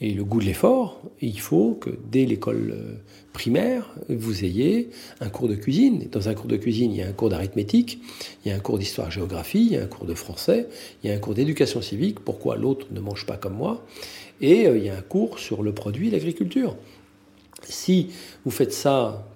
et 0.01 0.11
le 0.11 0.25
goût 0.25 0.41
de 0.41 0.45
l'effort, 0.45 1.01
il 1.21 1.39
faut 1.39 1.75
que 1.75 1.91
dès 2.11 2.25
l'école 2.25 2.73
euh, 2.75 2.95
primaire, 3.33 3.95
vous 4.09 4.45
ayez 4.45 4.91
un 5.21 5.29
cours 5.29 5.49
de 5.49 5.55
cuisine. 5.55 6.09
Dans 6.11 6.29
un 6.29 6.35
cours 6.35 6.49
de 6.49 6.57
cuisine, 6.57 6.93
il 6.93 6.99
y 6.99 7.03
a 7.03 7.09
un 7.09 7.13
cours 7.13 7.29
d'arithmétique, 7.29 8.01
il 8.45 8.49
y 8.49 8.53
a 8.53 8.57
un 8.57 8.61
cours 8.61 8.79
d'histoire-géographie, 8.79 9.67
il 9.67 9.73
y 9.73 9.77
a 9.77 9.83
un 9.83 9.87
cours 9.87 10.07
de 10.07 10.15
français, 10.15 10.69
il 11.03 11.11
y 11.11 11.13
a 11.13 11.17
un 11.17 11.19
cours 11.19 11.35
d'éducation 11.35 11.81
civique, 11.81 12.21
pourquoi 12.21 12.57
l'autre 12.57 12.89
ne 12.91 13.01
mange 13.01 13.25
pas 13.25 13.37
comme 13.37 13.55
moi, 13.55 13.85
et 14.41 14.67
euh, 14.67 14.77
il 14.77 14.85
y 14.85 14.89
a 14.89 14.97
un 14.97 15.03
cours 15.03 15.39
sur 15.39 15.63
le 15.63 15.73
produit 15.73 16.09
et 16.09 16.11
l'agriculture. 16.11 16.77
Si 17.63 18.11
vous 18.45 18.51
faites 18.51 18.73
ça 18.73 19.27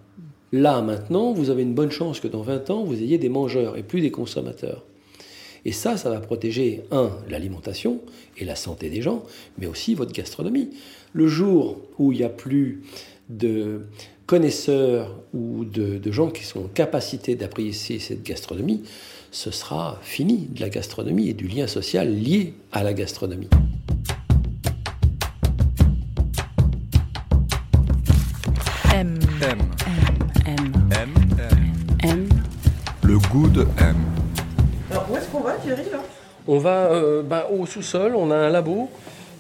Là, 0.53 0.81
maintenant, 0.81 1.33
vous 1.33 1.51
avez 1.51 1.63
une 1.63 1.75
bonne 1.75 1.91
chance 1.91 2.21
que 2.21 2.29
dans 2.29 2.41
20 2.41 2.71
ans, 2.71 2.83
vous 2.83 2.95
ayez 2.95 3.19
des 3.19 3.29
mangeurs 3.29 3.77
et 3.77 3.83
plus 3.83 4.01
des 4.01 4.11
consommateurs. 4.11 4.83
Et 5.69 5.73
ça, 5.73 5.99
ça 5.99 6.09
va 6.09 6.21
protéger, 6.21 6.85
un, 6.91 7.11
l'alimentation 7.29 8.01
et 8.39 8.47
la 8.47 8.57
santé 8.57 8.89
des 8.89 9.03
gens, 9.03 9.23
mais 9.59 9.67
aussi 9.67 9.95
votre 9.95 10.15
gastronomie. 10.15 10.71
Le 11.13 11.29
jour 11.29 11.77
où 11.99 12.11
il 12.11 12.21
n'y 12.21 12.25
a 12.25 12.31
plus 12.31 12.81
de 13.29 13.83
connaisseurs 14.25 15.15
ou 15.35 15.67
de, 15.67 15.99
de, 15.99 16.11
gens 16.11 16.31
qui 16.31 16.45
sont 16.45 16.61
en 16.61 16.69
capacité 16.69 17.35
d'apprécier 17.35 17.99
cette 17.99 18.23
gastronomie, 18.23 18.83
ce 19.31 19.51
sera 19.51 19.99
fini 20.01 20.49
de 20.49 20.63
la 20.63 20.71
gastronomie 20.71 21.29
et 21.29 21.35
du 21.35 21.47
lien 21.47 21.67
social 21.67 22.15
lié 22.15 22.55
à 22.73 22.83
la 22.83 22.95
gastronomie. 22.95 23.51
M. 28.95 29.19
M. 29.43 29.59
M. 30.47 30.57
M. 30.93 31.11
M. 32.05 32.29
Le 33.03 33.19
goût 33.19 33.51
de 33.51 33.67
M. 33.77 33.97
On 36.47 36.59
va 36.59 36.91
euh, 36.91 37.23
bah, 37.23 37.49
au 37.51 37.67
sous-sol, 37.67 38.15
on 38.17 38.31
a 38.31 38.37
un 38.37 38.49
labo 38.49 38.91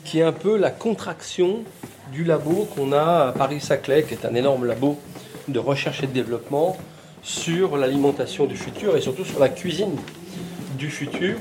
qui 0.04 0.20
est 0.20 0.22
un 0.22 0.32
peu 0.32 0.56
la 0.56 0.70
contraction 0.70 1.64
du 2.12 2.24
labo 2.24 2.68
qu'on 2.74 2.92
a 2.92 3.28
à 3.28 3.32
Paris-Saclay, 3.32 4.04
qui 4.04 4.14
est 4.14 4.24
un 4.24 4.34
énorme 4.34 4.66
labo 4.66 4.98
de 5.48 5.58
recherche 5.58 6.02
et 6.02 6.06
de 6.06 6.12
développement 6.12 6.76
sur 7.22 7.76
l'alimentation 7.76 8.46
du 8.46 8.56
futur 8.56 8.96
et 8.96 9.00
surtout 9.00 9.24
sur 9.24 9.38
la 9.38 9.48
cuisine 9.48 9.96
du 10.78 10.90
futur. 10.90 11.36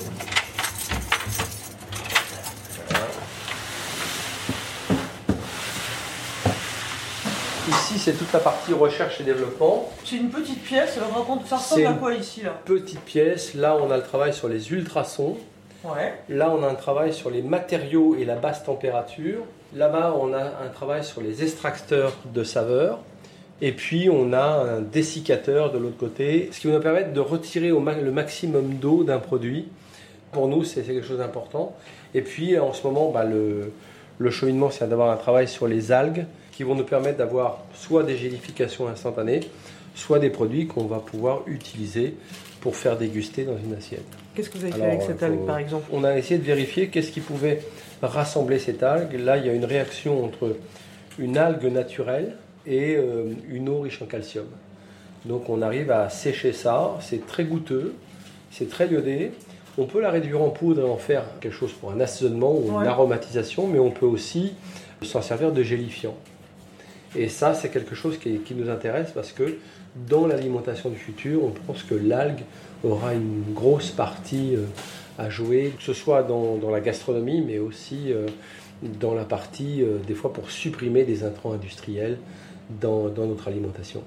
Ici, 7.68 7.97
c'est 8.12 8.18
toute 8.18 8.32
la 8.32 8.40
partie 8.40 8.72
recherche 8.74 9.20
et 9.20 9.24
développement. 9.26 9.90
C'est 10.06 10.16
une 10.16 10.30
petite 10.30 10.64
pièce, 10.64 10.98
raconte, 11.14 11.46
ça 11.46 11.58
ressemble 11.58 11.88
à 11.88 11.94
quoi 11.94 12.14
ici 12.14 12.42
là 12.42 12.58
Petite 12.64 13.02
pièce, 13.02 13.54
là 13.54 13.78
on 13.82 13.92
a 13.92 13.98
le 13.98 14.04
travail 14.04 14.34
sur 14.34 14.48
les 14.48 14.72
ultrasons. 14.72 15.36
Ouais. 15.84 16.14
Là, 16.30 16.50
on 16.58 16.64
a 16.64 16.68
un 16.70 16.74
travail 16.76 17.14
sur 17.14 17.30
les 17.30 17.42
matériaux 17.42 18.16
et 18.18 18.24
la 18.26 18.36
basse 18.36 18.64
température. 18.64 19.40
Là-bas, 19.76 20.16
on 20.20 20.34
a 20.34 20.40
un 20.42 20.70
travail 20.74 21.04
sur 21.04 21.22
les 21.22 21.44
extracteurs 21.44 22.14
de 22.34 22.44
saveurs. 22.44 23.00
Et 23.62 23.72
puis, 23.74 24.10
on 24.10 24.34
a 24.34 24.42
un 24.42 24.82
dessiccateur 24.82 25.72
de 25.72 25.78
l'autre 25.78 25.98
côté, 25.98 26.50
ce 26.52 26.60
qui 26.62 26.68
va 26.68 26.74
nous 26.74 26.80
permettre 26.82 27.14
de 27.14 27.20
retirer 27.20 27.72
au 27.72 27.80
ma- 27.80 27.94
le 27.94 28.12
maximum 28.12 28.76
d'eau 28.76 29.04
d'un 29.04 29.20
produit. 29.20 29.68
Pour 30.32 30.48
nous, 30.48 30.64
c'est 30.64 30.84
c'est 30.84 30.94
quelque 30.94 31.08
chose 31.08 31.20
d'important. 31.20 31.76
Et 32.14 32.22
puis, 32.22 32.58
en 32.58 32.74
ce 32.74 32.86
moment, 32.86 33.12
bah, 33.12 33.24
le, 33.24 33.72
le 34.18 34.30
cheminement, 34.32 34.72
c'est 34.72 34.88
d'avoir 34.90 35.12
un 35.12 35.18
travail 35.18 35.48
sur 35.48 35.68
les 35.68 35.92
algues 35.92 36.26
qui 36.58 36.64
vont 36.64 36.74
nous 36.74 36.84
permettre 36.84 37.20
d'avoir 37.20 37.60
soit 37.76 38.02
des 38.02 38.18
gélifications 38.18 38.88
instantanées, 38.88 39.42
soit 39.94 40.18
des 40.18 40.32
produits 40.32 40.66
qu'on 40.66 40.86
va 40.86 40.98
pouvoir 40.98 41.42
utiliser 41.46 42.16
pour 42.62 42.76
faire 42.76 42.98
déguster 42.98 43.44
dans 43.44 43.58
une 43.64 43.76
assiette. 43.76 44.02
Qu'est-ce 44.34 44.50
que 44.50 44.58
vous 44.58 44.64
avez 44.66 44.74
fait 44.74 44.82
avec 44.82 45.04
cette 45.04 45.20
faut- 45.20 45.26
algue 45.26 45.46
par 45.46 45.60
exemple 45.60 45.86
On 45.94 46.04
a 46.04 46.18
essayé 46.18 46.40
de 46.40 46.44
vérifier 46.46 46.88
qu'est-ce 46.88 47.12
qui 47.12 47.20
pouvait 47.20 47.62
rassembler 48.02 48.58
cette 48.58 48.82
algue. 48.82 49.14
Là, 49.20 49.38
il 49.38 49.46
y 49.46 49.50
a 49.50 49.54
une 49.54 49.66
réaction 49.66 50.26
entre 50.26 50.56
une 51.20 51.38
algue 51.38 51.66
naturelle 51.72 52.38
et 52.66 52.96
euh, 52.96 53.34
une 53.52 53.70
eau 53.70 53.82
riche 53.82 54.02
en 54.02 54.08
calcium. 54.08 54.46
Donc 55.26 55.50
on 55.50 55.62
arrive 55.62 55.92
à 55.92 56.10
sécher 56.10 56.54
ça, 56.54 56.98
c'est 57.02 57.28
très 57.28 57.44
goûteux, 57.44 57.94
c'est 58.50 58.68
très 58.68 58.88
iodé. 58.88 59.32
On 59.78 59.86
peut 59.86 60.02
la 60.02 60.10
réduire 60.10 60.42
en 60.42 60.50
poudre 60.50 60.82
et 60.88 60.90
en 60.90 60.98
faire 60.98 61.22
quelque 61.40 61.54
chose 61.54 61.72
pour 61.74 61.92
un 61.92 62.00
assaisonnement 62.00 62.52
ou 62.52 62.72
Ouais. 62.72 62.82
une 62.84 62.88
aromatisation, 62.88 63.68
mais 63.68 63.78
on 63.78 63.92
peut 63.92 64.08
aussi 64.08 64.54
s'en 65.04 65.22
servir 65.22 65.52
de 65.52 65.62
gélifiant. 65.62 66.16
Et 67.16 67.30
ça, 67.30 67.54
c'est 67.54 67.70
quelque 67.70 67.96
chose 67.96 68.18
qui, 68.18 68.40
qui 68.40 68.54
nous 68.54 68.70
intéresse 68.70 69.12
parce 69.14 69.32
que 69.32 69.58
dans 70.08 70.28
l'alimentation 70.28 70.90
du 70.90 70.98
futur, 70.98 71.44
on 71.44 71.52
pense 71.52 71.84
que 71.84 71.96
l'algue 71.96 72.44
aura 72.84 73.14
une 73.14 73.44
grosse 73.54 73.90
partie 73.90 74.56
euh, 74.56 74.66
à 75.18 75.30
jouer, 75.30 75.74
que 75.78 75.84
ce 75.84 75.94
soit 75.94 76.24
dans, 76.24 76.58
dans 76.58 76.70
la 76.70 76.82
gastronomie, 76.82 77.42
mais 77.42 77.58
aussi 77.58 78.12
euh, 78.12 78.28
dans 79.00 79.14
la 79.14 79.24
partie, 79.24 79.82
euh, 79.82 79.98
des 80.06 80.14
fois, 80.14 80.32
pour 80.34 80.52
supprimer 80.52 81.04
des 81.04 81.24
intrants 81.24 81.54
industriels 81.54 82.20
dans, 82.82 83.08
dans 83.08 83.26
notre 83.26 83.48
alimentation. 83.48 84.04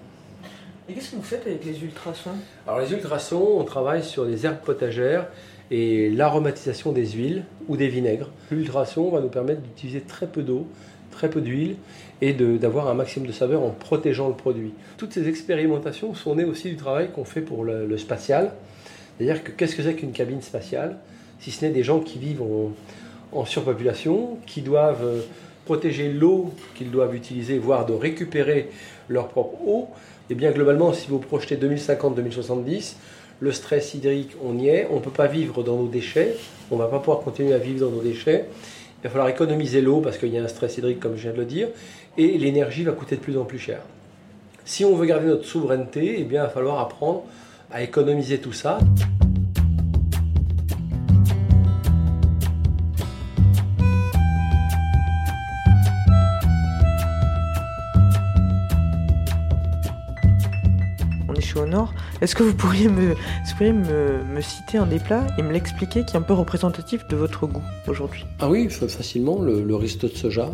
Et 0.88 0.92
qu'est-ce 0.92 1.12
que 1.12 1.16
vous 1.16 1.22
faites 1.22 1.46
avec 1.46 1.64
les 1.64 1.82
ultrasons? 1.82 2.30
Alors 2.66 2.80
les 2.80 2.92
ultrasons, 2.92 3.56
on 3.58 3.64
travaille 3.64 4.04
sur 4.04 4.24
les 4.24 4.44
herbes 4.44 4.60
potagères 4.64 5.26
et 5.70 6.10
l'aromatisation 6.10 6.92
des 6.92 7.06
huiles 7.06 7.44
ou 7.68 7.76
des 7.76 7.88
vinaigres. 7.88 8.28
L'ultrason 8.50 9.08
va 9.10 9.20
nous 9.20 9.28
permettre 9.28 9.62
d'utiliser 9.62 10.00
très 10.00 10.26
peu 10.26 10.42
d'eau, 10.42 10.66
très 11.12 11.30
peu 11.30 11.40
d'huile 11.40 11.76
et 12.22 12.32
d'avoir 12.32 12.88
un 12.88 12.94
maximum 12.94 13.26
de 13.26 13.32
saveur 13.32 13.62
en 13.62 13.70
protégeant 13.70 14.28
le 14.28 14.34
produit. 14.34 14.72
Toutes 14.98 15.12
ces 15.12 15.28
expérimentations 15.28 16.14
sont 16.14 16.34
nées 16.34 16.44
aussi 16.44 16.68
du 16.68 16.76
travail 16.76 17.10
qu'on 17.14 17.24
fait 17.24 17.40
pour 17.40 17.64
le, 17.64 17.96
spatial. 17.96 18.52
C'est-à-dire 19.16 19.42
que 19.42 19.50
qu'est-ce 19.50 19.74
que 19.74 19.82
c'est 19.82 19.94
qu'une 19.94 20.12
cabine 20.12 20.42
spatiale 20.42 20.98
Si 21.40 21.50
ce 21.50 21.64
n'est 21.64 21.70
des 21.70 21.82
gens 21.82 22.00
qui 22.00 22.18
vivent 22.18 22.42
en, 23.32 23.44
surpopulation, 23.44 24.38
qui 24.46 24.60
doivent 24.60 25.04
euh, 25.04 25.20
protéger 25.64 26.12
l'eau 26.12 26.52
qu'ils 26.74 26.90
doivent 26.90 27.14
utiliser, 27.14 27.58
voire 27.58 27.86
de 27.86 27.92
récupérer 27.92 28.68
leur 29.08 29.28
propre 29.28 29.56
eau, 29.66 29.88
et 30.28 30.34
bien 30.34 30.50
globalement, 30.50 30.92
si 30.92 31.08
vous 31.08 31.18
projetez 31.18 31.56
2050-2070, 31.56 32.94
le 33.40 33.52
stress 33.52 33.94
hydrique, 33.94 34.32
on 34.44 34.58
y 34.58 34.68
est, 34.68 34.86
on 34.90 34.96
ne 34.96 35.00
peut 35.00 35.10
pas 35.10 35.26
vivre 35.26 35.62
dans 35.62 35.76
nos 35.76 35.88
déchets, 35.88 36.36
on 36.70 36.76
ne 36.76 36.82
va 36.82 36.88
pas 36.88 36.98
pouvoir 36.98 37.20
continuer 37.20 37.54
à 37.54 37.58
vivre 37.58 37.80
dans 37.80 37.90
nos 37.90 38.02
déchets, 38.02 38.46
il 39.02 39.04
va 39.04 39.10
falloir 39.10 39.28
économiser 39.28 39.80
l'eau 39.80 40.00
parce 40.00 40.18
qu'il 40.18 40.28
y 40.28 40.38
a 40.38 40.42
un 40.42 40.48
stress 40.48 40.76
hydrique, 40.76 41.00
comme 41.00 41.16
je 41.16 41.22
viens 41.22 41.32
de 41.32 41.38
le 41.38 41.46
dire, 41.46 41.68
et 42.20 42.36
l'énergie 42.36 42.84
va 42.84 42.92
coûter 42.92 43.16
de 43.16 43.20
plus 43.22 43.38
en 43.38 43.44
plus 43.44 43.58
cher. 43.58 43.80
Si 44.66 44.84
on 44.84 44.94
veut 44.94 45.06
garder 45.06 45.26
notre 45.26 45.46
souveraineté, 45.46 46.16
eh 46.18 46.24
bien, 46.24 46.42
il 46.42 46.44
va 46.44 46.50
falloir 46.50 46.78
apprendre 46.78 47.22
à 47.70 47.82
économiser 47.82 48.38
tout 48.38 48.52
ça. 48.52 48.78
On 61.26 61.34
est 61.34 61.40
chez 61.40 61.58
Honor. 61.58 61.94
Est-ce 62.20 62.34
que 62.34 62.42
vous 62.42 62.54
pourriez, 62.54 62.88
me, 62.88 63.14
vous 63.14 63.54
pourriez 63.56 63.72
me, 63.72 64.22
me 64.24 64.40
citer 64.42 64.76
un 64.76 64.84
des 64.84 64.98
plats 64.98 65.26
et 65.38 65.42
me 65.42 65.52
l'expliquer 65.52 66.04
qui 66.04 66.14
est 66.14 66.18
un 66.18 66.22
peu 66.22 66.34
représentatif 66.34 67.08
de 67.08 67.16
votre 67.16 67.46
goût 67.46 67.62
aujourd'hui? 67.88 68.26
Ah 68.40 68.50
oui, 68.50 68.68
facilement, 68.68 69.40
le, 69.40 69.62
le 69.62 69.74
risotto 69.74 70.08
de 70.08 70.16
soja. 70.16 70.50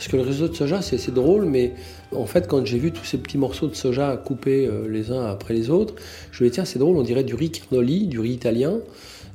Parce 0.00 0.08
que 0.08 0.16
le 0.16 0.22
risotto 0.22 0.52
de 0.52 0.56
soja, 0.56 0.80
c'est 0.80 1.12
drôle, 1.12 1.44
mais 1.44 1.74
en 2.10 2.24
fait, 2.24 2.48
quand 2.48 2.64
j'ai 2.64 2.78
vu 2.78 2.90
tous 2.90 3.04
ces 3.04 3.18
petits 3.18 3.36
morceaux 3.36 3.66
de 3.66 3.74
soja 3.74 4.16
coupés 4.16 4.64
euh, 4.64 4.88
les 4.88 5.10
uns 5.10 5.26
après 5.26 5.52
les 5.52 5.68
autres, 5.68 5.94
je 6.32 6.42
me 6.42 6.48
dis, 6.48 6.54
tiens, 6.54 6.64
c'est 6.64 6.78
drôle, 6.78 6.96
on 6.96 7.02
dirait 7.02 7.22
du 7.22 7.34
riz 7.34 7.50
carnoli, 7.50 8.06
du 8.06 8.18
riz 8.18 8.32
italien. 8.32 8.78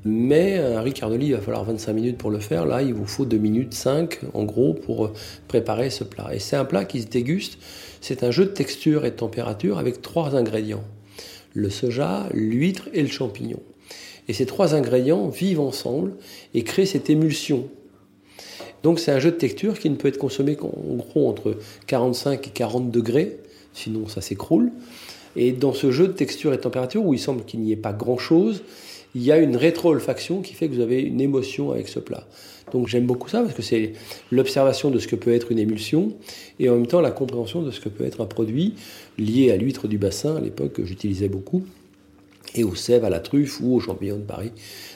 Mais 0.05 0.57
un 0.57 0.81
riz 0.81 0.93
carnoli, 0.93 1.27
il 1.27 1.33
va 1.33 1.39
falloir 1.39 1.65
25 1.65 1.93
minutes 1.93 2.17
pour 2.17 2.31
le 2.31 2.39
faire. 2.39 2.65
Là, 2.65 2.81
il 2.81 2.95
vous 2.95 3.05
faut 3.05 3.25
2 3.25 3.37
minutes 3.37 3.75
5, 3.75 4.21
en 4.33 4.43
gros, 4.43 4.73
pour 4.73 5.05
euh, 5.05 5.13
préparer 5.47 5.91
ce 5.91 6.03
plat. 6.03 6.33
Et 6.33 6.39
c'est 6.39 6.55
un 6.55 6.65
plat 6.65 6.83
qui 6.83 6.99
se 6.99 7.07
déguste. 7.07 7.59
C'est 8.01 8.23
un 8.23 8.31
jeu 8.31 8.45
de 8.45 8.49
texture 8.49 9.05
et 9.05 9.11
de 9.11 9.15
température 9.15 9.77
avec 9.77 10.01
trois 10.01 10.35
ingrédients. 10.35 10.83
Le 11.53 11.69
soja, 11.69 12.27
l'huître 12.33 12.89
et 12.91 13.03
le 13.03 13.07
champignon. 13.07 13.59
Et 14.27 14.33
ces 14.33 14.47
trois 14.47 14.73
ingrédients 14.73 15.27
vivent 15.27 15.59
ensemble 15.59 16.15
et 16.55 16.63
créent 16.63 16.87
cette 16.87 17.11
émulsion. 17.11 17.69
Donc 18.85 18.99
c'est 18.99 19.11
un 19.11 19.17
jeu 19.17 19.31
de 19.31 19.37
texture 19.37 19.79
qui 19.79 19.89
ne 19.89 19.95
peut 19.95 20.09
être 20.09 20.19
consommé 20.19 20.55
qu'en 20.55 20.69
gros 20.69 21.27
entre 21.27 21.57
45 21.87 22.47
et 22.47 22.51
40 22.51 22.91
degrés, 22.91 23.39
sinon 23.73 24.07
ça 24.07 24.21
s'écroule. 24.21 24.71
Et 25.35 25.53
dans 25.53 25.73
ce 25.73 25.89
jeu 25.89 26.05
de 26.05 26.13
texture 26.13 26.53
et 26.53 26.59
température, 26.59 27.03
où 27.03 27.11
il 27.15 27.19
semble 27.19 27.45
qu'il 27.45 27.61
n'y 27.61 27.71
ait 27.71 27.77
pas 27.77 27.93
grand-chose, 27.93 28.61
il 29.15 29.23
y 29.23 29.31
a 29.31 29.39
une 29.39 29.57
rétro-olfaction 29.57 30.41
qui 30.41 30.53
fait 30.53 30.69
que 30.69 30.75
vous 30.75 30.81
avez 30.81 31.01
une 31.01 31.19
émotion 31.19 31.71
avec 31.71 31.87
ce 31.87 31.97
plat. 31.97 32.27
Donc 32.71 32.87
j'aime 32.87 33.07
beaucoup 33.07 33.27
ça 33.27 33.41
parce 33.41 33.55
que 33.55 33.63
c'est 33.63 33.93
l'observation 34.29 34.91
de 34.91 34.99
ce 34.99 35.07
que 35.07 35.15
peut 35.15 35.33
être 35.33 35.51
une 35.51 35.57
émulsion 35.57 36.13
et 36.59 36.69
en 36.69 36.75
même 36.75 36.85
temps 36.85 37.01
la 37.01 37.09
compréhension 37.09 37.63
de 37.63 37.71
ce 37.71 37.79
que 37.79 37.89
peut 37.89 38.05
être 38.05 38.21
un 38.21 38.27
produit 38.27 38.75
lié 39.17 39.49
à 39.49 39.57
l'huître 39.57 39.87
du 39.87 39.97
bassin 39.97 40.35
à 40.35 40.41
l'époque 40.41 40.73
que 40.73 40.85
j'utilisais 40.85 41.27
beaucoup 41.27 41.63
et 42.55 42.63
aux 42.63 42.75
sèves, 42.75 43.05
à 43.05 43.09
la 43.09 43.19
truffe 43.19 43.59
ou 43.61 43.75
aux 43.75 43.79
champignons 43.79 44.17
de 44.17 44.23
Paris. 44.23 44.51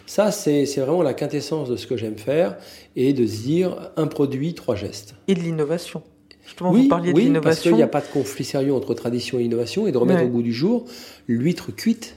Ça, 0.06 0.32
c'est 0.32 0.66
vraiment 0.78 1.04
la 1.04 1.14
quintessence 1.14 1.70
de 1.70 1.76
ce 1.76 1.86
que 1.86 1.98
j'aime 1.98 2.18
faire 2.18 2.58
et 2.96 3.14
de 3.14 3.28
se 3.28 3.42
dire 3.44 3.92
un 3.98 4.08
produit, 4.08 4.54
trois 4.56 4.76
gestes. 4.76 5.14
Et 5.28 5.36
de 5.36 5.40
l'innovation. 5.42 6.02
Justement, 6.46 6.72
oui, 6.72 6.84
vous 6.84 6.88
parliez 6.90 7.10
oui, 7.14 7.22
de 7.24 7.28
l'innovation. 7.28 7.44
parce 7.50 7.62
qu'il 7.62 7.74
n'y 7.76 7.84
a 7.84 7.88
pas 7.88 8.02
de 8.02 8.08
conflit 8.08 8.44
sérieux 8.46 8.74
entre 8.74 8.94
tradition 8.96 9.38
et 9.40 9.44
innovation 9.44 9.86
et 9.86 9.92
de 9.92 9.98
remettre 9.98 10.22
Ouais. 10.22 10.26
au 10.26 10.30
goût 10.32 10.42
du 10.42 10.54
jour 10.54 10.86
l'huître 11.28 11.76
cuite 11.76 12.16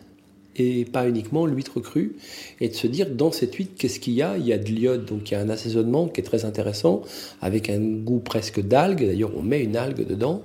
et 0.57 0.85
pas 0.85 1.07
uniquement 1.09 1.45
l'huître 1.47 1.81
crue 1.81 2.15
et 2.61 2.69
de 2.69 2.75
se 2.75 2.87
dire 2.87 3.09
dans 3.11 3.33
cette 3.33 3.55
huître 3.55 3.73
qu'est-ce 3.77 3.99
qu'il 4.01 4.13
y 4.15 4.23
a? 4.23 4.37
Il 4.39 4.47
y 4.47 4.53
a 4.53 4.59
de 4.59 4.67
l'iode, 4.71 5.05
donc 5.07 5.31
il 5.31 5.35
y 5.35 5.37
a 5.37 5.41
un 5.41 5.49
assaisonnement 5.51 6.09
qui 6.09 6.21
est 6.21 6.25
très 6.25 6.45
intéressant 6.47 7.03
avec 7.43 7.69
un 7.71 7.79
goût 7.81 8.21
presque 8.21 8.61
d'algue. 8.61 9.05
D'ailleurs, 9.07 9.33
on 9.37 9.43
met 9.43 9.63
une 9.63 9.77
algue 9.77 10.07
dedans 10.07 10.43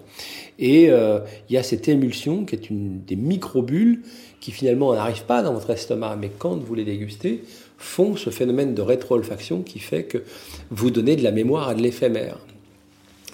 et 0.59 0.89
euh, 0.89 1.19
il 1.49 1.53
y 1.53 1.57
a 1.57 1.63
cette 1.63 1.87
émulsion 1.87 2.45
qui 2.45 2.55
est 2.55 2.69
une 2.69 3.03
des 3.03 3.15
microbules 3.15 4.01
qui 4.39 4.51
finalement 4.51 4.93
n'arrivent 4.93 5.25
pas 5.25 5.41
dans 5.41 5.53
votre 5.53 5.69
estomac, 5.69 6.15
mais 6.19 6.31
quand 6.37 6.55
vous 6.55 6.75
les 6.75 6.85
dégustez, 6.85 7.43
font 7.77 8.15
ce 8.15 8.29
phénomène 8.29 8.73
de 8.73 8.81
rétro-olfaction 8.81 9.61
qui 9.61 9.79
fait 9.79 10.03
que 10.03 10.23
vous 10.71 10.89
donnez 10.89 11.15
de 11.15 11.23
la 11.23 11.31
mémoire 11.31 11.69
à 11.69 11.75
de 11.75 11.81
l'éphémère. 11.81 12.37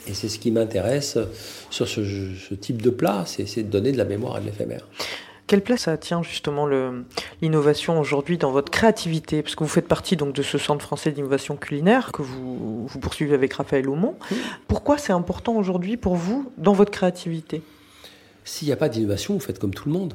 Et 0.07 0.13
c'est 0.13 0.27
ce 0.27 0.37
qui 0.37 0.51
m'intéresse 0.51 1.17
sur 1.69 1.87
ce, 1.87 2.03
ce 2.03 2.53
type 2.55 2.81
de 2.81 2.89
plat, 2.89 3.23
c'est 3.25 3.63
de 3.63 3.69
donner 3.69 3.93
de 3.93 3.97
la 3.97 4.05
mémoire 4.05 4.35
à 4.35 4.39
de 4.41 4.45
l'éphémère. 4.45 4.85
Quelle 5.45 5.61
place 5.61 5.81
ça 5.81 5.97
tient 5.97 6.23
justement 6.23 6.67
l'innovation 7.41 7.99
aujourd'hui 7.99 8.37
dans 8.37 8.51
votre 8.51 8.71
créativité? 8.71 9.43
Parce 9.43 9.55
que 9.55 9.63
vous 9.63 9.69
faites 9.69 9.87
partie 9.87 10.15
donc 10.15 10.33
de 10.33 10.41
ce 10.41 10.57
centre 10.57 10.83
français 10.83 11.11
d'innovation 11.11 11.57
culinaire 11.57 12.11
que 12.11 12.21
vous, 12.21 12.87
vous 12.87 12.99
poursuivez 12.99 13.35
avec 13.35 13.53
Raphaël 13.53 13.89
Aumont. 13.89 14.15
Pourquoi 14.67 14.97
c'est 14.97 15.13
important 15.13 15.55
aujourd'hui 15.55 15.97
pour 15.97 16.15
vous 16.15 16.51
dans 16.57 16.73
votre 16.73 16.91
créativité? 16.91 17.61
S'il 18.45 18.67
n'y 18.67 18.71
a 18.73 18.77
pas 18.77 18.89
d'innovation, 18.89 19.33
vous 19.33 19.39
faites 19.41 19.59
comme 19.59 19.73
tout 19.73 19.87
le 19.89 19.93
monde. 19.93 20.13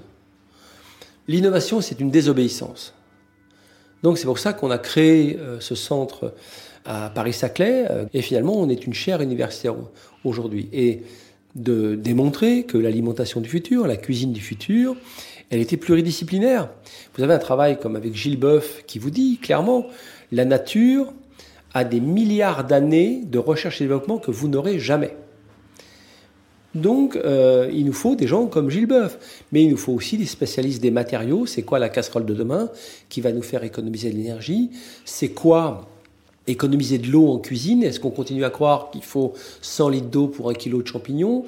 L'innovation, 1.29 1.81
c'est 1.83 2.01
une 2.01 2.11
désobéissance. 2.11 2.95
Donc 4.03 4.17
c'est 4.17 4.27
pour 4.27 4.39
ça 4.39 4.53
qu'on 4.55 4.71
a 4.71 4.79
créé 4.79 5.37
euh, 5.39 5.61
ce 5.61 5.75
centre 5.75 6.35
à 6.87 7.11
Paris-Saclay, 7.11 7.87
euh, 7.91 8.07
et 8.15 8.23
finalement 8.23 8.55
on 8.55 8.69
est 8.71 8.87
une 8.87 8.95
chaire 8.95 9.21
universitaire 9.21 9.75
au- 9.75 9.91
aujourd'hui. 10.25 10.69
Et 10.73 11.03
de 11.55 11.95
démontrer 11.95 12.65
que 12.65 12.79
l'alimentation 12.79 13.41
du 13.41 13.49
futur, 13.49 13.87
la 13.87 13.97
cuisine 13.97 14.33
du 14.33 14.41
futur, 14.41 14.97
elle 15.51 15.61
était 15.61 15.77
pluridisciplinaire. 15.77 16.69
Vous 17.17 17.23
avez 17.23 17.35
un 17.35 17.39
travail 17.39 17.79
comme 17.79 17.97
avec 17.97 18.15
Gilles 18.15 18.39
Boeuf 18.39 18.85
qui 18.87 18.99
vous 18.99 19.11
dit 19.11 19.39
clairement, 19.39 19.87
la 20.31 20.45
nature 20.45 21.13
a 21.75 21.85
des 21.85 22.01
milliards 22.01 22.65
d'années 22.65 23.23
de 23.25 23.39
recherche 23.39 23.81
et 23.81 23.85
développement 23.85 24.19
que 24.19 24.31
vous 24.31 24.49
n'aurez 24.49 24.79
jamais. 24.79 25.15
Donc, 26.75 27.17
euh, 27.17 27.71
il 27.73 27.87
nous 27.87 27.93
faut 27.93 28.15
des 28.15 28.27
gens 28.27 28.47
comme 28.47 28.71
Gilles 28.71 28.87
Boeuf. 28.87 29.19
Mais 29.53 29.63
il 29.63 29.71
nous 29.71 29.77
faut 29.77 29.93
aussi 29.93 30.17
des 30.17 30.27
spécialistes 30.27 30.83
des 30.83 30.91
matériaux. 30.91 31.47
C'est 31.47 31.63
quoi 31.63 31.79
la 31.79 31.89
casserole 31.89 32.27
de 32.27 32.35
demain 32.35 32.71
qui 33.09 33.21
va 33.21 33.33
nous 33.33 33.43
faire 33.43 33.65
économiser 33.65 34.11
de 34.11 34.17
l'énergie? 34.17 34.71
C'est 35.05 35.31
quoi 35.31 35.89
économiser 36.49 36.99
de 36.99 37.09
l'eau 37.09 37.29
en 37.29 37.39
cuisine 37.39 37.83
Est-ce 37.83 38.01
qu'on 38.01 38.11
continue 38.11 38.45
à 38.45 38.51
croire 38.51 38.91
qu'il 38.91 39.03
faut 39.03 39.35
100 39.63 39.89
litres 39.91 40.09
d'eau 40.09 40.27
pour 40.27 40.51
un 40.51 40.55
kilo 40.55 40.83
de 40.83 40.87
champignons 40.87 41.45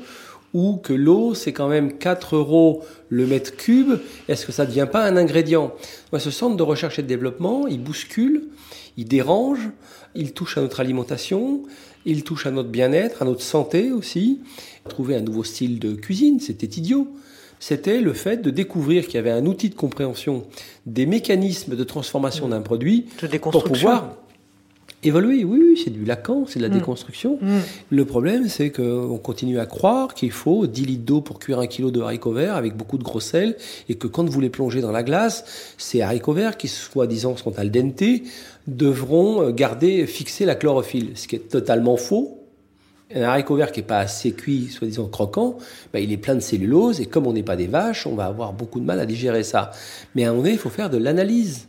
ou 0.53 0.77
que 0.77 0.93
l'eau, 0.93 1.35
c'est 1.35 1.53
quand 1.53 1.69
même 1.69 1.97
4 1.97 2.37
euros 2.37 2.83
le 3.09 3.27
mètre 3.27 3.57
cube, 3.57 4.01
est-ce 4.29 4.47
que 4.47 4.53
ça 4.53 4.65
ne 4.65 4.69
devient 4.69 4.89
pas 4.91 5.05
un 5.05 5.17
ingrédient? 5.17 5.73
Moi, 6.13 6.21
Ce 6.21 6.31
centre 6.31 6.57
de 6.57 6.63
recherche 6.63 6.99
et 6.99 7.03
de 7.03 7.07
développement, 7.07 7.67
il 7.69 7.81
bouscule, 7.81 8.49
il 8.97 9.07
dérange, 9.07 9.71
il 10.15 10.33
touche 10.33 10.59
à 10.59 10.61
notre 10.61 10.81
alimentation, 10.81 11.63
il 12.05 12.25
touche 12.25 12.47
à 12.47 12.51
notre 12.51 12.69
bien-être, 12.69 13.23
à 13.23 13.25
notre 13.25 13.43
santé 13.43 13.93
aussi. 13.93 14.41
Trouver 14.89 15.15
un 15.15 15.21
nouveau 15.21 15.45
style 15.45 15.79
de 15.79 15.95
cuisine, 15.95 16.41
c'était 16.41 16.67
idiot. 16.67 17.09
C'était 17.61 18.01
le 18.01 18.15
fait 18.15 18.39
de 18.39 18.51
découvrir 18.51 19.05
qu'il 19.05 19.17
y 19.17 19.19
avait 19.19 19.31
un 19.31 19.45
outil 19.45 19.69
de 19.69 19.75
compréhension 19.75 20.47
des 20.87 21.05
mécanismes 21.05 21.77
de 21.77 21.85
transformation 21.85 22.49
d'un 22.49 22.63
produit 22.63 23.07
De 23.21 23.37
pour 23.37 23.65
pouvoir 23.65 24.17
évoluer. 25.03 25.45
Oui, 25.45 25.61
oui, 25.63 25.81
c'est 25.83 25.91
du 25.91 26.05
Lacan, 26.05 26.45
c'est 26.47 26.59
de 26.59 26.65
la 26.65 26.71
Mm. 26.71 26.79
déconstruction. 26.79 27.39
Mm. 27.41 27.59
Le 27.91 28.05
problème, 28.05 28.49
c'est 28.49 28.71
qu'on 28.71 29.19
continue 29.19 29.59
à 29.59 29.67
croire 29.67 30.15
qu'il 30.15 30.31
faut 30.31 30.67
10 30.67 30.85
litres 30.87 31.05
d'eau 31.05 31.21
pour 31.21 31.39
cuire 31.39 31.59
un 31.59 31.67
kilo 31.67 31.91
de 31.91 32.01
haricots 32.01 32.33
verts 32.33 32.57
avec 32.57 32.77
beaucoup 32.77 32.99
de 32.99 33.03
gros 33.03 33.21
sel 33.21 33.57
et 33.89 33.95
que 33.95 34.07
quand 34.07 34.29
vous 34.29 34.41
les 34.41 34.51
plongez 34.51 34.81
dans 34.81 34.93
la 34.93 35.03
glace, 35.03 35.75
ces 35.79 36.03
haricots 36.03 36.33
verts 36.35 36.57
qui, 36.57 36.69
soi-disant, 36.69 37.37
sont 37.37 37.59
al 37.59 37.71
dente, 37.71 38.03
devront 38.67 39.51
garder, 39.51 40.07
fixer 40.07 40.45
la 40.45 40.55
chlorophylle. 40.55 41.11
Ce 41.15 41.27
qui 41.27 41.37
est 41.37 41.49
totalement 41.51 41.97
faux. 41.97 42.37
Un 43.13 43.23
haricot 43.23 43.57
vert 43.57 43.73
qui 43.73 43.81
n'est 43.81 43.87
pas 43.87 43.99
assez 43.99 44.31
cuit, 44.31 44.69
soi-disant 44.69 45.09
croquant, 45.09 45.59
ben, 45.93 45.99
il 45.99 46.13
est 46.13 46.17
plein 46.17 46.37
de 46.37 46.41
cellulose 46.41 47.01
et 47.01 47.07
comme 47.07 47.27
on 47.27 47.33
n'est 47.33 47.43
pas 47.43 47.57
des 47.57 47.67
vaches, 47.67 48.07
on 48.07 48.15
va 48.15 48.27
avoir 48.27 48.53
beaucoup 48.53 48.79
de 48.79 48.85
mal 48.85 49.01
à 49.01 49.07
digérer 49.07 49.43
ça. 49.43 49.73
Mais 50.15 50.25
à 50.25 50.29
un 50.29 50.31
moment 50.31 50.43
donné, 50.45 50.55
il 50.55 50.61
faut 50.61 50.71
faire 50.71 50.91
de 50.91 50.97
l'analyse. 50.97 51.67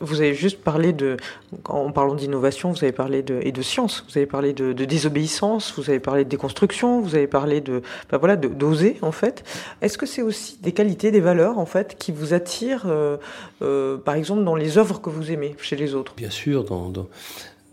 Vous 0.00 0.20
avez 0.20 0.34
juste 0.34 0.60
parlé 0.60 0.92
de, 0.92 1.16
en 1.64 1.90
parlant 1.90 2.14
d'innovation, 2.14 2.70
vous 2.70 2.84
avez 2.84 2.92
parlé 2.92 3.22
de, 3.22 3.40
et 3.42 3.50
de 3.50 3.62
science, 3.62 4.04
vous 4.08 4.16
avez 4.16 4.26
parlé 4.26 4.52
de, 4.52 4.72
désobéissance, 4.72 5.74
vous 5.76 5.90
avez 5.90 5.98
parlé 5.98 6.24
de 6.24 6.28
déconstruction, 6.28 7.00
vous 7.00 7.16
avez 7.16 7.26
parlé 7.26 7.60
de, 7.60 7.82
ben 8.10 8.18
voilà, 8.18 8.36
d'oser 8.36 8.98
en 9.02 9.10
fait. 9.10 9.42
Est-ce 9.82 9.98
que 9.98 10.06
c'est 10.06 10.22
aussi 10.22 10.58
des 10.62 10.72
qualités, 10.72 11.10
des 11.10 11.20
valeurs 11.20 11.58
en 11.58 11.66
fait, 11.66 11.96
qui 11.98 12.12
vous 12.12 12.32
attirent, 12.32 12.86
euh, 12.86 13.16
euh, 13.62 13.96
par 13.96 14.14
exemple, 14.14 14.44
dans 14.44 14.54
les 14.54 14.78
œuvres 14.78 15.00
que 15.00 15.10
vous 15.10 15.32
aimez 15.32 15.56
chez 15.60 15.74
les 15.74 15.94
autres? 15.94 16.14
Bien 16.16 16.30
sûr, 16.30 16.62
dans, 16.62 16.90
dans, 16.90 17.08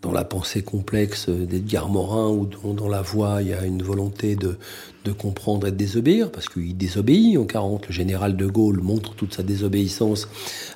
dans 0.02 0.12
la 0.12 0.24
pensée 0.24 0.64
complexe 0.64 1.30
d'Edgar 1.30 1.90
Morin 1.90 2.30
ou 2.30 2.48
dans, 2.48 2.74
dans 2.74 2.90
la 2.90 3.04
voix, 3.04 3.44
il 3.44 3.50
y 3.50 3.54
a 3.54 3.66
une 3.66 3.84
volonté 3.84 4.36
de, 4.36 4.58
de 5.06 5.12
comprendre 5.12 5.68
et 5.68 5.72
de 5.72 5.78
désobéir, 5.78 6.32
parce 6.32 6.50
qu'il 6.50 6.76
désobéit 6.76 7.38
en 7.38 7.46
40. 7.46 7.88
Le 7.88 7.94
général 7.94 8.36
de 8.36 8.46
Gaulle 8.46 8.82
montre 8.82 9.14
toute 9.14 9.34
sa 9.34 9.44
désobéissance 9.44 10.28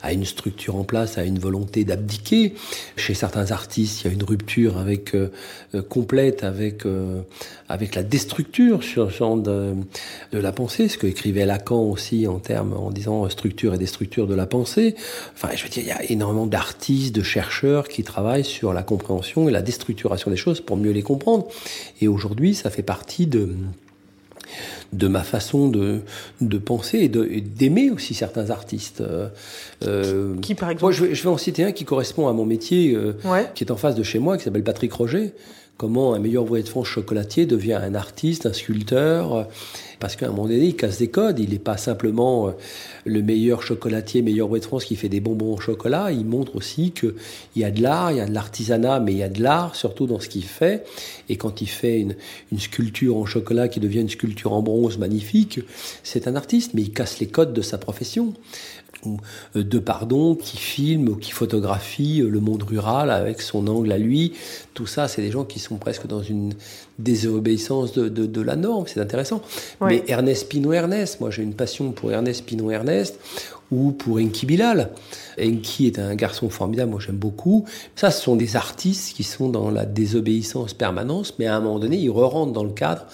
à 0.03 0.13
une 0.13 0.23
structure 0.23 0.75
en 0.75 0.83
place, 0.83 1.17
à 1.17 1.25
une 1.25 1.39
volonté 1.39 1.83
d'abdiquer. 1.83 2.53
Chez 2.95 3.13
certains 3.13 3.51
artistes, 3.51 4.01
il 4.01 4.07
y 4.07 4.09
a 4.11 4.13
une 4.13 4.23
rupture 4.23 4.77
avec, 4.77 5.15
euh, 5.15 5.31
euh, 5.75 5.81
complète 5.81 6.43
avec, 6.43 6.85
euh, 6.85 7.21
avec 7.67 7.95
la 7.95 8.03
déstructure 8.03 8.83
sur, 8.83 9.11
sur 9.11 9.35
de, 9.37 9.73
de 10.31 10.39
la 10.39 10.51
pensée, 10.51 10.87
ce 10.87 10.97
que 10.97 11.07
écrivait 11.07 11.45
Lacan 11.45 11.81
aussi 11.81 12.27
en 12.27 12.39
termes, 12.39 12.73
en 12.73 12.91
disant 12.91 13.25
euh, 13.25 13.29
structure 13.29 13.73
et 13.73 13.77
déstructure 13.77 14.27
de 14.27 14.35
la 14.35 14.45
pensée. 14.45 14.95
Enfin, 15.33 15.49
je 15.55 15.63
veux 15.63 15.69
dire, 15.69 15.83
il 15.83 15.89
y 15.89 15.91
a 15.91 16.03
énormément 16.11 16.45
d'artistes, 16.45 17.15
de 17.15 17.23
chercheurs 17.23 17.87
qui 17.87 18.03
travaillent 18.03 18.45
sur 18.45 18.73
la 18.73 18.83
compréhension 18.83 19.49
et 19.49 19.51
la 19.51 19.61
déstructuration 19.61 20.29
des 20.29 20.37
choses 20.37 20.61
pour 20.61 20.77
mieux 20.77 20.91
les 20.91 21.01
comprendre. 21.01 21.47
Et 22.01 22.07
aujourd'hui, 22.07 22.53
ça 22.55 22.69
fait 22.69 22.83
partie 22.83 23.27
de, 23.27 23.55
de 24.93 25.07
ma 25.07 25.23
façon 25.23 25.67
de, 25.69 25.99
de 26.41 26.57
penser 26.57 26.97
et 26.99 27.09
d'aimer 27.41 27.89
aussi 27.91 28.13
certains 28.13 28.49
artistes. 28.49 29.01
Euh, 29.01 29.27
euh, 29.83 30.35
Qui, 30.41 30.55
par 30.55 30.67
moi, 30.67 30.73
exemple 30.73 30.93
je 30.93 31.05
vais, 31.05 31.15
je 31.15 31.23
vais 31.23 31.29
en 31.29 31.37
citer 31.37 31.63
un 31.63 31.71
qui 31.71 31.85
correspond 31.85 32.27
à 32.27 32.33
mon 32.33 32.45
métier, 32.45 32.93
euh, 32.95 33.13
Ouais. 33.25 33.49
qui 33.55 33.63
est 33.63 33.71
en 33.71 33.77
face 33.77 33.95
de 33.95 34.03
chez 34.03 34.19
moi, 34.19 34.37
qui 34.37 34.43
s'appelle 34.43 34.63
Patrick 34.63 34.91
Roger. 34.93 35.33
Comment 35.79 36.13
un 36.13 36.19
meilleur 36.19 36.43
ouvrier 36.43 36.61
de 36.61 36.67
France 36.67 36.87
chocolatier 36.87 37.45
devient 37.45 37.79
un 37.81 37.95
artiste, 37.95 38.45
un 38.45 38.51
sculpteur, 38.51 39.47
parce 40.01 40.17
qu'à 40.17 40.25
un 40.25 40.29
moment 40.31 40.43
donné, 40.43 40.65
il 40.65 40.75
casse 40.75 40.97
des 40.97 41.07
codes. 41.07 41.39
Il 41.39 41.51
n'est 41.51 41.57
pas 41.57 41.77
simplement 41.77 42.49
euh, 42.49 42.51
le 43.05 43.21
meilleur 43.21 43.61
chocolatier, 43.61 44.21
meilleur 44.21 44.47
ouvrier 44.47 44.59
de 44.59 44.65
France 44.65 44.83
qui 44.83 44.97
fait 44.97 45.07
des 45.07 45.21
bonbons 45.21 45.53
au 45.53 45.57
chocolat. 45.57 46.11
Il 46.11 46.25
montre 46.25 46.57
aussi 46.57 46.91
qu'il 46.91 47.13
y 47.55 47.63
a 47.63 47.71
de 47.71 47.81
l'art, 47.81 48.11
il 48.11 48.17
y 48.17 48.19
a 48.19 48.25
de 48.25 48.33
l'artisanat, 48.33 48.99
mais 48.99 49.13
il 49.13 49.19
y 49.19 49.23
a 49.23 49.29
de 49.29 49.41
l'art 49.41 49.73
surtout 49.77 50.05
dans 50.05 50.19
ce 50.19 50.27
qu'il 50.27 50.43
fait. 50.43 50.85
Et 51.29 51.37
quand 51.37 51.61
il 51.61 51.69
fait 51.69 52.05
une 52.51 52.59
sculpture 52.59 53.15
en 53.15 53.25
chocolat 53.25 53.69
qui 53.69 53.79
devient 53.79 54.01
une 54.01 54.09
sculpture 54.09 54.51
en 54.51 54.61
bronze 54.61 54.97
magnifique, 54.97 55.61
c'est 56.03 56.27
un 56.27 56.35
artiste, 56.35 56.73
mais 56.73 56.81
il 56.81 56.91
casse 56.91 57.19
les 57.19 57.27
codes 57.27 57.53
de 57.53 57.61
sa 57.61 57.77
profession 57.77 58.33
ou 59.05 59.17
euh, 59.55 59.63
de 59.63 59.79
pardon 59.79 60.35
qui 60.35 60.57
filme 60.57 61.09
ou 61.09 61.15
qui 61.15 61.31
photographie 61.31 62.21
euh, 62.21 62.29
le 62.29 62.39
monde 62.39 62.63
rural 62.63 63.11
avec 63.11 63.41
son 63.41 63.67
angle 63.67 63.91
à 63.91 63.97
lui. 63.97 64.33
Tout 64.73 64.87
ça, 64.87 65.07
c'est 65.07 65.21
des 65.21 65.31
gens 65.31 65.45
qui 65.45 65.59
sont 65.59 65.77
presque 65.77 66.07
dans 66.07 66.21
une 66.21 66.53
désobéissance 66.97 67.93
de, 67.93 68.09
de, 68.09 68.25
de 68.25 68.41
la 68.41 68.55
norme. 68.55 68.85
C'est 68.87 68.99
intéressant. 68.99 69.41
Ouais. 69.81 69.87
Mais 69.89 70.03
Ernest 70.07 70.49
Pino 70.49 70.73
Ernest, 70.73 71.19
moi 71.21 71.29
j'ai 71.31 71.43
une 71.43 71.53
passion 71.53 71.91
pour 71.91 72.11
Ernest 72.11 72.45
Pino 72.45 72.69
Ernest 72.71 73.19
ou 73.71 73.91
pour 73.91 74.17
Enki 74.17 74.45
Bilal. 74.45 74.91
Enki 75.39 75.87
est 75.87 75.99
un 75.99 76.15
garçon 76.15 76.49
formidable, 76.49 76.91
moi 76.91 76.99
j'aime 76.99 77.17
beaucoup. 77.17 77.65
Ça, 77.95 78.11
ce 78.11 78.21
sont 78.21 78.35
des 78.35 78.55
artistes 78.55 79.15
qui 79.15 79.23
sont 79.23 79.49
dans 79.49 79.69
la 79.69 79.85
désobéissance 79.85 80.73
permanente, 80.73 81.35
mais 81.39 81.45
à 81.45 81.55
un 81.55 81.59
moment 81.59 81.79
donné, 81.79 81.97
ils 81.97 82.09
re-rentrent 82.09 82.53
dans 82.53 82.63
le 82.63 82.71
cadre 82.71 83.05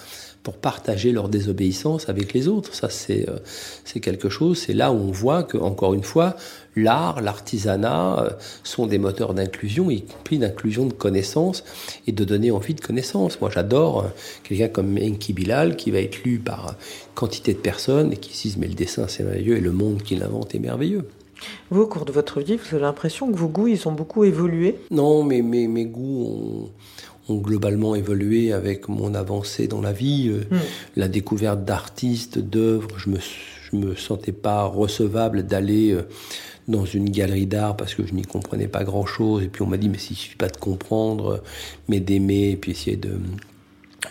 pour 0.45 0.57
partager 0.57 1.11
leur 1.11 1.27
désobéissance 1.27 2.07
avec 2.07 2.31
les 2.33 2.47
autres. 2.47 2.75
Ça, 2.75 2.87
c'est 2.89 3.27
euh, 3.27 3.39
c'est 3.83 3.99
quelque 3.99 4.29
chose. 4.29 4.59
C'est 4.59 4.73
là 4.73 4.91
où 4.91 4.97
on 4.97 5.11
voit 5.11 5.41
que, 5.41 5.57
encore 5.57 5.95
une 5.95 6.03
fois, 6.03 6.35
l'art, 6.75 7.19
l'artisanat 7.19 8.19
euh, 8.19 8.29
sont 8.63 8.85
des 8.85 8.99
moteurs 8.99 9.33
d'inclusion, 9.33 9.89
y 9.89 10.03
compris 10.03 10.37
d'inclusion 10.37 10.85
de 10.85 10.93
connaissances 10.93 11.63
et 12.05 12.11
de 12.11 12.23
donner 12.23 12.51
envie 12.51 12.75
de 12.75 12.79
connaissances. 12.79 13.41
Moi, 13.41 13.49
j'adore 13.51 14.01
euh, 14.01 14.07
quelqu'un 14.43 14.67
comme 14.67 14.95
Enki 14.97 15.33
Bilal 15.33 15.75
qui 15.75 15.89
va 15.89 15.99
être 15.99 16.23
lu 16.23 16.37
par 16.37 16.75
quantité 17.15 17.55
de 17.55 17.59
personnes 17.59 18.13
et 18.13 18.17
qui 18.17 18.37
se 18.37 18.43
disent 18.43 18.57
mais 18.57 18.67
le 18.67 18.75
dessin 18.75 19.07
c'est 19.07 19.23
merveilleux 19.23 19.57
et 19.57 19.61
le 19.61 19.71
monde 19.71 20.03
qu'il 20.03 20.21
invente 20.21 20.53
est 20.53 20.59
merveilleux. 20.59 21.07
Vous, 21.71 21.81
au 21.81 21.87
cours 21.87 22.05
de 22.05 22.11
votre 22.11 22.39
vie, 22.39 22.55
vous 22.55 22.75
avez 22.75 22.83
l'impression 22.83 23.31
que 23.31 23.35
vos 23.35 23.47
goûts, 23.47 23.67
ils 23.67 23.87
ont 23.87 23.91
beaucoup 23.91 24.23
évolué? 24.23 24.77
Non, 24.91 25.23
mais 25.23 25.41
mes, 25.41 25.67
mes 25.67 25.85
goûts 25.85 26.23
ont, 26.23 26.69
ont 27.27 27.37
globalement 27.37 27.95
évolué 27.95 28.53
avec 28.53 28.87
mon 28.87 29.13
avancée 29.15 29.67
dans 29.67 29.81
la 29.81 29.91
vie. 29.93 30.29
Euh, 30.29 30.43
Mm. 30.51 30.59
La 30.97 31.07
découverte 31.07 31.65
d'artistes, 31.65 32.37
d'œuvres, 32.39 32.97
je 32.97 33.09
me, 33.09 33.17
je 33.71 33.75
me 33.77 33.95
sentais 33.95 34.31
pas 34.31 34.63
recevable 34.65 35.43
d'aller 35.43 35.91
euh, 35.91 36.03
dans 36.67 36.85
une 36.85 37.09
galerie 37.09 37.45
d'art 37.47 37.75
parce 37.77 37.93
que 37.95 38.05
je 38.05 38.13
n'y 38.13 38.21
comprenais 38.23 38.67
pas 38.67 38.83
grand 38.83 39.05
chose. 39.05 39.43
Et 39.43 39.47
puis 39.47 39.61
on 39.63 39.67
m'a 39.67 39.77
dit, 39.77 39.89
mais 39.89 39.97
s'il 39.97 40.15
suffit 40.15 40.35
pas 40.35 40.49
de 40.49 40.57
comprendre, 40.57 41.27
euh, 41.27 41.37
mais 41.89 41.99
d'aimer, 41.99 42.51
et 42.51 42.55
puis 42.57 42.71
essayer 42.71 42.97
de, 42.97 43.17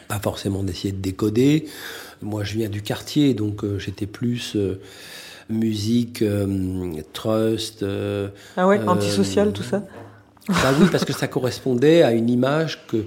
pas 0.08 0.18
forcément 0.18 0.62
d'essayer 0.62 0.92
de 0.92 1.00
décoder. 1.00 1.66
Moi, 2.22 2.42
je 2.44 2.54
viens 2.56 2.68
du 2.68 2.82
quartier, 2.82 3.34
donc 3.34 3.64
euh, 3.64 3.78
j'étais 3.78 4.06
plus 4.06 4.56
euh, 4.56 4.80
musique, 5.50 6.22
euh, 6.22 6.92
trust. 7.12 7.82
euh, 7.82 8.28
Ah 8.56 8.66
ouais, 8.66 8.80
antisocial, 8.86 9.52
tout 9.52 9.62
ça? 9.62 9.84
Bah 10.48 10.72
oui, 10.80 10.86
parce 10.90 11.04
que 11.04 11.12
ça 11.12 11.26
correspondait 11.26 12.02
à 12.02 12.12
une 12.12 12.28
image 12.30 12.86
que, 12.86 13.04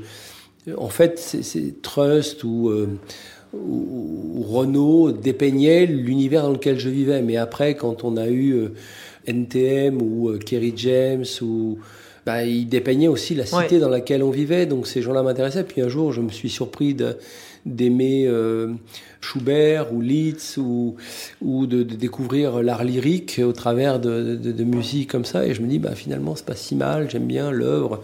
en 0.78 0.90
fait, 0.90 1.20
c'est- 1.20 1.82
Trust 1.82 2.44
ou, 2.44 2.70
euh, 2.70 2.88
ou, 3.54 4.34
ou 4.38 4.44
Renault 4.44 5.12
dépeignaient 5.12 5.86
l'univers 5.86 6.44
dans 6.44 6.52
lequel 6.52 6.80
je 6.80 6.90
vivais. 6.90 7.22
Mais 7.22 7.38
après, 7.38 7.76
quand 7.76 8.04
on 8.04 8.18
a 8.18 8.28
eu 8.28 8.52
euh, 8.54 8.74
NTM 9.28 10.02
ou 10.02 10.30
euh, 10.30 10.38
Kerry 10.40 10.74
James 10.76 11.26
ou 11.42 11.80
bah, 12.26 12.44
ils 12.44 12.68
dépeignaient 12.68 13.08
aussi 13.08 13.36
la 13.36 13.46
cité 13.46 13.76
Ouais. 13.76 13.80
dans 13.80 13.90
laquelle 13.90 14.22
on 14.24 14.32
vivait. 14.32 14.66
Donc 14.66 14.86
ces 14.88 15.02
gens-là 15.02 15.24
m'intéressaient. 15.24 15.64
Puis 15.64 15.82
un 15.82 15.88
jour, 15.90 16.12
je 16.12 16.22
me 16.22 16.30
suis 16.30 16.50
surpris 16.50 16.94
de- 16.94 17.16
d'aimer 17.68 18.26
euh, 18.28 18.74
Schubert 19.22 19.94
ou 19.94 20.02
Liszt 20.02 20.58
ou, 20.58 20.96
ou 21.42 21.68
de, 21.68 21.84
découvrir 21.84 22.64
l'art 22.64 22.84
lyrique 22.84 23.42
au 23.44 23.52
travers 23.52 24.00
de, 24.00 24.36
de, 24.36 24.64
musique 24.64 25.10
comme 25.10 25.26
ça. 25.26 25.46
Et 25.46 25.54
je 25.54 25.62
me 25.62 25.68
dis, 25.68 25.80
bah, 25.80 25.96
finalement, 25.96 26.36
c'est 26.36 26.46
pas 26.46 26.56
si 26.56 26.76
mal, 26.76 27.10
j'aime 27.10 27.28
bien 27.28 27.52
l'œuvre. 27.52 28.02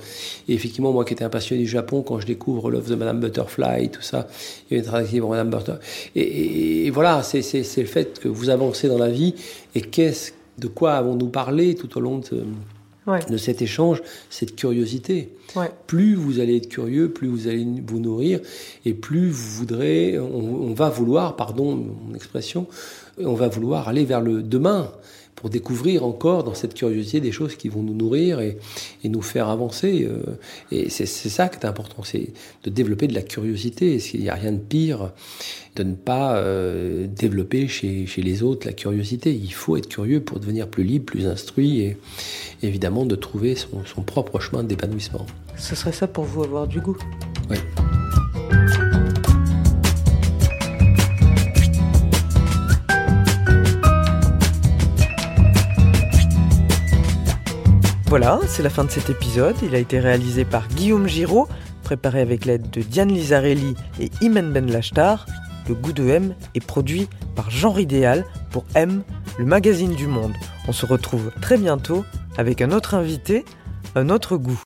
Et 0.47 0.53
effectivement, 0.53 0.91
moi 0.91 1.05
qui 1.05 1.13
étais 1.13 1.23
un 1.23 1.29
passionné 1.29 1.63
du 1.63 1.69
Japon, 1.69 2.01
quand 2.01 2.19
je 2.19 2.25
découvre 2.25 2.69
l'œuvre 2.69 2.89
de 2.89 2.95
Madame 2.95 3.19
Butterfly, 3.19 3.89
tout 3.89 4.01
ça, 4.01 4.27
il 4.69 4.73
y 4.73 4.75
a 4.75 4.83
une 4.83 4.85
traduction 4.85 5.19
pour 5.19 5.29
Madame 5.29 5.49
Butterfly. 5.49 5.79
Et, 6.15 6.89
voilà, 6.91 7.23
c'est 7.23 7.77
le 7.77 7.85
fait 7.85 8.19
que 8.19 8.27
vous 8.27 8.49
avancez 8.49 8.87
dans 8.87 8.97
la 8.97 9.09
vie. 9.09 9.35
Et 9.75 9.81
qu'est-ce, 9.81 10.31
de 10.59 10.67
quoi 10.67 10.93
avons-nous 10.93 11.29
parlé 11.29 11.75
tout 11.75 11.97
au 11.97 12.01
long 12.01 12.19
de, 12.19 12.43
Ouais, 13.05 13.19
de 13.29 13.37
cet 13.37 13.61
échange 13.61 14.01
Cette 14.29 14.55
curiosité. 14.55 15.35
Ouais. 15.55 15.69
plus 15.87 16.15
vous 16.15 16.39
allez 16.39 16.57
être 16.57 16.69
curieux, 16.69 17.11
plus 17.11 17.27
vous 17.27 17.47
allez 17.47 17.67
vous 17.85 17.99
nourrir, 17.99 18.39
et 18.85 18.93
plus 18.93 19.29
vous 19.29 19.59
voudrez, 19.59 20.17
on, 20.17 20.69
on 20.69 20.73
va 20.73 20.89
vouloir, 20.89 21.35
pardon 21.35 21.75
mon 21.75 22.15
expression, 22.15 22.65
on 23.19 23.33
va 23.33 23.47
vouloir 23.49 23.87
aller 23.87 24.05
vers 24.05 24.21
le 24.21 24.41
demain 24.41 24.91
pour 25.43 25.49
découvrir 25.49 26.05
encore 26.05 26.45
dans 26.45 26.53
cette 26.53 26.73
curiosité 26.73 27.19
des 27.19 27.33
choses 27.33 27.57
qui 27.57 27.67
vont 27.67 27.83
nous 27.83 27.93
nourrir 27.93 28.39
et, 28.39 28.57
et 29.03 29.09
nous 29.09 29.21
faire 29.21 29.49
avancer. 29.49 30.07
euh, 30.09 30.37
Et 30.71 30.89
c'est 30.89 31.05
c'est 31.05 31.27
ça 31.27 31.49
qui 31.49 31.57
est 31.59 31.65
important, 31.65 32.01
c'est 32.01 32.29
de 32.63 32.69
développer 32.69 33.07
de 33.07 33.13
la 33.13 33.23
curiosité. 33.23 33.97
Il 34.13 34.21
n'y 34.21 34.29
a 34.29 34.35
rien 34.35 34.53
de 34.53 34.57
pire 34.57 35.11
de 35.75 35.83
ne 35.83 35.95
pas 35.95 36.37
euh, 36.37 37.07
développer 37.07 37.67
chez, 37.67 38.05
chez 38.05 38.21
les 38.21 38.41
autres 38.41 38.65
la 38.65 38.71
curiosité. 38.71 39.33
Il 39.35 39.53
faut 39.53 39.75
être 39.75 39.89
curieux 39.89 40.21
pour 40.21 40.39
devenir 40.39 40.69
plus 40.69 40.85
libre, 40.85 41.03
plus 41.07 41.27
instruit 41.27 41.81
et 41.81 41.97
évidemment 42.61 43.05
de 43.05 43.15
trouver 43.15 43.55
son, 43.55 43.83
son 43.85 44.01
propre 44.01 44.39
chemin 44.39 44.63
d'épanouissement. 44.63 45.25
Ce 45.57 45.75
serait 45.75 45.91
ça 45.91 46.07
pour 46.07 46.23
vous 46.23 46.43
avoir 46.45 46.67
du 46.69 46.79
goût? 46.79 46.97
Oui. 47.49 47.57
Voilà, 58.15 58.39
c'est 58.45 58.61
la 58.61 58.69
fin 58.69 58.83
de 58.83 58.91
cet 58.91 59.09
épisode. 59.09 59.55
Il 59.63 59.73
a 59.73 59.79
été 59.79 59.99
réalisé 59.99 60.45
par 60.45 60.67
Guillaume 60.67 61.07
Giraud, 61.07 61.47
préparé 61.81 62.21
avec 62.21 62.45
l'aide 62.45 62.69
de 62.69 62.83
Diane 62.83 63.09
Lizarelli 63.09 63.73
et 63.99 64.11
Imen 64.21 64.51
Ben 64.51 64.71
Lachtar. 64.71 65.25
Le 65.67 65.73
goût 65.73 65.93
de 65.93 66.07
M 66.07 66.35
est 66.53 66.63
produit 66.63 67.09
par 67.35 67.49
Genre 67.49 67.79
Idéal 67.79 68.23
pour 68.51 68.65
M, 68.75 69.01
le 69.39 69.45
magazine 69.45 69.95
du 69.95 70.05
monde. 70.05 70.35
On 70.67 70.73
se 70.73 70.85
retrouve 70.85 71.31
très 71.41 71.57
bientôt 71.57 72.05
avec 72.37 72.61
un 72.61 72.69
autre 72.69 72.93
invité, 72.93 73.45
un 73.95 74.11
autre 74.11 74.37
goût. 74.37 74.61